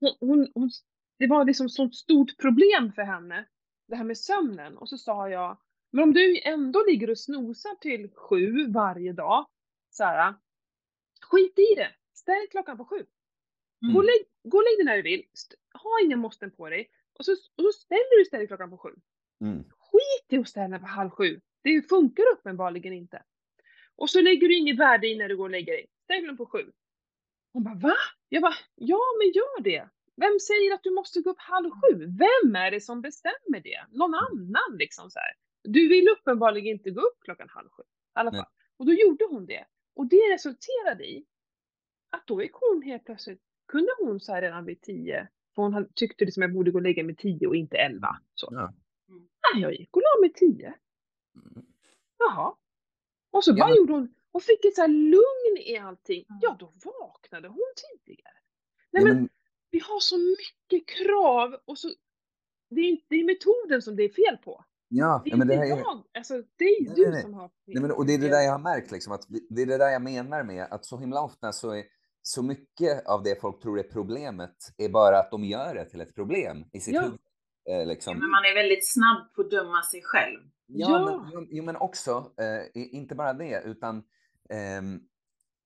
[0.00, 0.70] hon, hon, hon,
[1.18, 3.46] det var liksom sånt stort problem för henne,
[3.88, 4.76] det här med sömnen.
[4.76, 5.58] Och så sa jag,
[5.92, 9.46] men om du ändå ligger och snosar till sju varje dag,
[9.90, 10.34] så här,
[11.20, 11.90] skit i det.
[12.14, 13.06] Ställ klockan på sju.
[13.82, 13.94] Mm.
[13.94, 15.24] Gå, och lägg, gå och lägg dig när du vill.
[15.74, 16.90] Ha inga måsten på dig.
[17.18, 18.90] Och så, och så ställer du istället klockan på sju.
[19.40, 19.64] Mm.
[19.64, 21.40] Skit i att ställa på halv sju.
[21.62, 23.22] Det funkar uppenbarligen inte.
[23.96, 25.86] Och så lägger du inget värde i när du går och lägger dig.
[26.04, 26.72] Ställ den på sju.
[27.52, 27.94] Hon bara va?
[28.28, 29.88] Jag bara ja men gör det.
[30.16, 32.06] Vem säger att du måste gå upp halv sju?
[32.06, 33.86] Vem är det som bestämmer det?
[33.90, 35.32] Någon annan liksom så här.
[35.62, 37.82] Du vill uppenbarligen inte gå upp klockan halv sju.
[37.82, 38.46] I alla fall.
[38.76, 39.66] Och då gjorde hon det.
[39.94, 41.26] Och det resulterade i
[42.10, 45.88] att då gick hon helt plötsligt, kunde hon så här redan vid tio, För hon
[45.94, 48.16] tyckte liksom jag borde gå och lägga mig tio och inte elva.
[48.34, 48.48] Så.
[48.50, 48.72] Ja.
[49.54, 50.74] Nej, jag gick och la mig tio.
[51.34, 51.66] Mm.
[52.18, 52.54] Jaha.
[53.30, 56.24] Och så Ja, bara men- gjorde hon, och fick ett så här lugn i allting.
[56.40, 57.72] Ja, då vaknade hon
[58.04, 58.32] tidigare.
[58.90, 59.28] Nej Ja, men, men,
[59.70, 61.88] vi har så mycket krav och så,
[62.70, 64.64] det är, det är metoden som det är fel på.
[64.88, 65.68] ja, Det är ja, men det här är...
[65.68, 67.22] jag, alltså det är Nej, du nej, nej.
[67.22, 69.62] som har Nej, men, och det är det där jag har märkt, liksom, att det
[69.62, 71.84] är det där jag menar med att så himla ofta så är
[72.28, 76.00] så mycket av det folk tror är problemet är bara att de gör det till
[76.00, 77.00] ett problem i sitt Ja.
[77.02, 77.18] huvud.
[77.68, 78.18] Eh, Ja, liksom.
[78.18, 80.40] men man är väldigt snabb på att döma sig själv.
[80.66, 81.30] Ja, Ja.
[81.34, 84.02] Men, jo, men också, eh, inte bara det, utan
[84.50, 85.00] ehm,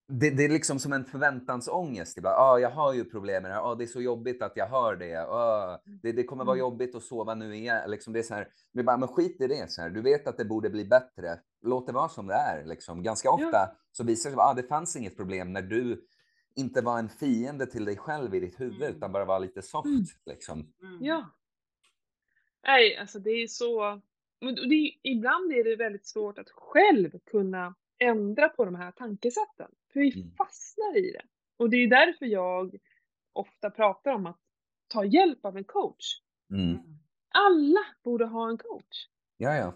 [0.09, 2.19] det, det är liksom som en förväntansångest.
[2.19, 2.37] Ibland.
[2.39, 3.71] Ah, jag har ju problem med det här.
[3.73, 5.17] Ah, det är så jobbigt att jag hör det.
[5.17, 6.61] Ah, det, det kommer vara Mm.
[6.67, 7.91] jobbigt att sova nu igen.
[7.91, 9.71] Liksom det är så här, det är bara, men skit i det.
[9.71, 9.91] Så här.
[9.91, 11.39] Du vet att det borde bli bättre.
[11.63, 12.65] Låt det vara som det är.
[12.67, 13.03] Liksom.
[13.03, 16.05] Ganska ofta så visar det sig att ah, det fanns inget problem när du
[16.61, 18.97] inte var en fiende till dig själv i ditt huvud, Mm.
[18.97, 19.87] utan bara var lite soft.
[19.87, 20.05] Mm.
[20.27, 20.73] Liksom.
[20.83, 20.99] Mm.
[21.05, 21.31] Ja.
[22.67, 24.01] Nej, alltså det är så...
[24.41, 28.93] men det är, ibland är det väldigt svårt att själv kunna ändra på de här
[28.93, 29.71] tankesätten.
[29.93, 30.31] För vi Mm.
[30.37, 31.23] fastnar i det.
[31.57, 32.79] Och det är därför jag
[33.33, 34.39] ofta pratar om att
[34.89, 36.21] ta hjälp av en coach.
[36.53, 36.79] Mm.
[37.29, 39.07] Alla borde ha en coach.
[39.37, 39.75] Ja, ja.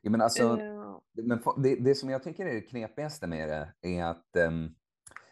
[0.00, 3.74] ja men alltså, Eh, Men det, det som jag tycker är det knepigaste med det
[3.88, 4.74] är att ehm,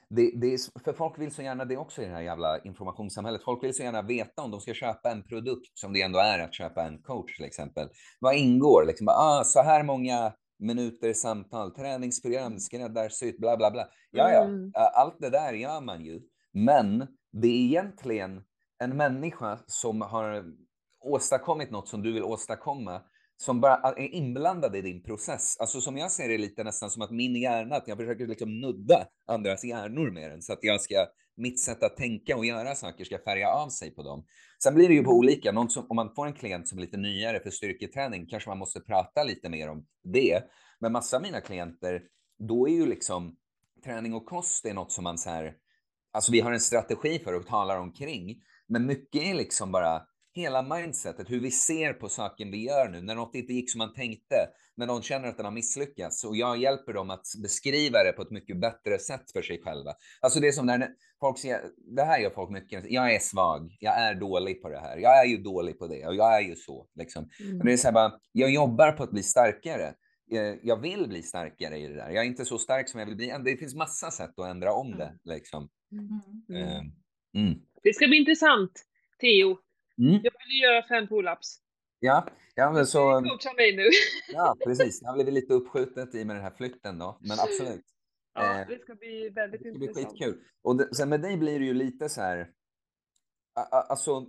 [0.08, 3.42] det, det är, för folk vill så gärna det också i det här jävla informationssamhället.
[3.44, 6.38] Folk vill så gärna veta om de ska köpa en produkt som det ändå är
[6.38, 7.88] att köpa en coach till exempel.
[8.20, 8.84] Vad ingår?
[8.86, 13.88] Liksom, ah, så här många minuter samtal, träningsprogram, skräddarsytt, bla bla bla.
[14.10, 14.72] Ja, ja, Mm.
[14.94, 16.20] allt det där gör man ju.
[16.52, 18.42] Men det är egentligen
[18.78, 20.44] en människa som har
[21.00, 23.00] åstadkommit något som du vill åstadkomma
[23.36, 25.56] som bara är inblandade i din process.
[25.60, 28.60] Alltså som jag ser det lite nästan som att min hjärna, att jag försöker liksom
[28.60, 31.06] nudda andras hjärnor med den så att jag ska,
[31.36, 34.24] mitt sätt att tänka och göra saker ska färga av sig på dem.
[34.62, 36.82] Sen blir det ju på olika, någon som, om man får en klient som är
[36.82, 40.42] lite nyare för styrketräning kanske man måste prata lite mer om det.
[40.80, 42.02] Men massa av mina klienter,
[42.38, 43.36] då är ju liksom
[43.84, 45.54] träning och kost är något som man så här,
[46.12, 50.02] alltså vi har en strategi för och talar omkring, men mycket är liksom bara
[50.34, 53.78] hela mindsetet, hur vi ser på saken vi gör nu, när något inte gick som
[53.78, 54.36] man tänkte,
[54.76, 58.22] när någon känner att den har misslyckats och jag hjälper dem att beskriva det på
[58.22, 59.92] ett mycket bättre sätt för sig själva.
[60.20, 60.88] Alltså det är som när
[61.20, 61.60] folk säger,
[61.96, 65.18] det här gör folk mycket, jag är svag, jag är dålig på det här, jag
[65.20, 67.28] är ju dålig på det och jag är ju så liksom.
[67.40, 67.56] mm.
[67.56, 69.94] Men det är så här bara, jag jobbar på att bli starkare.
[70.32, 72.10] Eh, Jag vill bli starkare i det där.
[72.10, 73.34] Jag är inte så stark som jag vill bli.
[73.44, 75.18] Det finns massa sätt att ändra om det.
[75.24, 75.68] Liksom.
[75.92, 76.62] Mm.
[76.62, 76.92] Eh, Mm.
[77.48, 77.58] Mm.
[77.82, 78.72] Det ska bli intressant,
[79.20, 79.58] Theo.
[79.98, 80.12] Mm.
[80.12, 81.58] Jag vill göra fem pull-ups.
[82.00, 83.84] Ja, ja, men Du så, coacha mig nu.
[84.32, 85.00] ja, precis.
[85.00, 87.84] Det blivit lite uppskjutet i med den här flytten då, men absolut.
[88.34, 90.12] Ja, Eh, det ska bli väldigt Det ska bli intressant.
[90.18, 90.40] skitkul.
[90.62, 92.50] Och det, sen med dig blir det ju lite så här,
[93.70, 94.26] alltså,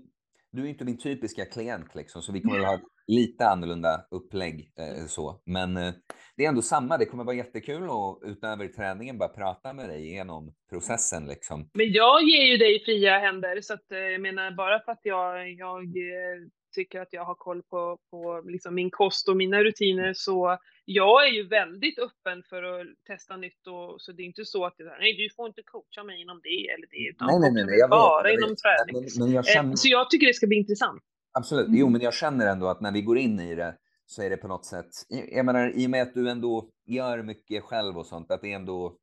[0.52, 4.72] du är inte min typiska klient liksom, så vi kommer väl ha lite annorlunda upplägg
[4.80, 5.41] eh, så.
[5.45, 5.94] Men eh,
[6.38, 10.14] det är ändå samma, det kommer vara jättekul att utöver träningen bara prata med dig
[10.14, 11.69] genom processen liksom.
[11.73, 15.02] Men jag ger ju dig fria händer så att eh, jag menar bara för att
[15.03, 19.64] jag, jag eh, tycker att jag har koll på, på liksom min kost och mina
[19.64, 24.26] rutiner så jag är ju väldigt öppen för att testa nytt och så det är
[24.26, 27.10] inte så att det är, nej du får inte coacha mig inom det eller det
[27.10, 28.60] utan Nej, nej, nej, nej, vet, bara jag inom vet.
[28.60, 28.94] träning.
[29.18, 31.03] Men, men jag känner, Eh, Så jag tycker det ska bli intressant.
[31.36, 34.30] Absolut, jo men jag känner ändå att när vi går in i det så är
[34.30, 37.98] det på något sätt, jag menar i och med att du ändå gör mycket själv
[37.98, 38.98] och sånt, att det är ändå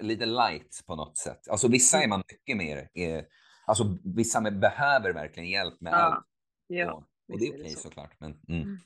[0.00, 1.48] lite, light på något sätt.
[1.50, 3.24] Alltså vissa är man mycket mer, eh,
[3.66, 6.26] alltså vissa behöver verkligen hjälp med Ja, allt.
[6.66, 7.80] Ja, och, och det är är okej så.
[7.80, 8.20] såklart.
[8.20, 8.78] Men, mm.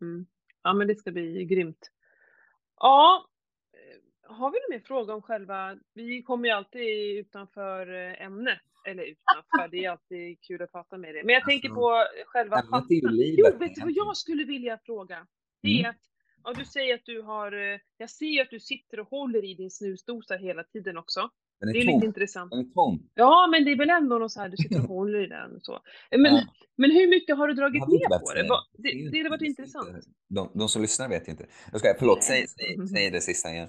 [0.00, 0.26] mm.
[0.62, 1.90] ja men det ska bli grymt.
[2.80, 3.26] Ja,
[3.72, 8.60] eh, har vi någon mer fråga om själva, vi kommer ju alltid utanför eh, ämnet.
[8.84, 11.24] Eller utanför, det är alltid kul att prata med dig.
[11.24, 14.78] Men jag tänker Alltså, på själva är livet Jo, vet du vad jag skulle vilja
[14.86, 15.26] fråga?
[15.62, 15.90] Det är Mm.
[15.90, 15.96] att,
[16.44, 19.44] ja du säger att du har, eh, jag ser ju att du sitter och håller
[19.44, 21.30] i din snusdosa hela tiden också.
[21.60, 22.04] Den Det är är lite tom.
[22.08, 22.50] intressant.
[22.50, 23.08] Den är tom.
[23.14, 25.54] Ja, men det är väl ändå något så här, du sitter och håller i den
[25.56, 25.80] och så.
[26.10, 26.42] Men, Ja.
[26.76, 28.42] men hur mycket har du dragit inte ner på det?
[28.42, 28.48] Det
[28.82, 29.88] Det, är det hade varit inte- intressant.
[30.28, 31.46] De, de som lyssnar vet ju inte.
[31.72, 33.68] Jag ska, förlåt, säg, säg, säg det sista igen.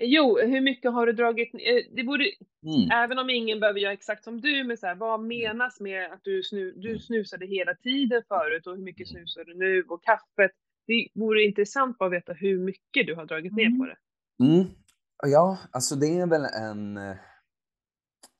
[0.00, 1.96] Jo, hur mycket har du dragit ner?
[1.96, 2.24] Det borde,
[2.66, 2.90] Mm.
[2.90, 6.20] även om ingen behöver göra exakt som du, men så här, vad menas med att
[6.24, 7.00] du, snu, du Mm.
[7.00, 9.20] snusade hela tiden förut och hur mycket Mm.
[9.26, 10.50] snusar du nu och kaffet?
[10.86, 13.96] Det vore intressant att veta hur mycket du har dragit ner på det.
[14.44, 14.64] Mm.
[15.26, 16.96] Ja, alltså det är väl en...
[16.96, 17.16] eh,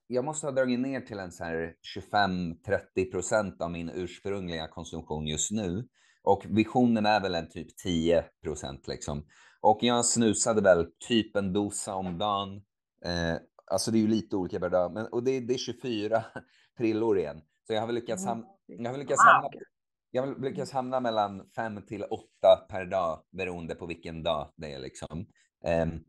[0.07, 5.27] Jag måste ha dragit ner till en så här 25-30 procent av min ursprungliga konsumtion
[5.27, 5.89] just nu.
[6.23, 9.27] Och visionen är väl en typ 10 procent liksom.
[9.65, 12.63] Och jag snusade väl typ en dosa om dagen.
[13.05, 13.37] Eh,
[13.67, 16.25] alltså det är ju lite olika per dag, men, och det, det är 24
[16.79, 17.41] prillor igen.
[17.67, 19.49] Så jag har väl lyckats, ham jag har lyckats hamna
[20.11, 24.73] jag har lyckats hamna mellan fem till åtta per dag beroende på vilken dag det
[24.73, 25.27] är liksom.
[25.83, 26.05] Um,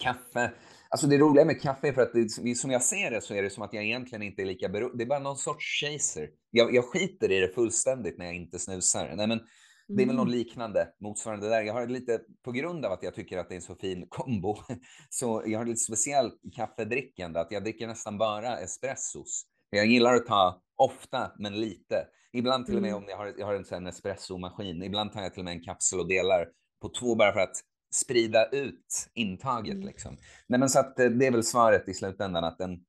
[0.00, 0.52] kaffe,
[0.88, 3.42] alltså det roliga med kaffe är för att det, som jag ser det så är
[3.42, 4.98] det som att jag egentligen inte är lika beroende.
[4.98, 6.30] Det är bara någon sorts chaser.
[6.50, 9.12] Jag, jag skiter i det fullständigt när jag inte snusar.
[9.16, 9.40] Nej, men
[9.88, 10.38] det är väl något mm.
[10.38, 11.62] liknande, motsvarande där.
[11.62, 14.06] Jag har lite, på grund av att jag tycker att det är en så fin
[14.08, 14.56] kombo,
[15.10, 19.46] så jag har lite speciellt kaffedrickande, att jag dricker nästan bara espressos.
[19.70, 22.06] Jag gillar att ta ofta, men lite.
[22.32, 23.02] Ibland till och med mm.
[23.02, 24.82] om jag har, jag har en sån espressomaskin.
[24.82, 26.48] Ibland tar jag till och med en kapsel och delar
[26.80, 27.56] på två bara för att
[27.94, 29.74] sprida ut intaget.
[29.74, 29.86] Mm.
[29.86, 30.16] Liksom.
[30.46, 32.84] Nej, men så att eh, det är väl svaret i slutändan att en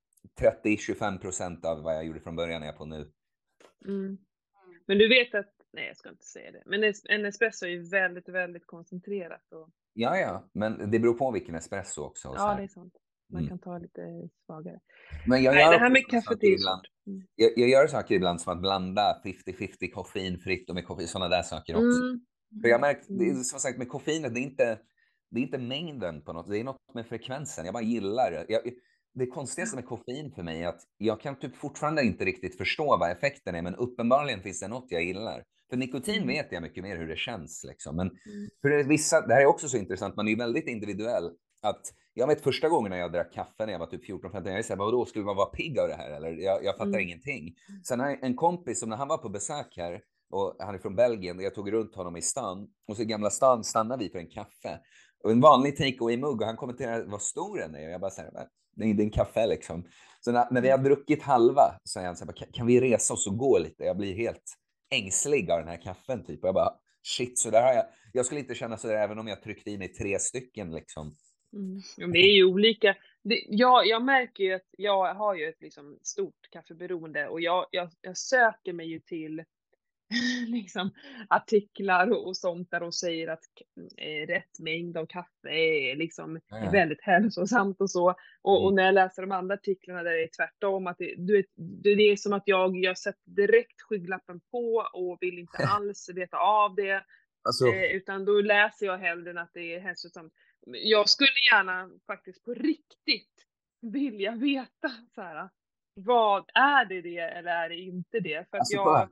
[0.63, 3.11] 30-25 procent av vad jag gjorde från början är jag på nu.
[3.85, 4.17] Mm.
[4.85, 7.89] Men du vet att, nej jag ska inte säga det, men en espresso är ju
[7.89, 9.51] väldigt, väldigt koncentrerat.
[9.51, 9.69] Och...
[9.93, 12.33] Ja, ja, men det beror på vilken espresso också.
[12.35, 12.93] ja, det är sant.
[13.29, 13.49] Man mm.
[13.49, 14.79] kan ta lite svagare.
[15.27, 17.27] Men jag Nej, det här med kaffet är ibland, mm.
[17.35, 21.43] jag, jag, gör saker ibland som att blanda 50-50 koffeinfritt och med koffein, sådana där
[21.43, 22.01] saker också.
[22.01, 22.25] Mm.
[22.61, 23.43] För jag märkt, det mm.
[23.43, 24.79] som sagt med koffeinet, det är inte
[25.33, 27.65] det är inte mängden på något, det är något med frekvensen.
[27.65, 28.45] Jag bara gillar det.
[28.47, 28.61] Jag,
[29.13, 32.97] det konstigaste med koffein för mig är att jag kan typ fortfarande inte riktigt förstå
[32.97, 35.43] vad effekten är, men uppenbarligen finns det något jag gillar.
[35.73, 36.27] För nikotin mm.
[36.27, 37.63] vet jag mycket mer hur det känns.
[37.63, 37.95] Liksom.
[37.95, 38.49] Men mm.
[38.61, 41.31] för vissa, det här är också så intressant, man är ju väldigt individuell.
[41.61, 41.81] Att
[42.13, 44.75] jag vet första gången när jag drack kaffe när jag var typ 14-15, jag sa
[44.75, 46.31] vadå, skulle man vara pigg av det här eller?
[46.31, 47.01] Jag, jag fattar mm.
[47.01, 47.55] ingenting.
[47.87, 50.95] Sen har en kompis som när han var på besök här och han är från
[50.95, 54.19] Belgien, jag tog runt honom i stan och så i Gamla stan stannade vi för
[54.19, 54.79] en kaffe.
[55.23, 57.85] Och en vanlig take away-mugg och han kommenterade vad stor den är.
[57.85, 58.31] Och jag bara säger,
[58.75, 59.85] det är en kaffe liksom.
[60.19, 62.81] Så när, när vi har druckit halva så är han så här, kan, kan vi
[62.81, 63.83] resa oss och gå lite?
[63.83, 64.57] Jag blir helt
[64.89, 66.43] ängslig av den här kaffen typ.
[66.43, 66.73] Och jag bara,
[67.03, 67.85] shit, så där har jag.
[68.13, 71.15] Jag skulle inte känna så där även om jag tryckte i mig tre stycken liksom.
[71.53, 72.11] Mm.
[72.11, 72.95] Det är ju olika.
[73.23, 77.65] Det, jag, jag märker ju att jag har ju ett liksom stort kaffeberoende och jag,
[77.71, 79.43] jag, jag söker mig ju till
[80.47, 80.91] liksom,
[81.29, 83.43] artiklar och sånt där och säger att
[83.97, 86.69] eh, rätt mängd av kaffe är liksom ja.
[86.71, 88.15] väldigt hälsosamt och så.
[88.41, 88.65] Och, mm.
[88.65, 91.43] och, när jag läser de andra artiklarna där det är tvärtom, att det, du
[91.95, 96.37] det är som att jag, jag sätter direkt skygglappen på och vill inte alls veta
[96.37, 97.03] av det.
[97.43, 97.67] Alltså...
[97.67, 100.33] Eh, utan då läser jag hellre att det är hälsosamt.
[100.65, 103.45] Jag skulle gärna faktiskt på riktigt
[103.81, 105.49] vilja veta så här,
[105.95, 108.49] vad är det det eller är det inte det?
[108.49, 109.09] För alltså, jag...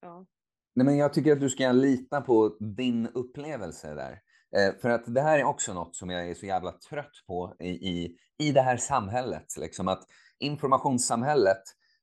[0.00, 0.26] Ja.
[0.74, 4.20] Nej, men jag tycker att du ska lita på din upplevelse där.
[4.56, 7.56] Eh, för att det här är också något som jag är så jävla trött på
[7.60, 9.56] i, i, i det här samhället.
[9.58, 10.06] Liksom att
[10.38, 11.62] informationssamhället,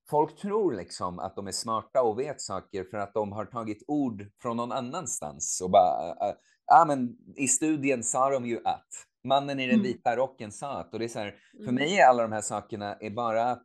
[0.10, 3.84] folk tror liksom att de är smarta och vet saker för att de har tagit
[3.88, 6.36] ord från någon annanstans och bara, äh,
[6.66, 8.88] ah, men i studien sa de ju att,
[9.24, 9.84] mannen i den mm.
[9.84, 11.76] vita rocken sa att, och det är så här, för mm.
[11.76, 13.60] mig är alla de här sakerna är bara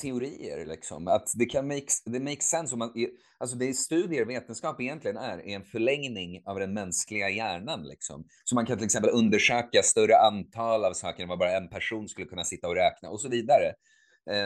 [0.00, 1.08] teorier liksom.
[1.08, 2.74] Att det kan make, det makes sense.
[2.74, 2.92] Om man,
[3.38, 8.24] alltså det är studier, vetenskap egentligen är, är en förlängning av den mänskliga hjärnan liksom.
[8.44, 12.08] Så man kan till exempel undersöka större antal av saker än vad bara en person
[12.08, 13.72] skulle kunna sitta och räkna och så vidare.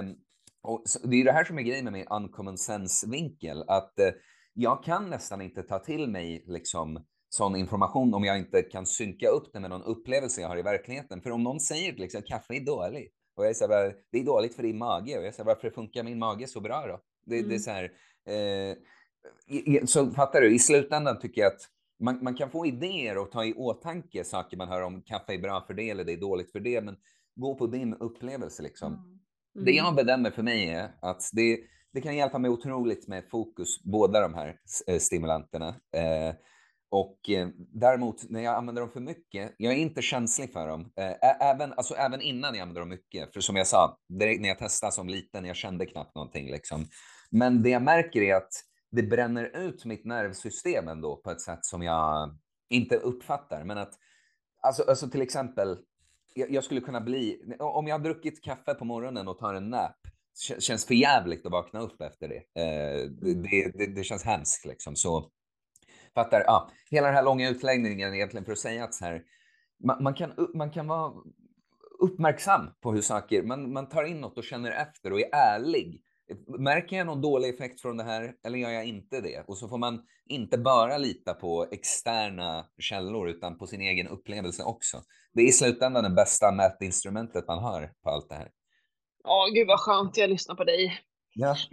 [0.00, 0.16] Um,
[0.62, 4.10] och så, det är det här som är grejen med min uncommon sense-vinkel, att uh,
[4.54, 9.28] jag kan nästan inte ta till mig liksom sån information om jag inte kan synka
[9.28, 11.22] upp det med någon upplevelse jag har i verkligheten.
[11.22, 14.54] För om någon säger till exempel kaffe är dåligt, och jag säger det är dåligt
[14.54, 15.18] för din mage.
[15.18, 17.00] Och jag säger varför funkar min mage så bra då?
[17.26, 17.48] Det, mm.
[17.48, 17.92] det är så här,
[18.26, 18.76] eh,
[19.86, 21.60] så fattar du, i slutändan tycker jag att
[22.00, 25.38] man, man kan få idéer och ta i åtanke saker man hör om kaffe är
[25.38, 26.96] bra för det eller det är dåligt för det, men
[27.36, 28.92] gå på din upplevelse liksom.
[28.92, 29.04] Mm.
[29.04, 29.64] Mm.
[29.64, 31.58] Det jag bedömer för mig är att det,
[31.92, 35.68] det kan hjälpa mig otroligt med fokus, båda de här eh, stimulanterna.
[35.68, 36.34] Eh,
[36.96, 40.92] och eh, däremot när jag använder dem för mycket, jag är inte känslig för dem.
[40.96, 43.32] Eh, även, alltså, även innan jag använder dem mycket.
[43.32, 46.50] För som jag sa, direkt när jag testade som liten, jag kände knappt någonting.
[46.50, 46.86] Liksom.
[47.30, 48.50] Men det jag märker är att
[48.90, 52.38] det bränner ut mitt nervsystem ändå på ett sätt som jag
[52.70, 53.64] inte uppfattar.
[53.64, 53.92] Men att,
[54.62, 55.78] alltså, alltså till exempel,
[56.34, 59.70] jag, jag skulle kunna bli, om jag har druckit kaffe på morgonen och tar en
[59.70, 59.96] nap,
[60.58, 62.62] känns för jävligt att vakna upp efter det.
[62.62, 64.96] Eh, det, det, det, känns hemskt liksom.
[64.96, 65.30] Så
[66.16, 66.42] Fattar?
[66.46, 69.22] Ja, hela den här långa utläggningen egentligen för att säga att så här,
[69.84, 71.12] man, man, kan, man kan vara
[71.98, 76.02] uppmärksam på hur saker, man, man tar in något och känner efter och är ärlig.
[76.58, 79.44] Märker jag någon dålig effekt från det här eller gör jag inte det?
[79.46, 84.62] Och så får man inte bara lita på externa källor utan på sin egen upplevelse
[84.62, 85.02] också.
[85.34, 88.48] Det är i slutändan det bästa mätinstrumentet man har på allt det här.
[89.24, 91.00] Ja, gud vad skönt jag lyssnar på dig.
[91.34, 91.56] Ja.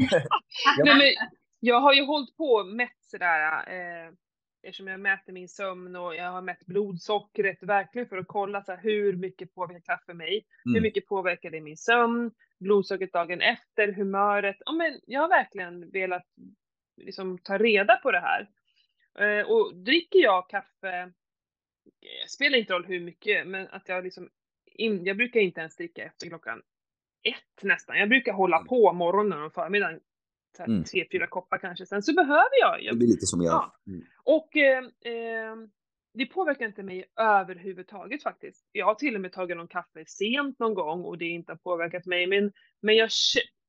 [0.83, 1.29] Nej, men
[1.59, 4.13] jag har ju hållit på och mätt sådär eh,
[4.63, 8.71] eftersom jag mäter min sömn och jag har mätt blodsockret verkligen för att kolla så
[8.71, 10.45] här, hur mycket påverkar kaffe mig?
[10.63, 10.83] Hur Mm.
[10.83, 12.31] mycket påverkar det min sömn?
[12.59, 14.55] Blodsockret dagen efter, humöret.
[14.65, 16.25] Ja, men jag har verkligen velat
[16.97, 18.49] liksom ta reda på det här.
[19.19, 24.29] Eh, och dricker jag kaffe, eh, spelar inte roll hur mycket, men att jag liksom,
[24.65, 26.61] in, jag brukar inte ens dricka efter klockan
[27.23, 27.97] ett nästan.
[27.99, 28.67] Jag brukar hålla Mm.
[28.67, 29.99] på morgonen och förmiddagen,
[30.59, 30.83] här, Mm.
[30.83, 31.85] tre, fyra koppar kanske.
[31.85, 33.53] Sen så behöver jag, Det jag blir lite som jag.
[33.53, 33.75] Ja.
[33.87, 34.01] Mm.
[34.23, 35.55] och eh,
[36.13, 38.69] det påverkar inte mig överhuvudtaget faktiskt.
[38.71, 41.57] Jag har till och med tagit någon kaffe sent någon gång och det inte har
[41.57, 42.27] påverkat mig.
[42.27, 42.51] Men,
[42.81, 43.09] men jag,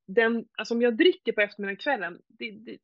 [0.06, 2.78] den, alltså om jag dricker på eftermiddagen kvällen, det, det,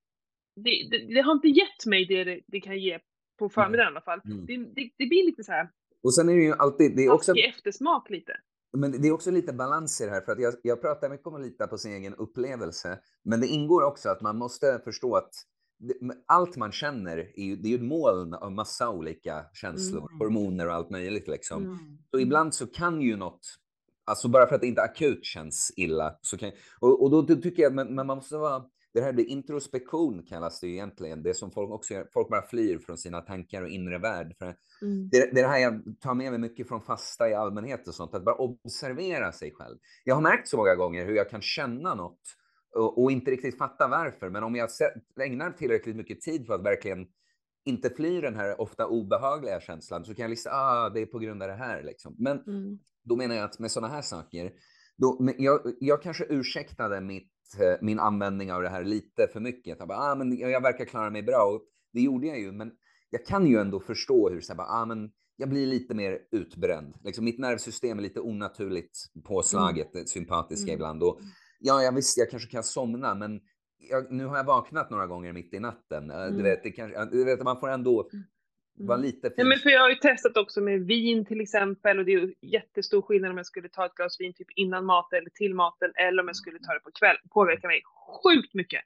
[0.56, 2.98] det, det, det har inte gett mig det det, det kan ge
[3.38, 4.20] på förmiddagen i alla fall.
[4.24, 4.46] Mm.
[4.46, 5.68] Det, det, det blir lite så här
[6.02, 8.36] Och sen är det ju alltid, det är också, eftersmak lite.
[8.72, 11.26] Men det är också lite balans i det här, för att jag, jag pratar mycket
[11.26, 15.16] om att lita på sin egen upplevelse, men det ingår också att man måste förstå
[15.16, 15.30] att
[16.26, 20.18] allt man känner är ju, det är ju ett moln av massa olika känslor, Mm.
[20.18, 21.64] hormoner och allt möjligt liksom.
[21.64, 21.78] Mm.
[22.10, 23.40] Så ibland så kan ju något,
[24.04, 27.36] alltså bara för att det inte akut känns illa, så kan, och, och då, då
[27.36, 28.64] tycker jag, men, men man måste vara,
[28.94, 32.78] det här det introspektion kallas det egentligen, det som folk också gör, folk bara flyr
[32.78, 34.34] från sina tankar och inre värld.
[34.38, 35.08] För Mm.
[35.08, 37.94] det, det är det här jag tar med mig mycket från fasta i allmänhet och
[37.94, 39.78] sånt, att bara observera sig själv.
[40.04, 42.20] Jag har märkt så många gånger hur jag kan känna något
[42.76, 44.68] och, och inte riktigt fatta varför, men om jag
[45.20, 47.06] ägnar tillräckligt mycket tid för att verkligen
[47.64, 51.18] inte fly den här ofta obehagliga känslan så kan jag liksom, ah, det är på
[51.18, 52.14] grund av det här liksom.
[52.18, 52.78] Men Mm.
[53.04, 54.52] då menar jag att med sådana här saker,
[54.96, 57.32] då, jag, jag kanske ursäktade mitt,
[57.80, 59.78] min användning av det här lite för mycket.
[59.78, 61.62] Jag, bara, ah, men jag, verkar klara mig bra och
[61.92, 62.72] det gjorde jag ju, men
[63.10, 66.18] jag kan ju ändå förstå hur så här, bara, ah, men jag blir lite mer
[66.32, 66.94] utbränd.
[67.04, 70.06] Liksom, mitt nervsystem är lite onaturligt påslaget, mm.
[70.06, 70.74] sympatiska Mm.
[70.74, 71.02] ibland.
[71.02, 71.20] Och,
[71.58, 73.40] ja, jag visst, jag kanske kan somna, men
[73.90, 76.10] jag, nu har jag vaknat några gånger mitt i natten.
[76.10, 76.42] Eh, Du Mm.
[76.42, 78.10] vet, det kanske, du vet, man får ändå
[78.86, 79.06] vara Mm.
[79.06, 82.12] lite Ja, men för jag har ju testat också med vin till exempel och det
[82.12, 85.30] är ju jättestor skillnad om jag skulle ta ett glas vin typ innan maten eller
[85.30, 87.16] till maten eller om jag skulle ta det på kväll.
[87.30, 87.82] Påverkar mig
[88.24, 88.80] sjukt mycket.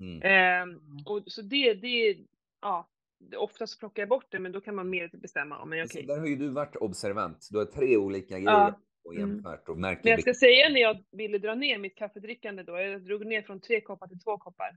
[0.00, 0.22] Mm.
[0.22, 2.16] Ehm, och så det, det,
[2.62, 2.88] ja,
[3.36, 6.06] oftast plockar jag bort det men då kan man mer bestämma om, men Så okej.
[6.06, 7.48] där har ju du varit observant.
[7.50, 8.80] Du har tre olika grejer Ja.
[9.04, 9.28] och Mm.
[9.30, 12.78] jämfört och märker Men jag ska säga när jag ville dra ner mitt kaffedrickande då,
[12.78, 14.70] jag drog ner från tre koppar till två koppar.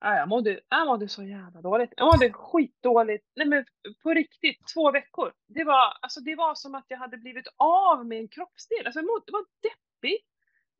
[0.00, 1.92] Ja, jag, mådde, jag mådde så jävla dåligt.
[1.96, 3.24] Jag mådde skitdåligt.
[3.36, 3.64] Nej men
[4.02, 5.32] på riktigt, två veckor.
[5.48, 8.86] Det var, alltså, det var som att jag hade blivit av med en kroppsdel.
[8.86, 10.26] Alltså, mådde, det var deppigt.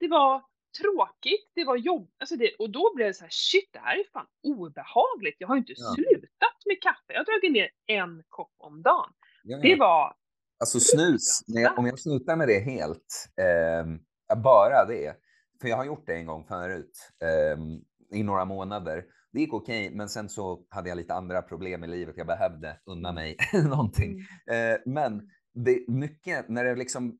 [0.00, 0.42] Det var
[0.80, 2.10] tråkigt, det var jobb.
[2.18, 5.36] Alltså det, och då blev det så här, shit det här är fan obehagligt.
[5.38, 5.94] Jag har ju inte Ja.
[5.94, 7.12] slutat med kaffe.
[7.12, 9.12] Jag har dragit ner en kopp om dagen.
[9.42, 9.62] Ja, ja.
[9.62, 10.14] Det var,
[10.60, 13.98] Alltså snus, jag, om jag slutar med det helt, ehm,
[14.42, 15.16] bara det,
[15.60, 17.80] för jag har gjort det en gång förut ehm,
[18.12, 19.04] i några månader.
[19.32, 22.16] Det gick okej, men sen så hade jag lite andra problem i livet.
[22.16, 23.36] Jag behövde unna mig
[23.68, 24.10] någonting.
[24.10, 27.18] mm, Eh, men det mycket, när det är liksom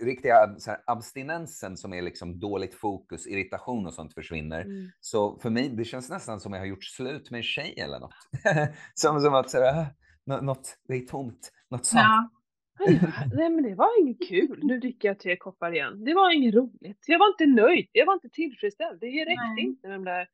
[0.00, 4.60] riktiga så här, abstinensen som är liksom dåligt fokus, irritation och sånt försvinner.
[4.60, 4.90] mm.
[5.00, 8.00] Så för mig, det känns nästan som jag har gjort slut med en tjej eller
[8.00, 8.14] något.
[8.94, 9.86] som, som att säga,
[10.24, 12.02] något, det är tomt, något sånt.
[12.02, 12.30] Ja.
[13.34, 14.60] Nej, men det var inget kul.
[14.62, 16.04] Nu dricker jag tre koppar igen.
[16.04, 16.98] Det var inget roligt.
[17.06, 17.88] Jag var inte nöjd.
[17.92, 19.00] Jag var inte tillfredsställd.
[19.00, 19.64] Det räckte Nej.
[19.64, 20.28] inte med de där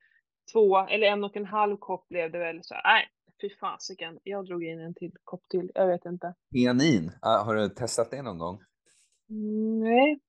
[0.52, 2.58] två eller en och en halv kopp blev det väl.
[2.62, 3.08] Så, nej,
[3.40, 4.18] fy fasiken.
[4.22, 5.70] Jag drog in en till kopp till.
[5.74, 6.34] Jag vet inte.
[6.54, 8.58] Pianin, ah, har du testat det någon gång?
[9.30, 10.20] Mm, nej.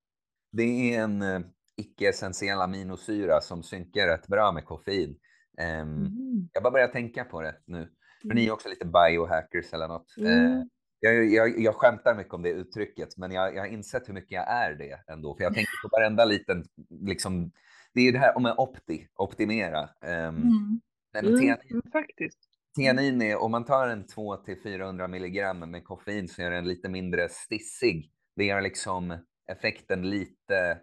[0.51, 0.63] Det
[0.95, 1.39] är en eh,
[1.77, 5.17] icke-essentiell aminosyra som synkar rätt bra med koffein.
[5.61, 6.49] Ehm, Mm.
[6.53, 7.89] Jag bara börjar tänka på det nu.
[8.21, 10.17] För ni är också lite biohackers eller något.
[10.17, 10.69] Eh, Mm.
[10.99, 14.31] Jag, jag, jag skämtar mycket om det uttrycket, men jag, jag har insett hur mycket
[14.31, 15.35] jag är det ändå.
[15.35, 17.51] För jag tänker på varenda liten, liksom,
[17.93, 19.81] det är ju det här om att opti, optimera.
[19.81, 20.81] Um, Mm.
[21.13, 22.39] men Mm, teanin, mm, faktiskt.
[22.77, 27.29] teanin är, om man tar en 200-400 milligram med koffein så är den lite mindre
[27.29, 28.11] stissig.
[28.35, 29.17] Det gör liksom
[29.51, 30.79] effekten lite,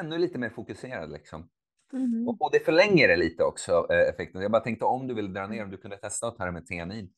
[0.00, 1.48] ännu lite mer fokuserad liksom.
[1.92, 2.28] Mm.
[2.28, 4.42] Och, och det förlänger det lite också, eh, effekten.
[4.42, 6.52] Jag bara tänkte om du vill dra ner, om du kunde testa att ta det
[6.52, 7.10] med teanin.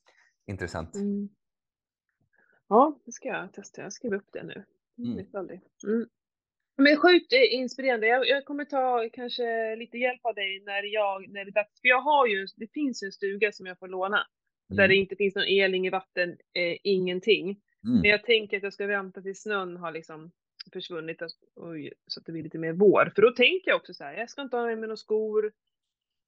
[0.47, 0.95] Intressant.
[0.95, 1.29] Mm.
[2.71, 3.83] Ja, det ska jag testa.
[3.83, 4.65] Jag skriver upp det nu.
[4.99, 5.19] Mm.
[5.85, 6.09] Mm.
[6.77, 8.07] Men sjukt eh, inspirerande.
[8.07, 11.81] Jag, jag kommer ta kanske lite hjälp av dig när jag, när det är dags.
[11.81, 14.27] För jag har ju, det finns ju en stuga som jag får låna.
[14.69, 14.89] Där Mm.
[14.89, 17.47] det inte finns någon el, inget vatten, eh, ingenting.
[17.85, 18.01] Mm.
[18.01, 20.31] Men jag tänker att jag ska vänta tills snön har liksom
[20.73, 23.13] försvunnit och, oj, så att det blir lite mer vår.
[23.15, 25.47] För då tänker jag också så här, jag ska inte ha med mig några skor.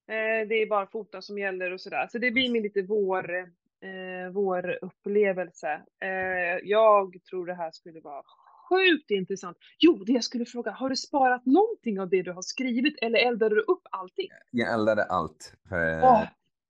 [0.09, 2.07] Eh, det är bara fota som gäller och sådär.
[2.11, 3.51] Så det blir min lite vår,
[3.83, 5.83] eh, vårupplevelse.
[6.03, 8.23] Eh, jag tror det här skulle vara
[8.71, 9.57] sjukt intressant.
[9.79, 13.19] Jo, det jag skulle fråga, har du sparat någonting av det du har skrivit eller
[13.19, 14.29] eldar du upp allting?
[14.51, 15.55] Jag eldade allt.
[15.69, 16.25] För, Åh,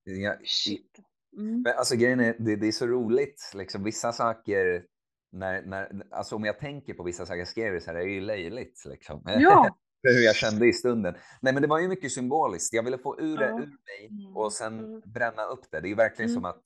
[0.05, 0.99] jag, shit.
[1.37, 1.63] Mm.
[1.63, 4.85] Men alltså grejen är, det, det är så roligt, liksom vissa saker,
[5.33, 8.09] när, när, alltså om jag tänker på vissa saker jag skrev så här, det är
[8.09, 9.23] ju löjligt liksom.
[9.25, 11.15] Ja, hur jag kände i stunden.
[11.43, 14.37] Nej men det var ju mycket symboliskt, jag ville få ur det ur mig Mm.
[14.37, 15.01] och sen Mm.
[15.05, 15.81] bränna upp det.
[15.81, 16.35] Det är ju verkligen Mm.
[16.43, 16.63] som att,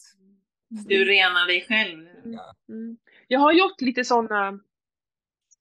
[0.68, 2.08] Du renar dig själv.
[2.68, 2.96] Mm.
[3.28, 4.60] Jag har gjort lite sådana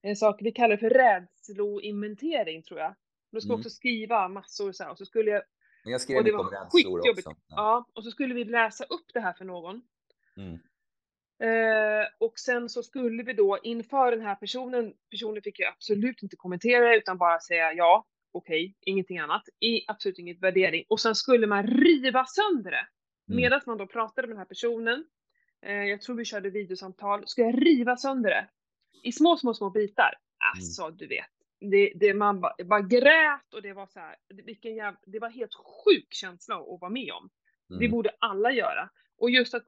[0.04, 2.96] eh, saker, vi kallar det för rädsloinventering tror jag.
[3.32, 3.60] Då ska jag Mm.
[3.60, 5.44] också skriva massor så här, och så skulle jag,
[5.84, 7.28] men jag skrev och det mycket om var rädslor skitjobbigt.
[7.28, 7.40] också.
[7.48, 7.56] Ja.
[7.56, 9.82] Ja, och så skulle vi läsa upp det här för någon.
[10.38, 10.60] Mm.
[11.44, 16.24] Eh, och sen så skulle vi då inför den här personen, personen fick ju absolut
[16.24, 19.44] inte kommentera utan bara säga ja, okej, ingenting annat.
[19.60, 20.86] I, absolut inget värdering.
[20.90, 22.88] Och sen skulle man riva sönder det.
[23.30, 23.42] Mm.
[23.42, 25.06] Medan man då pratade med den här personen,
[25.62, 28.48] eh, jag tror vi körde videosamtal, skulle jag riva sönder det.
[29.04, 30.14] I små, små, små bitar.
[30.56, 31.26] Alltså, du vet.
[31.72, 34.16] Det, det, man bara, bara grät och det var så här,
[34.46, 37.30] vilken jävla, det var helt sjuk känsla att vara med om.
[37.70, 37.92] Det Mm.
[37.92, 38.90] borde alla göra.
[39.18, 39.64] Och just att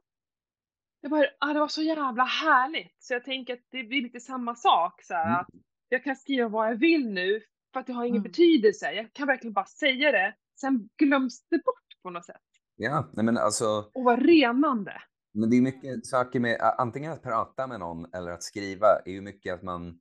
[1.02, 2.96] det var, ah, det var så jävla härligt.
[3.00, 5.04] Så jag tänker att det blir lite samma sak.
[5.04, 5.40] Så här, Mm.
[5.40, 5.48] att
[5.90, 7.42] jag kan skriva vad jag vill nu
[7.74, 8.32] för att det har ingen Mm.
[8.32, 8.92] betydelse.
[8.92, 10.36] Jag kan verkligen bara säga det.
[10.60, 12.42] Sen glöms det bort på något sätt.
[12.78, 14.94] Ja, nej men alltså, Och vad renande.
[15.34, 19.12] men det är mycket saker med antingen att prata med någon eller att skriva är
[19.12, 20.00] ju mycket att man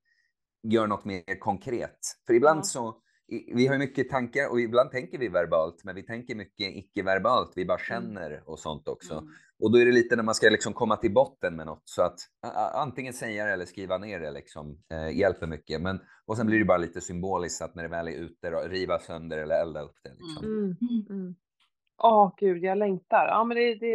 [0.63, 1.99] gör något mer konkret.
[2.27, 2.63] För ibland Ja.
[2.63, 2.97] så,
[3.55, 7.53] vi har ju mycket tankar och ibland tänker vi verbalt, men vi tänker mycket icke-verbalt.
[7.57, 9.15] Vi bara känner och sånt också.
[9.15, 9.29] Mm.
[9.63, 12.03] Och då är det lite när man ska liksom komma till botten med något så
[12.03, 12.19] att
[12.75, 15.81] antingen säga det eller skriva ner det liksom eh, hjälper mycket.
[15.83, 18.61] Men och sen blir det bara lite symboliskt att när det väl är ute då,
[18.61, 20.45] riva sönder eller elda upp det liksom.
[20.45, 20.77] Mm.
[21.11, 21.35] Mm.
[21.99, 23.27] Åh gud, jag längtar.
[23.27, 23.95] Ja men det, det,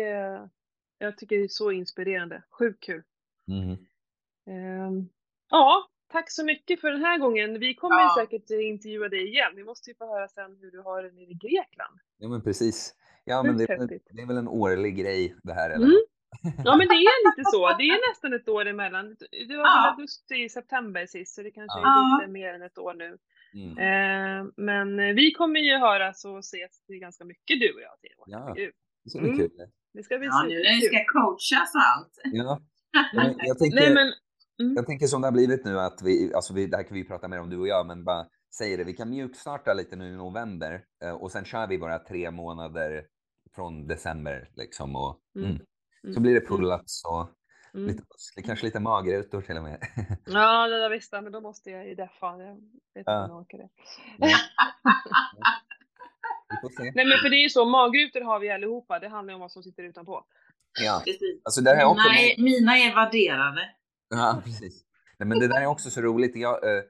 [0.97, 2.43] jag tycker det är så inspirerande.
[2.59, 3.03] Sjukt kul.
[3.47, 3.77] Mhm.
[4.47, 5.09] Ehm,
[5.49, 7.59] ja, tack så mycket för den här gången.
[7.59, 8.15] Vi kommer Ja.
[8.19, 9.51] säkert intervjua dig igen.
[9.55, 11.99] Vi måste ju få höra sen hur du har det nere i Grekland.
[12.17, 12.95] Ja men precis.
[13.25, 15.85] Ja men det, är det är väl en årlig grej det här eller?
[15.85, 16.01] Mm.
[16.65, 17.67] Ja men det är lite så.
[17.77, 19.15] Det är nästan ett år emellan.
[19.47, 19.89] Det var Ja.
[19.91, 22.19] augusti, september sist så det kanske är Ja.
[22.21, 23.17] lite mer än ett år nu.
[23.53, 23.77] Mm.
[23.77, 27.99] Ehm, men vi kommer ju höras och ses till ganska mycket du och jag.
[28.01, 28.23] Theo.
[28.25, 28.53] Ja.
[29.03, 29.39] Det ska bli Mm.
[29.39, 29.51] kul.
[29.93, 32.13] Det ska bli Ja, nu det ska coachas allt.
[32.23, 32.61] Ja.
[33.37, 34.07] Jag, tänker, Nej men,
[34.61, 34.75] mm.
[34.75, 37.03] jag tänker som det har blivit nu att vi, alltså vi, det här kan vi
[37.07, 40.13] prata mer om du och jag, men bara säger det, vi kan mjukstarta lite nu
[40.13, 43.05] i november eh, och sen kör vi våra tre månader
[43.55, 45.49] från december liksom och Mm.
[45.49, 45.61] mm.
[46.03, 46.13] Mm.
[46.13, 47.29] så blir det pull-ups och
[47.73, 47.87] Mm.
[47.87, 48.03] lite
[48.45, 49.81] kanske lite magrutor till och med.
[50.25, 52.25] Ja, det där visste jag, men då måste jag ju deffa.
[52.25, 52.57] Jag vet
[52.97, 53.23] inte Ja.
[53.23, 53.69] om jag orkar det.
[56.77, 56.91] Se.
[56.95, 58.99] Nej men för det är ju så, magrutor har vi allihopa.
[58.99, 60.25] Det handlar ju om vad som sitter utanpå.
[60.79, 61.41] Ja, Precis.
[61.43, 62.03] alltså det här är också...
[62.09, 63.69] Mina, är, mina är värderade.
[64.09, 64.83] Ja, precis.
[65.19, 66.35] Nej, men det där är också så roligt.
[66.35, 66.83] Jag, eh,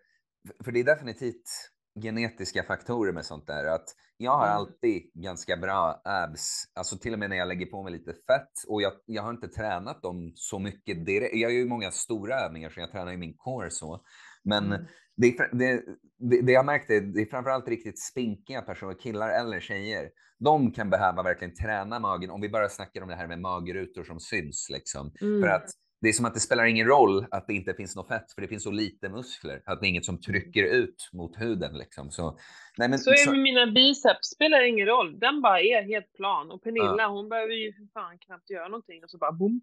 [0.63, 1.70] för det är definitivt
[2.03, 3.65] genetiska faktorer med sånt där.
[3.65, 3.85] Att
[4.17, 4.57] jag har Mm.
[4.57, 8.51] alltid ganska bra abs, alltså till och med när jag lägger på mig lite fett
[8.67, 11.33] och jag, jag har inte tränat dem så mycket direkt.
[11.35, 14.01] Jag gör ju många stora övningar så jag tränar ju min core så.
[14.43, 14.85] Men Mm.
[15.17, 15.81] det, det,
[16.19, 20.09] det, det jag märkte, det är framförallt riktigt spinkiga personer, killar eller tjejer.
[20.39, 24.03] De kan behöva verkligen träna magen om vi bara snackar om det här med magrutor
[24.03, 25.11] som syns liksom.
[25.21, 25.41] Mm.
[25.41, 25.69] För att
[26.01, 28.41] det är som att det spelar ingen roll att det inte finns något fett, för
[28.41, 29.61] det finns så lite muskler.
[29.65, 32.11] Att det är inget som trycker ut mot huden liksom.
[32.11, 32.37] Så,
[32.77, 35.19] nej, men, Så är det så- med mina biceps, spelar ingen roll.
[35.19, 36.51] Den bara är helt plan.
[36.51, 39.61] Och Pernilla, hon behöver ju för fan knappt göra någonting och så bara boom.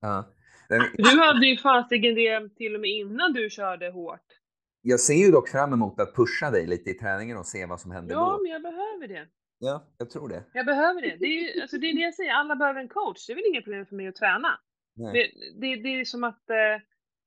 [0.00, 0.28] ja.
[0.68, 4.26] Men Du hade ju fasiken det till och med innan du körde hårt.
[4.82, 7.80] Jag ser ju dock fram emot att pusha dig lite i träningen och se vad
[7.80, 8.42] som händer Ja, då.
[8.42, 9.26] men jag behöver det.
[9.58, 10.44] Ja, jag tror det.
[10.52, 11.16] Jag behöver det.
[11.20, 13.26] Det är, ju, alltså det är det jag säger, alla behöver en coach.
[13.26, 14.58] Det är väl inget problem för mig att träna.
[15.06, 16.56] Men det, det är som att eh,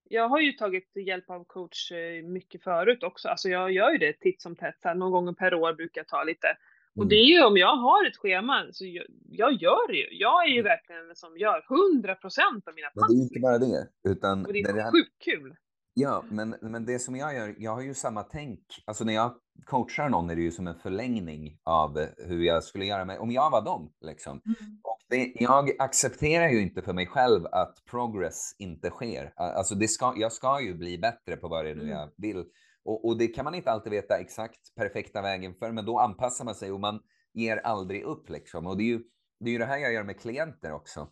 [0.09, 3.29] jag har ju tagit hjälp av coach eh, mycket förut också.
[3.29, 4.75] Alltså jag gör ju det titt som tätt.
[4.81, 6.47] Så här, någon gång per år brukar jag ta lite.
[6.95, 7.09] Och Mm.
[7.09, 10.07] det är ju om jag har ett schema, så jag, jag gör det ju.
[10.19, 13.07] Jag är ju verkligen den som gör 100% av mina Men pass.
[13.09, 15.55] det är ju inte bara det, utan Och det det är här- sjukt kul.
[15.95, 18.59] Ja, men, men det som jag gör, jag har ju samma tänk.
[18.85, 19.35] Alltså när jag
[19.65, 23.17] coachar någon är det ju som en förlängning av eh, hur jag skulle göra mig
[23.19, 23.93] om jag var dem.
[24.01, 24.41] Liksom.
[24.83, 29.33] Och det, jag accepterar ju inte för mig själv att progress inte sker.
[29.35, 31.93] Alltså det ska, jag ska ju bli bättre på vad det nu Mm.
[31.93, 32.45] jag vill.
[32.85, 36.45] Och, och det kan man inte alltid veta exakt perfekta vägen för, men då anpassar
[36.45, 36.99] man sig och man
[37.33, 38.29] ger aldrig upp.
[38.29, 38.67] Liksom.
[38.67, 39.03] Och det är ju
[39.39, 41.09] det, är ju det här jag gör med klienter också.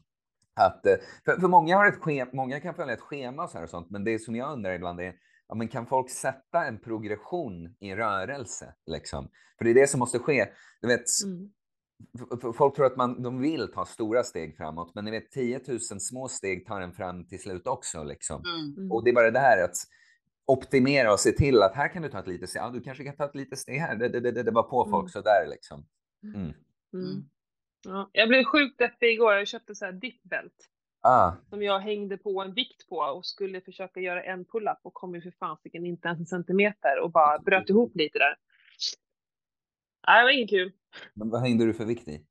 [0.55, 0.95] Att, eh,
[1.25, 3.89] för, för många, har ett schema, många kan följa ett schema och, så och sånt,
[3.91, 5.13] men det som jag undrar ibland är,
[5.47, 8.73] ja, men kan folk sätta en progression i rörelse?
[8.85, 9.29] Liksom?
[9.57, 10.47] För det är det som måste ske.
[10.81, 11.51] Du vet, Mm.
[12.53, 15.79] Folk tror att man, de vill ta stora steg framåt, men ni vet 10 000
[15.79, 18.03] små steg tar en fram till slut också.
[18.03, 18.43] Liksom.
[18.45, 18.77] Mm.
[18.77, 18.91] Mm.
[18.91, 19.75] Och det är bara det här att
[20.45, 22.61] optimera och se till att här kan du ta ett litet steg.
[22.61, 23.95] Ja, du kanske kan ta ett litet steg här.
[23.95, 25.09] Det, det, det, det var på folk Mm.
[25.09, 25.85] så där liksom.
[26.23, 26.35] Mm.
[26.41, 26.53] Mm.
[26.93, 27.29] Mm.
[27.85, 29.33] Ja, jag blev sjukt deppig igår.
[29.33, 30.67] Jag köpte så här dipbelt
[31.03, 34.93] Ah, som jag hängde på en vikt på och skulle försöka göra en pull-up och
[34.93, 38.35] kom ju för fasiken inte ens en centimeter och bara bröt ihop lite där.
[40.07, 40.71] Nej, det var inget kul.
[41.13, 42.25] Men vad hängde du för vikt i?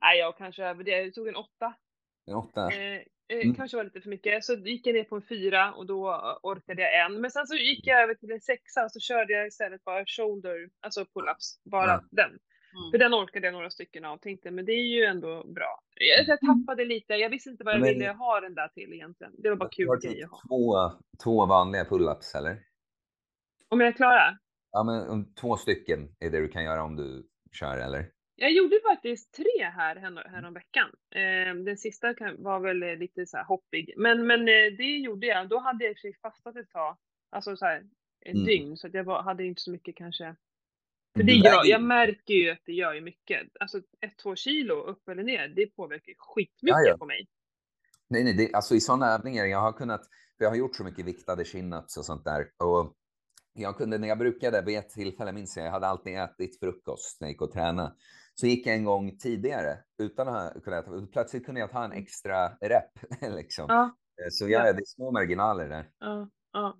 [0.00, 0.90] Nej, jag kanske över det.
[1.02, 1.74] Jag tog en åtta.
[2.26, 2.70] En åtta?
[2.72, 3.02] Eh, eh,
[3.42, 3.54] Mm.
[3.54, 4.44] Kanske var lite för mycket.
[4.44, 6.08] Så gick jag ner på en fyra och då
[6.42, 7.20] orkade jag en.
[7.20, 10.04] Men sen så gick jag över till en sexa och så körde jag istället bara
[10.06, 12.04] shoulder, alltså pull-ups, bara Ja.
[12.10, 12.28] den.
[12.30, 12.90] Mm.
[12.90, 15.80] För den orkade jag några stycken av och tänkte men det är ju ändå bra.
[15.94, 18.92] Jag, jag tappade lite, jag visste inte vad jag Men- ville ha den där till
[18.92, 19.32] egentligen.
[19.38, 20.40] Det var bara kul har grej att ha.
[20.48, 20.90] två,
[21.24, 22.62] två vanliga pull-ups eller?
[23.68, 24.38] Om jag är klara?
[24.72, 28.10] Ja, men två stycken är det du kan göra om du kör eller?
[28.36, 30.88] Jag gjorde faktiskt tre här här- häromveckan.
[31.10, 33.94] Eh, den sista var väl eh, lite så hoppig.
[33.96, 35.48] Men, men eh, det gjorde jag.
[35.48, 36.96] Då hade jag i och för sig fastat ett tag.
[37.30, 37.78] Alltså så här
[38.26, 38.44] ett Mm.
[38.44, 38.76] dygn.
[38.76, 40.24] Så att jag var, hade inte så mycket kanske.
[41.16, 43.48] För det Du gör, jag märker ju att det gör ju mycket.
[43.60, 46.96] Alltså ett, två kilo upp eller ner, det påverkar skitmycket Ja, ja.
[46.98, 47.26] på mig.
[48.08, 50.00] Nej, nej, det, alltså i sådana övningar, jag har kunnat,
[50.38, 52.50] jag har gjort så mycket viktade chin-ups och sånt där.
[52.64, 52.94] Och
[53.52, 57.20] jag kunde, när jag brukade vid ett tillfälle, minns jag, jag hade alltid ätit frukost
[57.20, 57.92] när jag gick och tränade.
[58.34, 61.84] Så gick jag en gång tidigare utan att ha kunnat äta, plötsligt kunde jag ta
[61.84, 62.90] en extra rep.
[63.36, 63.66] liksom.
[63.68, 63.82] Ja.
[64.22, 64.72] Eh, Så ja, Ja.
[64.72, 65.90] det är små marginaler där.
[65.98, 66.78] Ja, ja.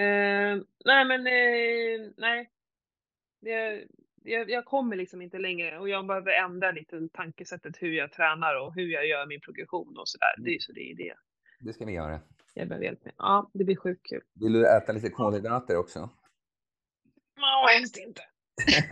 [0.00, 2.50] Eh, nej men eh, nej.
[3.40, 3.86] Det,
[4.22, 8.60] jag, jag kommer liksom inte längre och jag behöver ändra lite tankesättet hur jag tränar
[8.66, 10.34] och hur jag gör min progression och sådär.
[10.38, 11.14] Det, så det är det
[11.60, 12.20] Det ska vi göra.
[12.54, 13.14] Jag behöver hjälp med.
[13.16, 14.22] Ja, det blir sjukt kul.
[14.34, 16.10] Vill du äta lite kolhydrater också?
[17.36, 18.22] Ja, helst inte.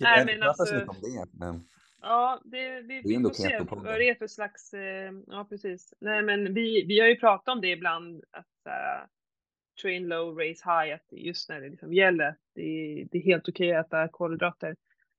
[0.00, 1.68] Nej, men alltså- om det, men
[2.02, 5.46] Ja, det, vi, Det är vi får se vad det är för slags, eh, ja
[5.48, 5.94] precis.
[6.00, 9.06] Nej men vi, vi har ju pratat om det ibland, att uh,
[9.82, 12.62] train low, race high, att just när det liksom gäller, det,
[13.10, 14.76] det är helt okej att äta kolhydrater.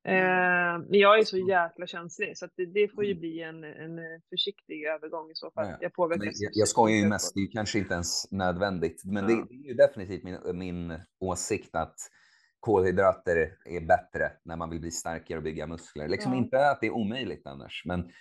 [0.08, 3.20] Eh, men jag är så jäkla känslig så att det, det får ju Mm.
[3.22, 5.66] bli en, en eh, försiktig övergång i så fall.
[5.66, 5.78] Ja, ja.
[5.82, 6.42] Jag Men påverkas.
[6.42, 9.02] jag, jag skojar ju mest, det är ju kanske inte ens nödvändigt.
[9.06, 9.36] Men Ja.
[9.36, 11.96] det, det är ju definitivt min, min åsikt att
[12.60, 16.08] kolhydrater är bättre när man vill bli starkare och bygga muskler.
[16.08, 16.38] Liksom Ja.
[16.38, 18.12] inte att det är omöjligt annars, men,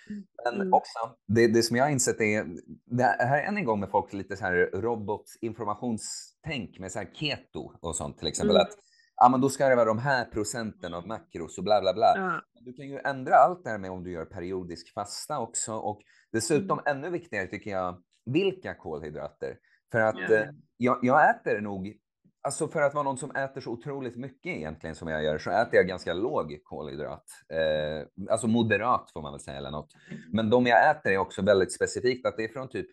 [0.45, 0.73] men Mm.
[0.73, 2.45] också det, det som jag har insett är,
[2.85, 7.09] det här är än en gång med folk lite så här robotinformationstänk med så här
[7.13, 8.55] keto och sånt till exempel.
[8.55, 8.61] Mm.
[8.61, 8.71] Att
[9.17, 12.13] ja, men då ska det vara de här procenten av makros och bla bla bla.
[12.15, 15.73] Ja, Du kan ju ändra allt det här med om du gör periodisk fasta också.
[15.73, 19.57] Och dessutom ännu viktigare tycker jag, vilka kolhydrater.
[19.91, 20.35] För att Ja.
[20.35, 21.97] eh, jag, jag äter nog,
[22.41, 25.49] alltså för att vara någon som äter så otroligt mycket egentligen som jag gör, så
[25.51, 27.23] äter jag ganska låg kolhydrat.
[27.53, 29.89] Eh, alltså moderat får man väl säga eller något.
[30.33, 32.87] Men de jag äter är också väldigt specifikt att det är från typ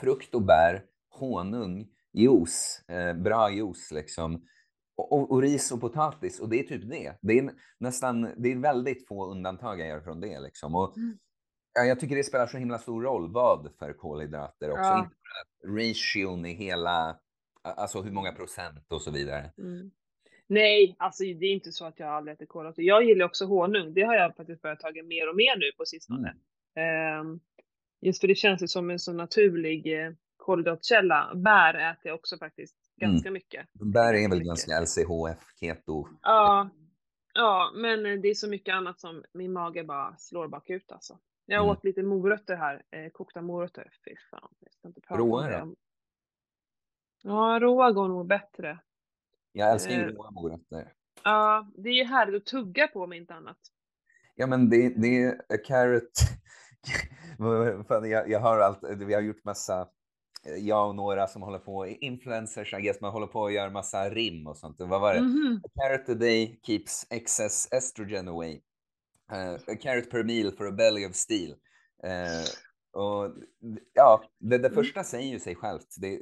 [0.00, 0.82] frukt och bär,
[1.18, 4.42] honung, juice, eh, bra juice liksom.
[4.96, 7.18] Och, och, ris och potatis och det är typ det.
[7.20, 10.74] Det är nästan, det är väldigt få undantag jag gör från det liksom.
[10.74, 11.18] Och, Mm.
[11.74, 14.82] ja, jag tycker det spelar så himla stor roll vad för kolhydrater också.
[14.82, 15.10] Ja.
[15.64, 17.18] Ration i hela,
[17.62, 19.52] alltså hur många procent och så vidare.
[19.58, 19.90] Mm.
[20.46, 22.82] Nej, alltså det är inte så att jag aldrig äter kolhydrater.
[22.82, 23.94] Jag gillar också honung.
[23.94, 26.34] Det har jag faktiskt börjat ta mer och mer nu på sistone.
[26.74, 27.20] Mm.
[27.20, 27.40] Ehm,
[28.00, 31.32] just för det känns ju som en så naturlig eh, kolhydratkälla.
[31.34, 33.66] Bär äter jag också faktiskt ganska mycket.
[33.72, 36.08] Bär är väl ganska LCHF, keto.
[36.22, 36.68] Ja,
[37.34, 41.18] ja, men det är så mycket annat som min mage bara slår bakut alltså.
[41.46, 41.70] Jag Mm.
[41.70, 43.90] åt lite morötter här, eh, kokta morötter.
[44.04, 45.58] Fy fan, jag ska inte prata Råa om det.
[45.60, 45.74] då?
[47.22, 48.78] Ja, råa går nog bättre.
[49.52, 50.06] Jag älskar ju Eh.
[50.08, 50.92] råa morötter.
[51.24, 53.58] Ja, det är ju härligt att tugga på om inte annat.
[54.34, 56.12] Ja, men det, det är a carrot.
[58.10, 59.88] Jag, jag har allt, vi har gjort massa,
[60.58, 64.10] jag och några som håller på, influencers, I guess, man håller på att göra massa
[64.10, 64.76] rim och sånt.
[64.78, 65.20] Vad var det?
[65.20, 65.60] Mhm.
[65.64, 68.60] A carrot a day keeps excess estrogen away.
[69.32, 71.50] Uh, a carrot per meal for a belly of steel.
[72.04, 72.44] Eh,
[73.00, 73.34] och
[73.94, 74.74] ja, det, det Mm.
[74.74, 75.86] första säger ju sig självt.
[76.00, 76.20] Det,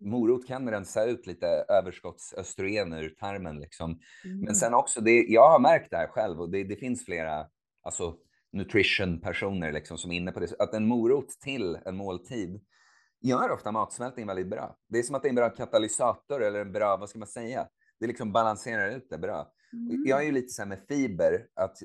[0.00, 3.98] morot kan rensa ut lite överskottsöstrogen ur tarmen liksom.
[4.24, 4.40] Mm.
[4.40, 7.46] Men sen också, det, jag har märkt det här själv och det, det finns flera
[7.82, 8.16] alltså,
[8.52, 10.52] nutrition-personer liksom, som är inne på det.
[10.58, 12.60] Att en morot till en måltid
[13.22, 14.76] gör ofta matsmältningen väldigt bra.
[14.88, 17.28] Det är som att det är en bra katalysator eller en bra, vad ska man
[17.28, 17.68] säga?
[18.00, 19.52] Det liksom balanserar ut det bra.
[19.72, 20.02] Mm.
[20.06, 21.76] Jag är ju lite så här med fiber, att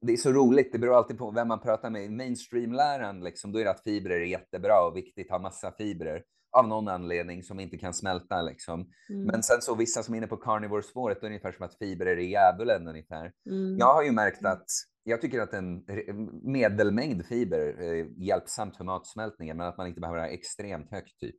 [0.00, 2.04] det är så roligt, det beror alltid på vem man pratar med.
[2.04, 6.22] I mainstream-läran, liksom, då är det att fibrer är jättebra och viktigt, ha massa fibrer
[6.56, 8.42] av någon anledning som inte kan smälta.
[8.42, 8.90] Liksom.
[9.10, 9.24] Mm.
[9.24, 11.78] Men sen så vissa som är inne på carnivore-spåret, då är det ungefär som att
[11.78, 13.32] fibrer är djävulen ungefär.
[13.50, 13.78] Mm.
[13.78, 14.66] Jag har ju märkt att
[15.06, 20.00] jag tycker att en re- medelmängd fiber är hjälpsamt för matsmältningen, men att man inte
[20.00, 21.36] behöver ha extremt högt typ.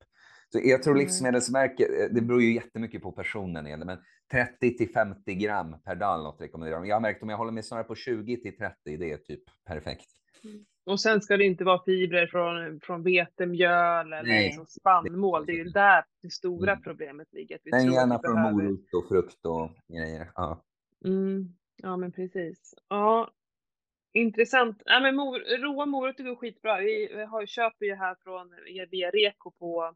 [0.50, 1.02] Så jag tror Mm.
[1.04, 3.98] livsmedelsmärket, eh, det beror ju jättemycket på personen, men
[4.32, 6.88] 30 till 50 gram per dag något rekommenderar de.
[6.88, 9.44] Jag har märkt om jag håller mig snarare på 20 till 30, det är typ
[9.66, 10.06] perfekt.
[10.86, 14.46] Och sen ska det inte vara fibrer från, från vetemjöl eller Nej.
[14.46, 15.46] liksom spannmål.
[15.46, 16.84] Det är ju där det stora Mm.
[16.84, 17.60] problemet ligger.
[17.64, 20.32] Vi att gärna från behöver- morot och frukt och grejer.
[20.36, 20.64] Ja.
[21.06, 21.46] Mm.
[21.84, 22.74] Ja, men precis.
[22.90, 23.32] Ja,
[24.14, 24.82] intressant.
[24.86, 26.78] Ja, men mor, råa morötter går skitbra.
[26.78, 28.54] Vi, har, köper ju här från
[28.92, 29.96] via Reko på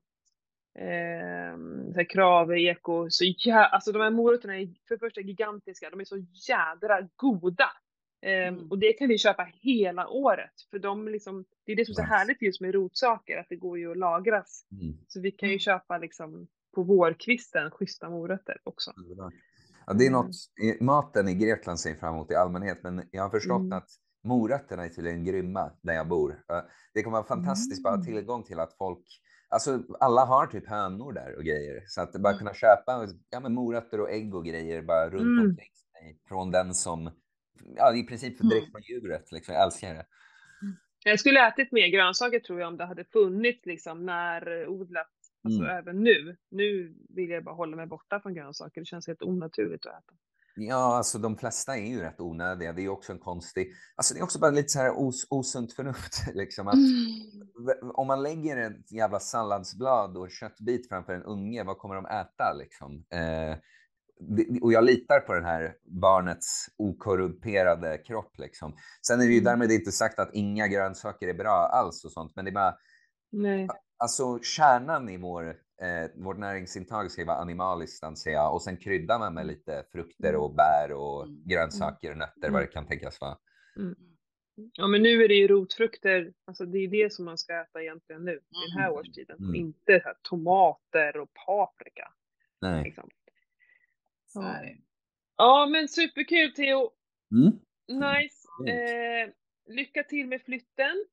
[0.79, 1.57] eh,
[1.95, 3.09] så krav, eko.
[3.09, 5.89] Så jä, alltså de här morötterna är för det första gigantiska.
[5.89, 6.17] De är så
[6.49, 7.69] jädra goda.
[8.25, 8.67] Ehm, Mm.
[8.71, 10.51] Och det kan vi köpa hela året.
[10.69, 13.55] För de liksom, det är det som är så härligt just med rotsaker, att det
[13.55, 14.65] går ju att lagras.
[14.81, 14.93] Mm.
[15.07, 15.59] Så vi kan ju Mm.
[15.59, 18.91] köpa liksom på vårkvisten schyssta morötter också.
[19.87, 20.21] Ja, det är Mm.
[20.21, 23.77] något, i- maten i Grekland ser fram emot i allmänhet, men jag har förstått Mm.
[23.77, 23.89] att
[24.23, 26.43] morötterna är tydligen grymma där jag bor.
[26.93, 28.05] Det kommer vara fantastiskt bara Mm.
[28.05, 29.05] tillgång till att folk,
[29.49, 32.37] alltså alla har typ hönor där och grejer, så att bara Mm.
[32.39, 35.39] kunna köpa ja, men morötter och ägg och grejer bara runt Mm.
[35.49, 37.09] omkring sig från den som,
[37.75, 38.49] ja i princip Mm.
[38.49, 39.53] direkt från djuret, liksom.
[39.55, 40.05] jag älskar det.
[41.03, 45.07] Jag skulle ätit mer grönsaker tror jag om det hade funnits liksom närodlat.
[45.43, 45.77] Alltså Mm.
[45.77, 46.37] även nu.
[46.51, 48.81] Nu vill jag bara hålla mig borta från grönsaker.
[48.81, 50.13] Det känns helt onaturligt att äta.
[50.55, 52.73] Ja, alltså de flesta är ju rätt onödiga.
[52.73, 55.73] Det är också en konstig, alltså det är också bara lite så här os, osunt
[55.73, 56.75] förnuft, liksom att
[57.67, 62.05] v- om man lägger ett jävla salladsblad och köttbit framför en unge, vad kommer de
[62.05, 63.05] äta liksom?
[63.13, 63.57] Eh,
[64.19, 68.75] det- och jag litar på den här barnets okorrumperade kropp liksom.
[69.07, 69.43] Sen är det ju Mm.
[69.45, 72.75] därmed inte sagt att inga grönsaker är bra alls och sånt, men det är bara,
[73.31, 73.67] Nej.
[74.01, 75.47] Alltså kärnan i vår,
[75.81, 79.85] eh, vårt näringsintag ska ju vara animaliskt anser jag, och sen kryddar man med lite
[79.91, 81.43] frukter och bär och Mm.
[81.45, 82.53] grönsaker och nötter, Mm.
[82.53, 83.37] vad det kan tänkas vara.
[84.73, 86.33] Ja men nu är det ju rotfrukter.
[86.45, 88.31] Alltså det är det som man ska äta egentligen nu.
[88.31, 88.99] I den här Mm.
[88.99, 89.37] årstiden.
[89.39, 89.55] Mm.
[89.55, 92.13] Inte så här, tomater och paprika.
[92.61, 92.83] Nej.
[92.83, 93.09] Liksom.
[94.27, 94.77] Så är det.
[95.37, 96.91] Ja men superkul Theo.
[97.31, 97.51] Mm.
[97.87, 98.47] Nice.
[98.73, 99.29] Eh,
[99.75, 101.05] lycka till med flytten.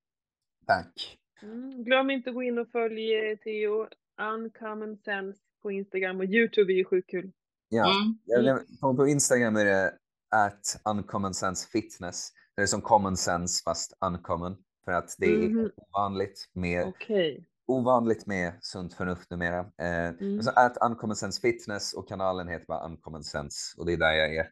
[0.67, 1.19] Tack.
[1.43, 3.89] Mm, glöm inte att gå in och följ Theo
[4.35, 7.33] Uncommon Sense på Instagram och Youtube är ju sjukt kul.
[7.69, 7.93] Ja,
[8.39, 8.59] Mm.
[8.81, 9.93] på, på Instagram är det
[10.31, 12.29] at uncommon sense fitness.
[12.57, 14.57] Det är som common sense fast uncommon.
[14.85, 15.71] För att det är Mhm.
[15.77, 17.47] ovanligt med, Okej.
[17.67, 19.59] ovanligt med sunt förnuft numera.
[19.59, 20.43] Eh, Mm.
[20.43, 23.57] Så at uncommon sense fitness och kanalen heter bara uncommon sense.
[23.81, 24.51] Och det är där jag är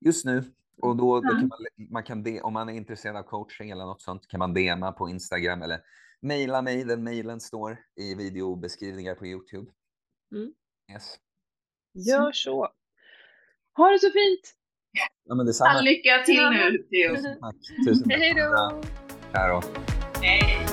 [0.00, 0.42] just nu.
[0.82, 1.58] Och då, då kan man,
[1.90, 4.92] man kan de, om man är intresserad av coaching eller något sånt kan man DMa
[4.92, 5.80] på Instagram eller
[6.22, 6.84] mejla mig.
[6.84, 9.70] Den mejlen står i videobeskrivningar på Youtube.
[10.34, 10.52] Mm.
[10.92, 11.18] Yes.
[11.94, 12.68] Gör så.
[13.76, 14.54] Ha det så fint!
[15.24, 15.70] Ja, men detsamma.
[15.70, 17.16] All lycka till nu Theo.
[17.40, 17.56] Tack.
[17.86, 18.18] Tusen tack.
[18.18, 18.34] Hej
[19.32, 19.62] då!
[20.22, 20.67] Hej.